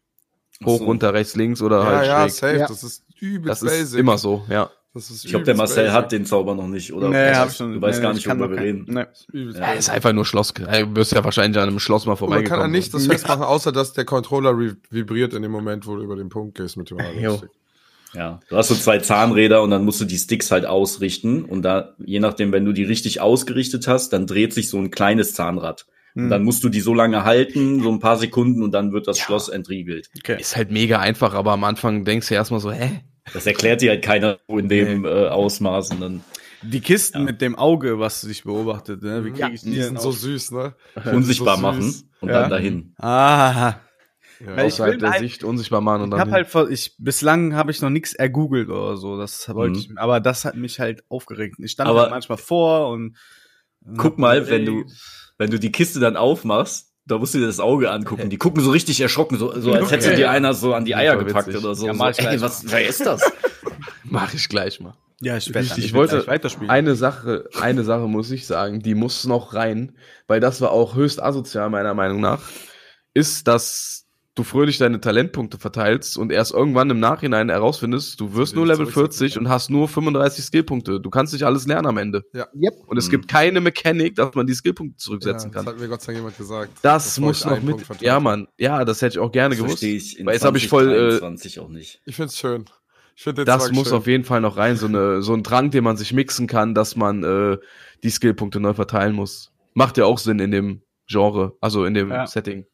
[0.64, 0.84] Hoch, so.
[0.86, 2.32] runter, rechts, links oder Ja, halt ja, schräg.
[2.32, 2.66] safe, Ja.
[2.66, 4.00] das ist übelst Das ist basic.
[4.00, 4.68] immer so, ja.
[4.98, 5.92] Das ist Ich glaube, der Marcel basic.
[5.92, 7.08] hat den Zauber noch nicht, oder?
[7.08, 7.72] Nee, Du hab weißt- ich schon.
[7.74, 8.84] Du weißt nee, gar ich nicht, worüber noch wir reden.
[8.88, 9.04] Nee.
[9.52, 10.52] Ja, Ja, ist einfach nur Schloss.
[10.54, 10.64] Du
[10.96, 12.48] wirst ja wahrscheinlich an einem Schloss mal Man vorbeigekommen.
[12.58, 14.58] kann an nichts das festmachen, außer dass der Controller
[14.90, 16.98] vibriert in dem Moment, wo du über den Punkt gehst mit dem.
[16.98, 17.50] Analogstick.
[18.14, 21.60] Ja, du hast so zwei Zahnräder und dann musst du die Sticks halt ausrichten und
[21.62, 25.34] da, je nachdem, wenn du die richtig ausgerichtet hast, dann dreht sich so ein kleines
[25.34, 25.86] Zahnrad.
[26.14, 26.30] Und Hm.
[26.30, 29.18] dann musst du die so lange halten, so ein paar Sekunden und dann wird das
[29.18, 30.08] Schloss entriegelt.
[30.18, 30.40] Okay.
[30.40, 33.02] Ist halt mega einfach, aber am Anfang denkst du erstmal so, hä?
[33.34, 36.24] Das erklärt dir halt keiner so in dem äh, Ausmaß und dann
[36.62, 39.24] Die Kisten mit dem Auge, was sich beobachtet, ne?
[39.24, 40.74] Wie kriege ich die, sind so süß, ne?
[41.12, 42.04] unsichtbar so machen süß.
[42.20, 42.40] und Ja.
[42.42, 42.94] dann dahin.
[42.98, 43.74] Ah,
[44.40, 44.56] Ja.
[44.56, 46.32] Weil ich Außerhalb will der halt- Sicht unsichtbar machen und ich dann.
[46.32, 49.18] habe halt ich bislang habe ich noch nichts ergoogelt oder so.
[49.18, 49.78] Das wollte Mhm.
[49.94, 51.56] ich, aber das hat mich halt aufgeregt.
[51.58, 53.16] Ich stand Aber- halt manchmal vor und
[53.96, 54.84] Guck mal, wenn du,
[55.38, 58.30] wenn du die Kiste dann aufmachst, da musst du dir das Auge angucken.
[58.30, 60.16] Die gucken so richtig erschrocken, so, so als hätte Okay.
[60.16, 61.64] dir einer so an die Eier gepackt witzig.
[61.64, 61.86] oder so.
[61.86, 63.22] Ja, so mach ich ey, was, wer ist das?
[64.04, 64.94] Mach ich gleich mal.
[65.20, 66.24] ja, ich werde Ich, ich wollte
[66.68, 69.96] eine Sache, eine Sache muss ich sagen, die muss noch rein,
[70.26, 72.40] weil das war auch höchst asozial meiner Meinung nach,
[73.12, 74.06] ist, dass
[74.38, 78.86] du fröhlich deine Talentpunkte verteilst und erst irgendwann im Nachhinein herausfindest, du wirst nur Level
[78.88, 81.00] zurücksetzen, 40 und hast nur 35 Skillpunkte.
[81.00, 82.24] Du kannst nicht alles lernen am Ende.
[82.34, 82.48] Yep.
[82.86, 83.10] Und es Mhm.
[83.10, 85.74] gibt keine Mechanik, dass man die Skillpunkte zurücksetzen ja, Das kann.
[85.74, 86.72] hat mir Gott sei Dank jemand gesagt.
[86.82, 87.76] Das muss ich noch mit.
[88.00, 88.20] Ja.
[88.20, 88.46] Mann.
[88.58, 89.78] Ja, das hätte ich auch gerne Das gewusst.
[89.80, 92.00] verstehe ich in Weil jetzt habe ich voll, äh, 2023 auch nicht.
[92.06, 92.64] Ich find's schön.
[93.16, 93.96] Ich find den Das Zwang muss schön.
[93.98, 96.74] auf jeden Fall noch rein, so, eine, so ein Trank, den man sich mixen kann,
[96.74, 97.58] dass man äh,
[98.04, 99.50] die Skillpunkte neu verteilen muss.
[99.74, 102.26] Macht ja auch Sinn in dem Genre, also in dem Ja.
[102.26, 102.66] Setting.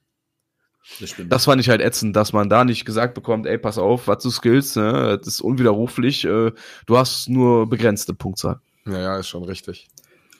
[1.01, 1.33] Das stimmt.
[1.33, 4.23] Das fand ich halt ätzend, dass man da nicht gesagt bekommt, ey, pass auf, was
[4.23, 5.19] du skillst, ne?
[5.19, 6.53] das ist unwiderruflich, äh,
[6.87, 8.61] du hast nur begrenzte Punktzahl.
[8.87, 9.89] Ja, ja, ist schon richtig.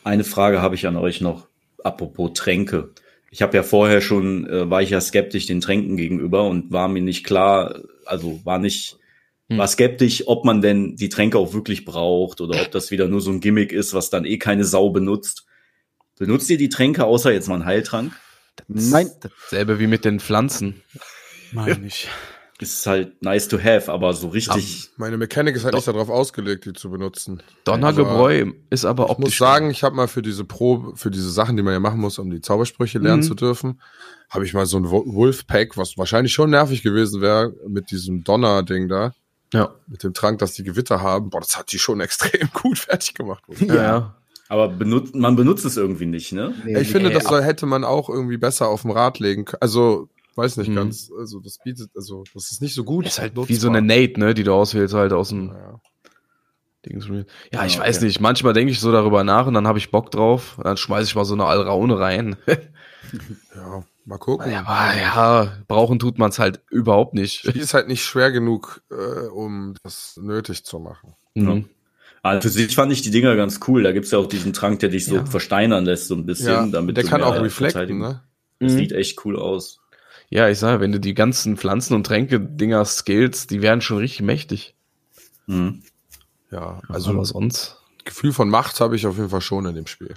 [0.05, 1.49] Eine Frage habe ich an euch noch,
[1.83, 2.91] apropos Tränke.
[3.31, 6.89] Ich habe ja vorher schon, äh, war ich ja skeptisch den Tränken gegenüber und war
[6.89, 8.99] mir nicht klar, also war nicht,
[9.49, 9.59] Hm.
[9.59, 13.21] war skeptisch, ob man denn die Tränke auch wirklich braucht oder ob das wieder nur
[13.21, 15.47] so ein Gimmick ist, was dann eh keine Sau benutzt.
[16.19, 18.13] Benutzt ihr die Tränke außer jetzt mal einen Heiltrank?
[18.69, 19.11] Nein.
[19.21, 20.83] Dasselbe wie mit den Pflanzen.
[21.53, 22.09] Meine ich.
[22.61, 24.91] Ist halt nice to have, aber so richtig.
[24.97, 27.43] Meine Mechanik ist halt nicht darauf ausgelegt, die zu benutzen.
[27.65, 31.57] Donnergebräu ist aber Ich muss sagen, ich habe mal für diese Probe, für diese Sachen,
[31.57, 33.27] die man ja machen muss, um die Zaubersprüche lernen Mhm.
[33.27, 33.81] zu dürfen,
[34.31, 38.23] habe ich mal so ein Wo- Wolfpack, was wahrscheinlich schon nervig gewesen wäre, mit diesem
[38.23, 39.13] Donner-Ding da,
[39.53, 39.75] ja.
[39.89, 41.31] mit dem Trank, dass die Gewitter haben.
[41.31, 43.43] Boah, das hat die schon extrem gut fertig gemacht.
[43.59, 44.17] Ja, ja.
[44.55, 46.55] Aber benutzt, man benutzt es irgendwie nicht, ne?
[46.65, 49.45] Nee, ich finde, nee, das soll, hätte man auch irgendwie besser auf dem Rad legen
[49.47, 49.61] können.
[49.61, 50.77] Also, weiß nicht Mhm.
[50.77, 53.05] ganz, also das bietet, also das ist nicht so gut.
[53.05, 53.57] Ist halt wie nutzbar.
[53.59, 55.81] so eine Nate, ne, die du auswählst halt aus dem Ja.
[56.87, 57.09] Dings.
[57.53, 58.07] Ja, ich weiß okay.
[58.07, 58.21] nicht.
[58.21, 60.57] Manchmal denke ich so darüber nach und dann habe ich Bock drauf.
[60.59, 62.37] Und dann schmeiße ich mal so eine Alraune rein.
[63.57, 64.53] ja, mal gucken.
[64.53, 67.53] ja, aber ja, brauchen tut man es halt überhaupt nicht.
[67.55, 71.15] Die ist halt nicht schwer genug, äh, um das nötig zu machen.
[71.35, 71.69] Mhm.
[72.25, 73.83] Also für sich fand ich die Dinger ganz cool.
[73.83, 75.27] Da gibt's ja auch diesen Trank, der dich so Ja.
[75.27, 76.47] versteinern lässt, so ein bisschen.
[76.49, 78.23] Ja, damit der du kann auch reflecten, Verteidigung- ne?
[78.61, 78.77] Das Mhm.
[78.79, 79.79] sieht echt cool aus.
[80.31, 84.23] Ja, ich sage, wenn du die ganzen Pflanzen- und Tränke-Dinger skillst, die werden schon richtig
[84.23, 84.75] mächtig.
[85.47, 85.83] Mhm.
[86.51, 87.77] Ja, Also was sonst?
[88.05, 90.15] Gefühl von Macht habe ich auf jeden Fall schon in dem Spiel.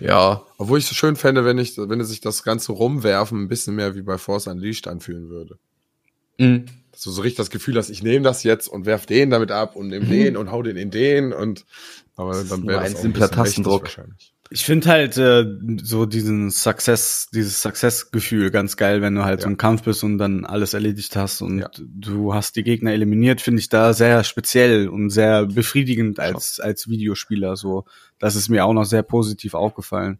[0.00, 3.48] Ja, Obwohl ich es schön fände, wenn ich, wenn es sich das ganze Rumwerfen ein
[3.48, 5.58] bisschen mehr wie bei Force Unleashed anfühlen würde.
[6.38, 6.64] mhm.
[6.98, 9.52] Dass du so richtig das Gefühl hast, ich nehme das jetzt und werf den damit
[9.52, 11.64] ab und nehme den und hau den in den und
[12.16, 13.82] aber ist dann wäre ein das auch simpler Tastendruck.
[13.82, 14.34] wahrscheinlich.
[14.50, 15.44] Ich finde halt äh,
[15.80, 19.50] so diesen Success, dieses Success-Gefühl ganz geil, wenn du halt so Ja.
[19.52, 21.70] im Kampf bist und dann alles erledigt hast und Ja.
[21.78, 26.88] du hast die Gegner eliminiert, finde ich da sehr speziell und sehr befriedigend als als
[26.88, 27.54] Videospieler.
[27.54, 27.84] So,
[28.18, 30.18] das ist mir auch noch sehr positiv aufgefallen.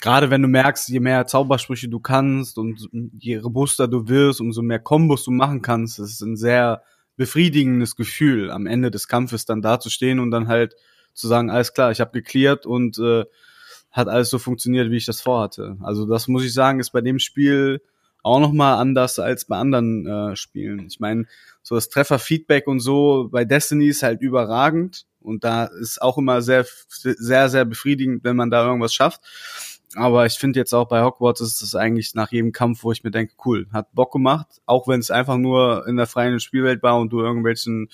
[0.00, 2.88] Gerade wenn du merkst, je mehr Zaubersprüche du kannst und
[3.18, 6.82] je robuster du wirst, umso mehr Kombos du machen kannst, das ist ein sehr
[7.16, 10.74] befriedigendes Gefühl, am Ende des Kampfes dann dazustehen und dann halt
[11.12, 13.24] zu sagen, alles klar, ich habe geklärt und äh,
[13.90, 15.76] hat alles so funktioniert, wie ich das vorhatte.
[15.82, 17.82] Also das muss ich sagen, ist bei dem Spiel
[18.22, 20.86] auch noch mal anders als bei anderen äh, Spielen.
[20.86, 21.26] Ich meine,
[21.62, 26.42] so das Trefferfeedback und so bei Destiny ist halt überragend und da ist auch immer
[26.42, 29.20] sehr sehr sehr befriedigend, wenn man da irgendwas schafft.
[29.96, 33.02] Aber ich finde jetzt auch bei Hogwarts ist es eigentlich nach jedem Kampf, wo ich
[33.02, 36.82] mir denke, cool, hat Bock gemacht, auch wenn es einfach nur in der freien Spielwelt
[36.82, 37.88] war und du irgendwelchen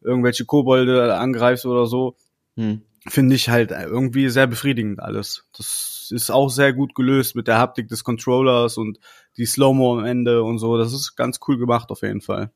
[0.00, 2.16] irgendwelche Kobolde angreifst oder so,
[2.56, 2.80] Hm.
[3.06, 5.46] finde ich halt irgendwie sehr befriedigend alles.
[5.56, 8.98] Das ist auch sehr gut gelöst mit der Haptik des Controllers und
[9.36, 10.78] die Slow-Mo am Ende und so.
[10.78, 12.50] Das ist ganz cool gemacht auf jeden Fall.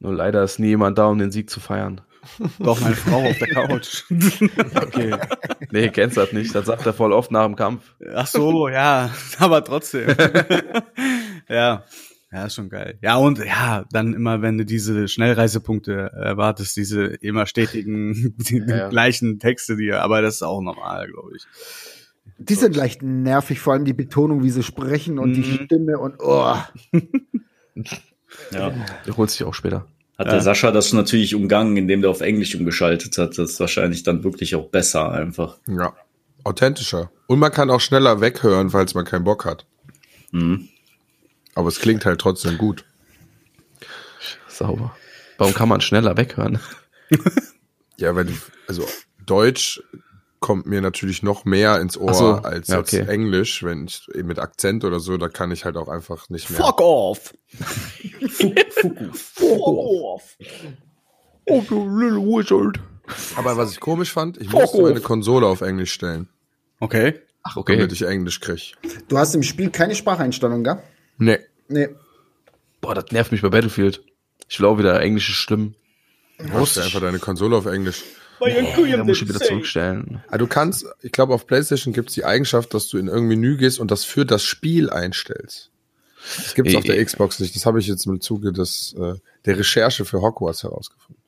[0.00, 2.00] Nur leider ist nie jemand da, um den Sieg zu feiern.
[2.58, 4.04] Doch meine Frau auf der Couch.
[4.74, 5.14] Okay.
[5.70, 6.54] Nee, kennst das nicht.
[6.54, 7.94] Das sagt er voll oft nach dem Kampf.
[8.14, 10.14] Ach so, ja, aber trotzdem.
[11.48, 11.84] ja.
[12.34, 12.98] Ja, ist schon geil.
[13.02, 18.88] Ja, und ja, dann immer, wenn du diese Schnellreisepunkte erwartest, diese immer stetigen, die Ja,
[18.88, 21.42] gleichen Texte, die, aber das ist auch normal, glaube ich.
[22.38, 25.64] Die sind leicht nervig, vor allem die Betonung, wie sie sprechen und die Mhm.
[25.64, 26.56] Stimme und oh.
[28.50, 28.72] Ja.
[29.04, 29.86] Du holst dich auch später.
[30.26, 33.38] Hat der Sascha das natürlich umgangen, indem der auf Englisch umgeschaltet hat.
[33.38, 35.58] Das ist wahrscheinlich dann wirklich auch besser einfach.
[35.66, 35.94] Ja.
[36.44, 37.10] Authentischer.
[37.26, 39.66] Und man kann auch schneller weghören, falls man keinen Bock hat.
[40.32, 40.68] Mhm.
[41.54, 42.84] Aber es klingt halt trotzdem gut.
[44.48, 44.96] Sauber.
[45.38, 46.58] Warum kann man schneller weghören?
[47.96, 48.36] Ja, wenn
[48.66, 48.86] also
[49.26, 49.82] Deutsch
[50.42, 53.06] kommt mir natürlich noch mehr ins Ohr so, als ja, okay.
[53.08, 56.50] Englisch, wenn ich eben mit Akzent oder so, da kann ich halt auch einfach nicht
[56.50, 56.60] mehr.
[56.60, 57.32] Fuck off!
[61.46, 62.78] Oh, du little wizard.
[63.36, 66.28] Aber was ich komisch fand, ich musste meine Konsole auf Englisch stellen,
[66.78, 67.20] Okay.
[67.44, 67.76] Ach, okay.
[67.76, 68.74] damit ich Englisch krieg.
[69.08, 70.82] Du hast im Spiel keine Spracheinstellung, gell?
[71.18, 71.38] Nee.
[71.68, 71.88] Nee.
[72.80, 74.02] Boah, das nervt mich bei Battlefield.
[74.48, 75.76] Ich will auch wieder englische Stimmen.
[76.38, 78.02] Brauchst du einfach deine Konsole auf Englisch.
[78.96, 80.22] Da muss ich wieder zurückstellen.
[80.28, 83.56] Ah, du kannst, ich glaube, auf PlayStation gibt's die Eigenschaft, dass du in irgendein Menü
[83.56, 85.70] gehst und das für das Spiel einstellst.
[86.36, 87.54] Das gibt's auf der Äh, Xbox nicht.
[87.56, 89.14] Das habe ich jetzt im Zuge des, äh,
[89.44, 91.21] der Recherche für Hogwarts herausgefunden.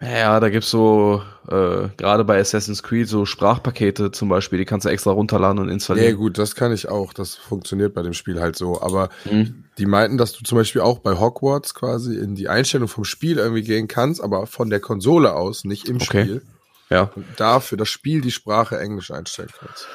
[0.00, 4.84] Ja, da gibt's so, äh, gerade bei Assassin's Creed so Sprachpakete zum Beispiel, die kannst
[4.84, 6.16] du extra runterladen und installieren.
[6.16, 7.14] gut, das kann ich auch.
[7.14, 8.82] Das funktioniert bei dem Spiel halt so.
[8.82, 9.64] Aber Mhm.
[9.78, 13.38] die meinten, dass du zum Beispiel auch bei Hogwarts quasi in die Einstellung vom Spiel
[13.38, 16.22] irgendwie gehen kannst, aber von der Konsole aus, nicht im Okay.
[16.24, 16.42] Spiel.
[16.90, 17.10] Ja.
[17.16, 19.88] Und da für das Spiel die Sprache Englisch einstellen kannst.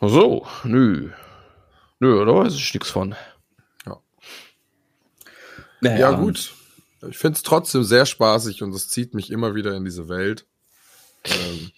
[0.00, 1.08] Ach so, nö.
[1.98, 3.14] Nö, da weiß ich nichts von.
[5.80, 6.52] Naja, Ja, gut.
[7.08, 10.46] Ich find's trotzdem sehr spaßig und es zieht mich immer wieder in diese Welt.
[11.24, 11.70] Ähm,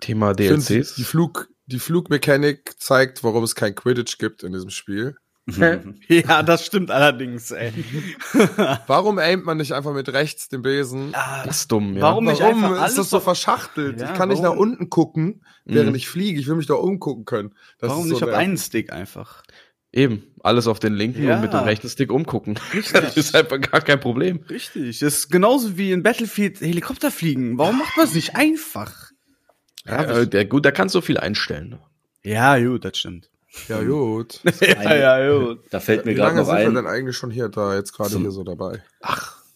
[0.00, 0.94] Thema DLCs.
[0.96, 5.16] die Flug, die Flugmechanik zeigt, warum es kein Quidditch gibt in diesem Spiel.
[6.08, 7.70] Ja, das stimmt allerdings, ey.
[8.86, 11.12] Warum aimt man nicht einfach mit rechts den Besen?
[11.12, 12.00] das ist dumm, ja.
[12.02, 14.00] Warum nicht Warum einfach ist alles das so verschachtelt?
[14.00, 14.60] Ja, ich kann nicht nach warum?
[14.70, 15.96] unten gucken, während Mhm.
[15.96, 16.40] ich fliege.
[16.40, 17.54] Ich will mich da umgucken können.
[17.78, 19.42] Das Warum ist nicht so auf einen Stick einfach?
[19.96, 21.36] Eben, alles auf den linken Ja.
[21.36, 22.58] und mit dem rechten Stick umgucken.
[22.92, 24.40] Das ist einfach gar kein Problem.
[24.50, 24.98] Richtig.
[24.98, 27.56] Das ist genauso wie in Battlefield Helikopter fliegen.
[27.58, 29.12] Warum macht man es nicht einfach?
[29.86, 31.78] Ja, äh, der, gut, da kannst du viel einstellen.
[32.24, 33.30] Ja, gut, das stimmt.
[33.68, 34.40] Ja, gut.
[34.60, 35.60] Ja, ja, gut.
[35.70, 36.74] Da fällt mir Wie gerade lange noch sind wir ein.
[36.74, 38.82] denn eigentlich schon hier da jetzt gerade hier so dabei?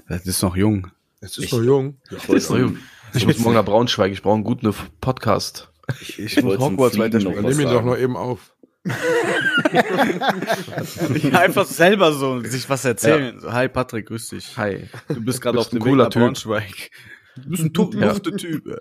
[0.09, 0.87] Das ist noch jung.
[1.21, 1.97] Es ist Ich- noch jung.
[2.17, 2.75] Ich wollte,
[3.15, 5.73] Ich muss morgen nach Braunschweig, ich brauche einen guten Podcast.
[6.01, 7.43] ich, Ich ich muss Hogwarts weiterspielen.
[7.43, 8.53] noch nimm ihn doch noch eben auf.
[11.33, 13.39] einfach selber so sich was erzählen.
[13.41, 14.57] So, Hi Patrick, grüß dich.
[14.57, 14.89] Hi.
[15.09, 16.23] Du bist gerade auf dem Weg nach Typ.
[16.23, 16.91] Braunschweig.
[17.37, 18.67] Du bist ein tupfte Typ.
[18.67, 18.77] ey.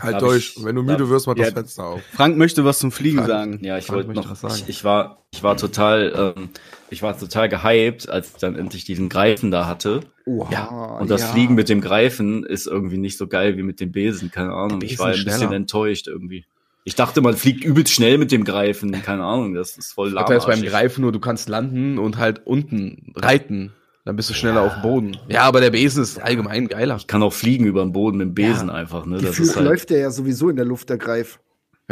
[0.00, 0.54] Halt Darf durch.
[0.56, 1.52] ich- Wenn du müde darf- wirst, mach das Ja.
[1.54, 2.00] Fenster auf.
[2.12, 3.58] Frank möchte was zum Fliegen sagen.
[3.62, 4.54] Ja, ich Frank wollte noch was sagen.
[4.54, 6.50] Ich, ich war, ich war total, ähm,
[6.90, 10.00] ich war total gehypt, als ich dann endlich diesen Greifen da hatte.
[10.26, 11.26] Oha, Und das ja.
[11.28, 14.78] Fliegen mit dem Greifen ist irgendwie nicht so geil wie mit dem Besen, keine Ahnung.
[14.78, 15.56] Der ich Besen war ein ist bisschen schneller.
[15.56, 16.44] enttäuscht irgendwie.
[16.84, 20.38] Ich dachte, man fliegt übelst schnell mit dem Greifen, keine Ahnung, das ist voll Vorteil
[20.38, 20.70] ist beim lahmarschig.
[20.70, 23.72] Greifen nur, du kannst landen und halt unten reiten.
[24.06, 25.16] Dann bist du schneller auf dem Boden.
[25.28, 26.96] Ja, aber der Besen ist allgemein geiler.
[26.96, 29.18] Ich kann auch fliegen über den Boden mit dem Besen einfach, ne?
[29.18, 31.38] Das halt, läuft der ja sowieso in der Luft, der Greif.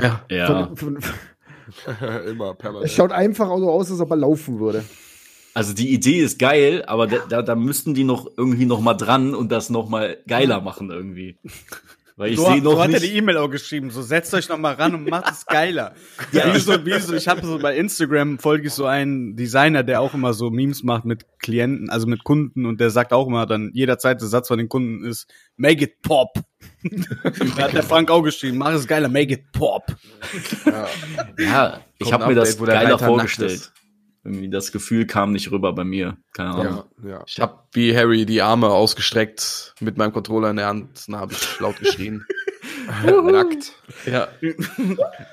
[0.00, 0.24] Ja.
[0.30, 0.70] ja.
[0.74, 1.14] Von, von,
[2.26, 2.90] Immer es permanent.
[2.90, 4.84] schaut einfach so aus, als ob er laufen würde.
[5.54, 8.94] Also die Idee ist geil, aber da, da, da müssten die noch irgendwie noch mal
[8.94, 11.36] dran und das noch mal geiler machen irgendwie.
[12.18, 13.12] Weil ich so, sehe so noch hat er nicht.
[13.12, 13.90] die E-Mail auch geschrieben.
[13.90, 15.94] So setzt euch noch mal ran und macht es geiler.
[16.32, 16.52] ja.
[16.52, 20.00] Wie so, wie so, ich habe so bei Instagram folge ich so einen Designer, der
[20.00, 23.46] auch immer so Memes macht mit Klienten, also mit Kunden und der sagt auch immer
[23.46, 26.32] dann jederzeit der Satz von den Kunden ist Make it pop.
[27.56, 29.84] da hat der Frank auch geschrieben, mach es geiler, make it pop.
[31.38, 33.72] Ja, ich Kommt habe mir das Update, wo der geiler Reiter nackt vorgestellt.
[34.32, 36.16] Irgendwie das Gefühl kam nicht rüber bei mir.
[36.32, 36.84] Keine Ahnung.
[37.02, 37.22] Ja, ja.
[37.26, 41.08] Ich habe wie Harry die Arme ausgestreckt mit meinem Controller in der Hand.
[41.08, 42.24] Dann habe ich laut geschrien.
[43.04, 43.72] Nackt.
[44.06, 44.28] ja.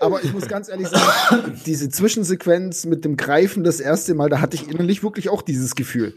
[0.01, 4.41] Aber ich muss ganz ehrlich sagen, diese Zwischensequenz mit dem Greifen das erste Mal, da
[4.41, 6.15] hatte ich innerlich wirklich auch dieses Gefühl.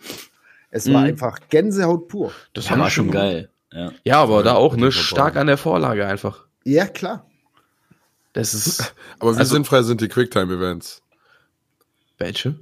[0.71, 1.09] Es war Mhm.
[1.09, 2.33] einfach Gänsehaut pur.
[2.55, 3.51] Das Das war schon geil.
[3.73, 3.93] Ja.
[4.05, 6.47] Ja, aber da auch, Ja, ne, stark an der Vorlage einfach.
[6.65, 7.25] Ja, klar.
[8.33, 11.03] Das ist, Aber wie Also- sinnfrei sind die Quicktime-Events?
[12.19, 12.59] Welche?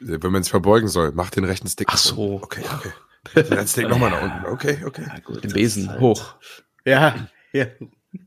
[0.00, 1.88] Wenn man sich verbeugen soll, mach den rechten Stick.
[1.90, 2.40] Ach so.
[2.42, 2.90] Okay, okay.
[3.34, 4.46] Den rechten Stick nochmal nach unten.
[4.46, 5.04] Okay, okay.
[5.42, 6.34] Den Besen hoch.
[6.84, 7.66] Ja, ja.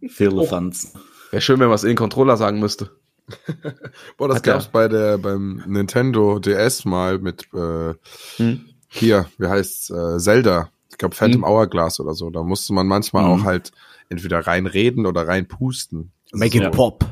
[0.07, 0.93] Firlefanz.
[1.31, 2.91] Wäre schön, wenn man es in den Controller sagen müsste.
[4.17, 7.93] Boah, das Hat der- gab's bei der, beim Nintendo DS mal mit, äh,
[8.37, 8.65] Hm.
[8.89, 10.69] hier, wie heißt's, äh, Zelda.
[10.89, 11.49] Ich glaube Phantom Hm.
[11.49, 12.29] Hourglass oder so.
[12.29, 13.29] Da musste man manchmal Mhm.
[13.41, 13.71] auch halt
[14.09, 16.11] entweder reinreden oder reinpusten.
[16.33, 16.69] Make it Ja.
[16.69, 17.05] pop.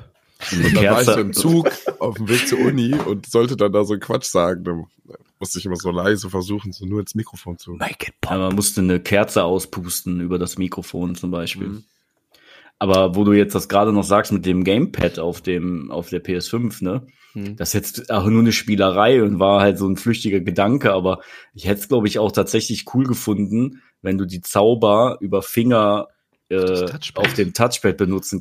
[0.51, 3.73] Eine Dann war ich so im Zug auf dem Weg zur Uni und sollte dann
[3.73, 4.63] da so einen Quatsch sagen.
[4.63, 4.85] Dann
[5.39, 7.75] musste ich immer so leise versuchen, so nur ins Mikrofon zu.
[8.29, 11.67] Ja, man musste eine Kerze auspusten über das Mikrofon zum Beispiel.
[11.67, 11.83] Mhm.
[12.77, 16.23] Aber wo du jetzt das gerade noch sagst mit dem Gamepad auf dem auf der
[16.23, 17.05] PS5, ne?
[17.33, 17.57] Hm.
[17.57, 21.19] Das ist jetzt auch nur eine Spielerei und war halt so ein flüchtiger Gedanke, aber
[21.53, 26.07] ich hätte es, glaube ich, auch tatsächlich cool gefunden, wenn du die Zauber über Finger
[26.47, 26.85] äh,
[27.15, 28.39] auf dem Touchpad benutzen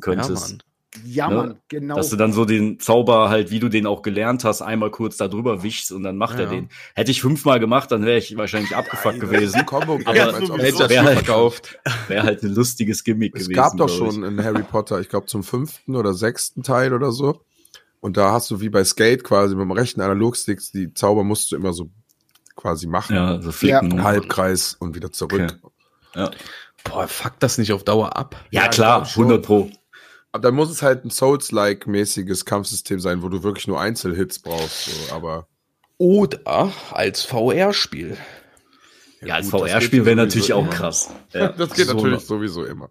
[0.53, 1.05] Ja, könntest.
[1.05, 1.11] Mann.
[1.13, 1.35] Ja, Ne?
[1.35, 1.95] Mann, genau.
[1.95, 5.17] Dass du dann so den Zauber halt, wie du den auch gelernt hast, einmal kurz
[5.17, 6.49] da drüber wischst und dann macht er Ja.
[6.49, 6.69] den.
[6.95, 9.65] Hätte ich fünfmal gemacht, dann wäre ich wahrscheinlich abgefuckt gewesen.
[9.65, 11.79] Combo Aber als ob hätte es so- Spiel verkauft.
[12.07, 13.55] Wäre halt ein lustiges Gimmick Es gewesen.
[13.55, 17.41] gab doch schon in Harry Potter, ich glaube zum fünften oder sechsten Teil oder so.
[18.01, 21.51] Und da hast du wie bei Skate quasi mit dem rechten Analogsticks, die Zauber musst
[21.51, 21.89] du immer so
[22.55, 23.15] quasi machen.
[23.15, 23.91] Ja, so flicken.
[23.93, 25.33] Ein Halbkreis und wieder zurück.
[25.33, 25.71] Okay.
[26.15, 26.31] Ja,
[26.85, 28.35] Boah, fuck das nicht auf Dauer ab.
[28.51, 29.23] ja Ja, klar, glaub schon.
[29.25, 29.69] 100 Pro.
[30.31, 34.85] Aber dann muss es halt ein Souls-like-mäßiges Kampfsystem sein, wo du wirklich nur Einzelhits brauchst.
[34.85, 35.15] So.
[35.15, 35.47] Aber
[35.97, 38.15] Oder als VR-Spiel.
[39.21, 40.69] Ja, als gut, das VR-Spiel wäre natürlich auch immer.
[40.69, 41.09] krass.
[41.33, 41.49] Ja.
[41.49, 42.89] das geht so natürlich sowieso immer.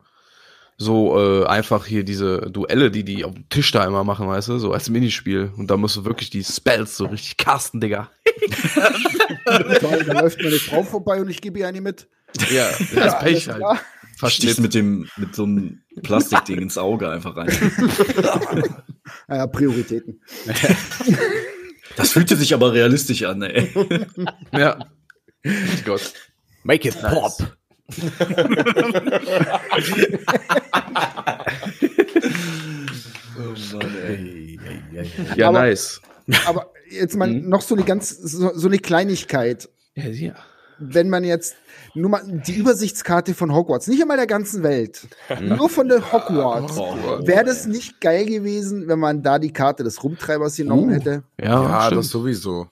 [0.76, 4.48] So äh, einfach hier diese Duelle, die die auf dem Tisch da immer machen, weißt
[4.48, 5.52] du, so als Minispiel.
[5.56, 8.10] Und da musst du wirklich die Spells so richtig casten, Digga.
[9.44, 12.06] Da läuft meine Frau vorbei und ich gebe ihr eine mit.
[12.50, 13.56] Ja, das Pech alles halt.
[13.56, 13.80] klar.
[14.26, 17.48] Stichst mit dem, mit so einem Plastikding ins Auge einfach rein.
[19.26, 20.20] Ja, Prioritäten.
[21.96, 23.70] Das fühlte sich aber realistisch an, ey.
[24.52, 24.78] Ja.
[25.84, 26.12] Gott.
[26.62, 27.32] Make it pop.
[35.36, 36.00] Ja, Aber- nice.
[36.46, 37.48] Aber jetzt mal Mhm.
[37.48, 39.68] noch so eine ganz, so, so eine Kleinigkeit.
[39.94, 40.34] Ja, ja.
[40.78, 41.56] Wenn man jetzt
[42.00, 45.06] nur mal die Übersichtskarte von Hogwarts, nicht einmal der ganzen Welt,
[45.40, 46.76] nur von der Hogwarts,
[47.26, 50.92] wäre das nicht geil gewesen, wenn man da die Karte des Rumtreibers genommen Uh.
[50.94, 51.22] hätte?
[51.40, 52.68] Ja, Ja, das sowieso.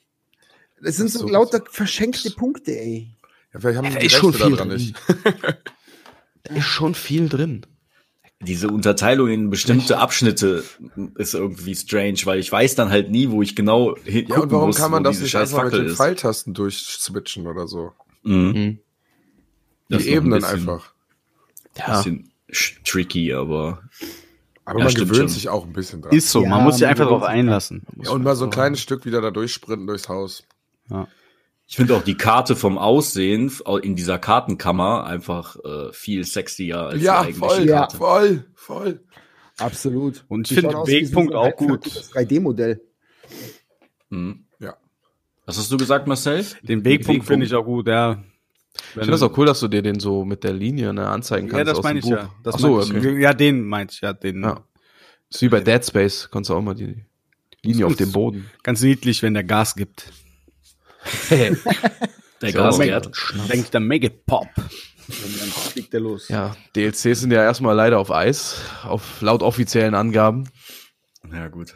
[0.82, 3.09] Das sind so so- lauter verschenkte Punkte, ey.
[3.53, 4.78] Ja, vielleicht haben Ja, da die ist schon Rechte viel daran drin.
[4.78, 4.97] nicht.
[6.44, 7.66] Da ist schon viel drin.
[8.43, 10.62] Diese Unterteilung in bestimmte Abschnitte
[11.16, 14.53] ist irgendwie strange, weil ich weiß dann halt nie, wo ich genau hin Ja, und
[14.53, 15.89] warum muss, kann man das nicht einfach mit den.
[15.89, 17.93] Pfeiltasten durchswitchen oder so?
[18.24, 18.78] Mhm.
[19.88, 20.92] Das Die ist noch ein Ebenen bisschen- einfach.
[21.76, 21.96] Ja.
[21.98, 23.82] Bisschen sch- tricky, aber
[24.68, 25.28] Aber Ja, man gewöhnt schon.
[25.28, 26.12] sich auch ein bisschen dran.
[26.12, 27.82] Ist so, Ja, man muss sich einfach sich einlassen.
[28.02, 30.42] ja, und mal so ein kleines Stück wieder da durchsprinten durchs Haus.
[31.68, 33.52] ich finde auch die Karte vom Aussehen
[33.82, 37.78] in dieser Kartenkammer einfach äh, viel sexier als ja, die eigentliche voll, Ja.
[37.78, 37.96] Karte.
[37.96, 39.00] voll, voll.
[39.58, 40.24] Absolut.
[40.28, 41.70] Und ich finde aus Wegpunkt so auch gut.
[41.84, 42.80] halbfertiges 3D-Modell.
[44.10, 44.46] Mhm.
[44.58, 44.76] Ja.
[45.44, 46.44] Was hast du gesagt, Marcel?
[46.62, 48.22] Den Wegpunkt finde ich auch gut, ja.
[48.89, 51.48] Ich finde das auch cool, dass du dir den so mit der Linie ne, anzeigen
[51.48, 51.59] kannst.
[51.59, 52.23] Ja, das aus meine dem ich Buch.
[52.23, 52.35] ja.
[52.43, 53.20] Das Ach so, okay.
[53.20, 54.43] Ja, den meinte ich, ja, den.
[54.43, 54.65] Ja.
[55.28, 57.05] Ist wie bei Dead Space, kannst du auch mal die
[57.62, 58.51] Linie auf dem Boden.
[58.62, 60.12] Ganz niedlich, wenn der Gas gibt.
[62.43, 62.59] Der So.
[62.59, 63.11] Gaswert.
[63.51, 64.48] Denkt dann make it pop.
[64.57, 66.28] Und dann fliegt der los.
[66.28, 70.48] Ja, DLCs sind ja erstmal leider auf Eis, auf laut offiziellen Angaben.
[71.32, 71.74] Ja, gut.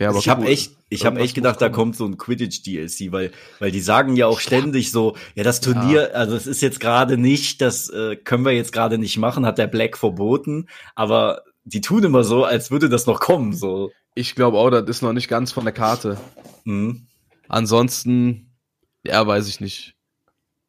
[0.00, 3.12] Ja, aber ich habe echt, ich habe echt gedacht, da kommt so ein Quidditch DLC,
[3.12, 6.80] weil, weil die sagen ja auch ständig so, ja, das Turnier, also es ist jetzt
[6.80, 11.42] gerade nicht, das äh, können wir jetzt gerade nicht machen, hat der Black verboten, aber
[11.64, 13.90] die tun immer so, als würde das noch kommen, so.
[14.14, 16.16] Ich glaube auch, das ist noch nicht ganz von der Karte.
[16.64, 17.06] Mhm.
[17.48, 18.56] Ansonsten,
[19.04, 19.96] ja, weiß ich nicht.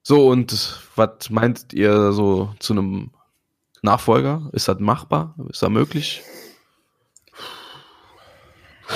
[0.04, 3.12] So, und was meint ihr so zu einem
[3.82, 4.50] Nachfolger?
[4.52, 5.36] Ist das machbar?
[5.50, 6.22] Ist das möglich?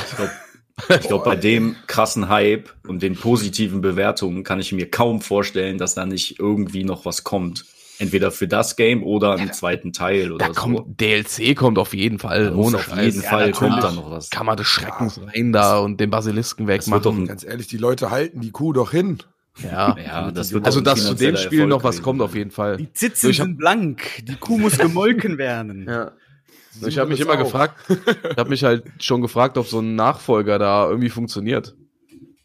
[0.09, 0.31] Ich glaube,
[1.07, 5.95] glaub, bei dem krassen Hype und den positiven Bewertungen kann ich mir kaum vorstellen, dass
[5.95, 7.65] da nicht irgendwie noch was kommt.
[7.97, 10.59] Entweder für das Game oder einen zweiten Teil oder Da so.
[10.59, 12.53] kommt, DLC kommt auf jeden Fall.
[12.53, 13.55] Ohne auf jeden Fall natürlich.
[13.71, 14.29] kommt da noch was.
[14.29, 17.19] Kann man des Schreckens rein da und den Basilisken doch wegmachen.
[17.23, 19.19] ein- Ganz ehrlich, die Leute halten die Kuh doch hin.
[19.63, 19.95] Ja.
[19.97, 22.75] Ja, das wird Also, dass zu dem Spiel Erfolg noch was kommt, auf jeden Fall.
[22.75, 24.01] Die Zitzen Ich hab- sind blank.
[24.23, 25.85] Die Kuh muss gemolken werden.
[25.87, 26.11] Ja.
[26.81, 27.39] Sie Ich habe mich immer auch.
[27.39, 31.75] gefragt, ich habe mich halt schon gefragt, ob so ein Nachfolger da irgendwie funktioniert.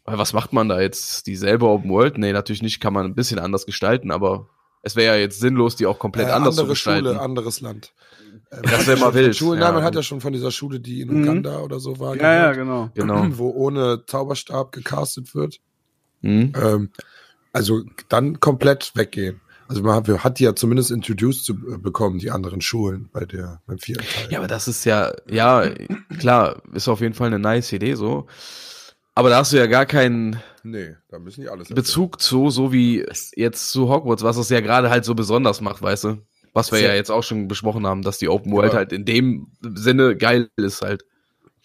[0.05, 1.27] Weil was macht man da jetzt?
[1.27, 2.17] Dieselbe Open World?
[2.17, 4.49] Nee, natürlich nicht, kann man ein bisschen anders gestalten, aber
[4.81, 7.07] es wäre ja jetzt sinnlos, die auch komplett Äh, anders zu andere gestalten.
[7.09, 7.93] Schule, anderes Land.
[8.51, 9.65] Ähm, Das wär mal wild, Schulen, ja.
[9.67, 11.21] Nein, man hat ja schon von dieser Schule, die in Mhm.
[11.23, 13.15] Uganda oder so war, Ja, ja, gehört, genau.
[13.15, 13.27] Genau.
[13.37, 15.59] wo ohne Zauberstab gecastet wird.
[16.21, 16.53] Hm?
[16.59, 16.89] Ähm,
[17.53, 19.39] also dann komplett weggehen.
[19.71, 23.09] Also man hat, wir hat die ja zumindest introduced zu äh, bekommen, die anderen Schulen
[23.13, 24.27] bei der beim vierten Teil.
[24.29, 25.63] Ja, aber das ist ja, ja,
[26.19, 28.27] klar, ist auf jeden Fall eine nice Idee so.
[29.15, 31.75] Aber da hast du ja gar keinen nee, da müssen die alles erzählen.
[31.75, 33.05] Bezug zu, so wie
[33.37, 36.17] jetzt zu Hogwarts, was es ja gerade halt so besonders macht, weißt du?
[36.53, 38.79] Was wir Sehr- ja jetzt auch schon besprochen haben, dass die Open World Ja.
[38.79, 41.05] halt in dem Sinne geil ist halt.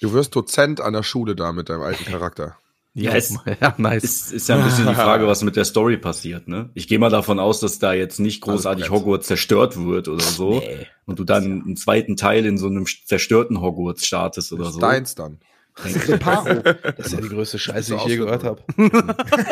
[0.01, 2.57] Du wirst Dozent an der Schule da mit deinem alten Charakter.
[2.99, 4.05] Ja, es- ja nice.
[4.05, 6.71] Ist, ist ja ein bisschen die Frage, was mit der Story passiert, ne?
[6.75, 8.89] Ich gehe mal davon aus, dass da jetzt nicht großartig.
[8.91, 10.63] Hogwarts zerstört wird oder so.
[11.05, 14.79] Und du dann einen zweiten Teil in so einem zerstörten Hogwarts startest oder Das so.
[14.79, 15.39] ist deins dann.
[15.85, 16.63] Reparo.
[16.97, 18.63] Das ist ja die größte Scheiße, die so ich je gehört habe.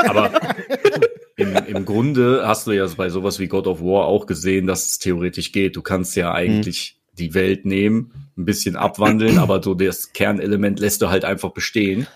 [0.09, 0.31] Aber
[1.37, 4.87] im, im Grunde hast du ja bei sowas wie God of War auch gesehen, dass
[4.87, 5.77] es theoretisch geht.
[5.77, 11.03] Du kannst ja eigentlich die Welt nehmen, ein bisschen abwandeln, aber so das Kernelement lässt
[11.03, 12.07] du halt einfach bestehen.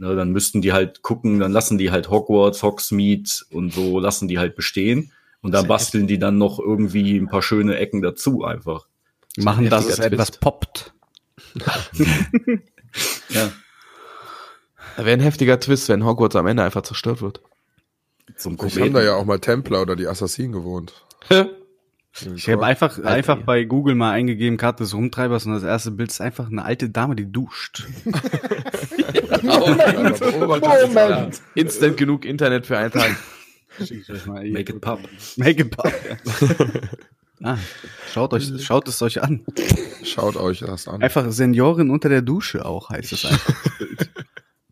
[0.00, 4.28] Ne, dann müssten die halt gucken, dann lassen die halt Hogwarts, Hogsmeade und so lassen
[4.28, 5.12] die halt bestehen.
[5.40, 8.86] Und dann basteln die dann noch irgendwie ein paar schöne Ecken dazu einfach.
[9.36, 10.92] Machen, dass es etwas poppt.
[13.28, 13.50] Ja,
[14.96, 17.40] Da wäre ein heftiger Twist, wenn Hogwarts am Ende einfach zerstört wird.
[18.36, 18.94] zum Ich haben Kometen.
[18.94, 21.04] da ja auch mal Templer oder die Assassinen gewohnt.
[22.34, 25.90] Ich habe einfach, Alter, einfach bei Google mal eingegeben, Karte des Rumtreibers und das erste
[25.90, 27.86] Bild ist einfach eine alte Dame, die duscht.
[29.42, 31.40] Moment.
[31.54, 33.16] Instant genug Internet für einen Tag.
[34.26, 35.00] Make it pop.
[35.36, 35.92] Make it pop.
[37.42, 37.56] ah,
[38.12, 39.44] schaut euch, schaut es euch an.
[40.02, 41.02] Schaut euch das an.
[41.02, 43.54] Einfach Seniorin unter der Dusche auch heißt es einfach.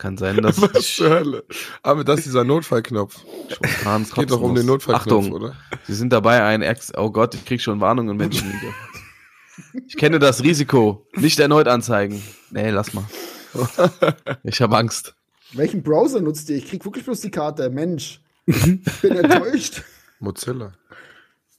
[0.06, 1.44] Kann sein, dass Was zur Hölle?
[1.82, 3.24] Aber das ist dieser Notfallknopf.
[3.48, 5.56] Es geht doch um den Notfallknopf, Achtung, oder?
[5.84, 6.92] Sie sind dabei, ein Ex.
[6.96, 8.72] Oh Gott, ich krieg schon Warnungen, Menschenliebe.
[9.88, 11.04] Ich kenne das Risiko.
[11.16, 12.22] Nicht erneut anzeigen.
[12.50, 13.02] Nee, lass mal.
[14.44, 15.16] Ich habe Angst.
[15.54, 16.56] Welchen Browser nutzt ihr?
[16.56, 17.68] Ich krieg wirklich bloß die Karte.
[17.68, 18.20] Mensch.
[18.44, 19.82] Bin enttäuscht.
[20.20, 20.72] Mozilla.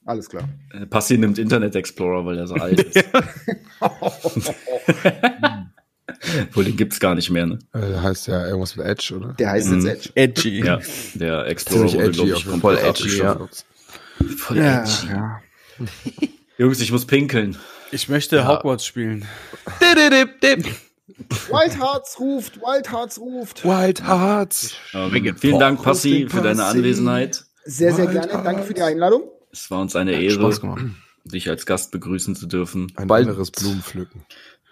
[0.06, 0.48] Alles klar.
[0.72, 3.04] Äh, Passi nimmt Internet Explorer, weil er so alt ist.
[6.52, 7.58] Wohl, den gibt's gar nicht mehr, ne?
[7.74, 9.34] Äh, heißt ja irgendwas mit Edge, oder?
[9.34, 9.86] Der heißt Mhm.
[9.86, 10.48] jetzt Edge.
[10.48, 10.64] Edgy.
[10.66, 10.80] Ja,
[11.14, 12.24] der Explorer wurde, edgy.
[12.24, 12.78] glaube ich, Fall.
[12.78, 13.48] edgy, ja.
[14.36, 15.06] Voll Ja, edgy.
[15.08, 15.40] ja.
[16.58, 17.56] Jungs, ich muss pinkeln.
[17.92, 19.24] Ich möchte Hogwarts spielen.
[19.80, 20.74] Dip, dip, dip.
[21.48, 23.64] Wild Hearts ruft, Wild Hearts ruft.
[23.64, 24.74] Wild Hearts.
[24.92, 26.64] Ähm, vielen Dank, Passi, für deine.
[26.64, 27.44] Anwesenheit.
[27.64, 28.44] Sehr, sehr Wild gerne.
[28.44, 28.92] Danke für die Hearts.
[28.94, 29.22] Einladung.
[29.52, 30.52] Es war uns eine Ehre,
[31.24, 32.92] dich als Gast begrüßen zu dürfen.
[32.96, 34.22] Ein Bald- anderes Blumenpflücken.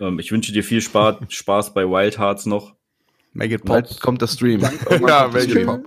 [0.01, 2.75] Ähm, ich wünsche dir viel Spaß, Spaß bei Wild Hearts noch.
[3.33, 3.69] Make it pop.
[3.69, 4.61] Bald kommt der Stream.
[5.07, 5.85] Ja, welche Pop.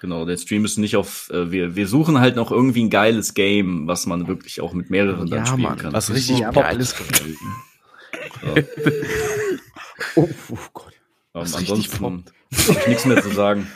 [0.00, 1.28] Genau, der Stream ist nicht auf.
[1.30, 4.90] Äh, wir, wir suchen halt noch irgendwie ein geiles Game, was man wirklich auch mit
[4.90, 5.92] mehreren dann Ja, spielen Mann, kann.
[5.92, 6.50] Was richtig Ja.
[6.50, 6.94] Geiles
[10.14, 10.92] Oh, oh Gott.
[10.94, 12.24] Ähm, was richtig ansonsten
[12.68, 13.66] habe ich nichts mehr zu sagen.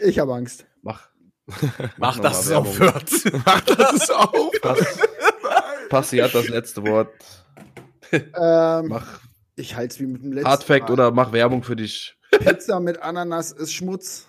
[0.00, 0.66] Ich habe Angst.
[0.82, 1.08] Mach.
[1.96, 3.10] Mach, dass es aufhört.
[3.66, 4.52] Das ist auf.
[5.88, 7.10] Passi hat das letzte Wort.
[8.12, 9.20] Ähm, Mach
[9.58, 10.92] ich halte es wie mit dem letzten Hardfact Mal.
[10.92, 12.16] oder mach Werbung für dich.
[12.30, 14.27] Pizza mit Ananas ist Schmutz.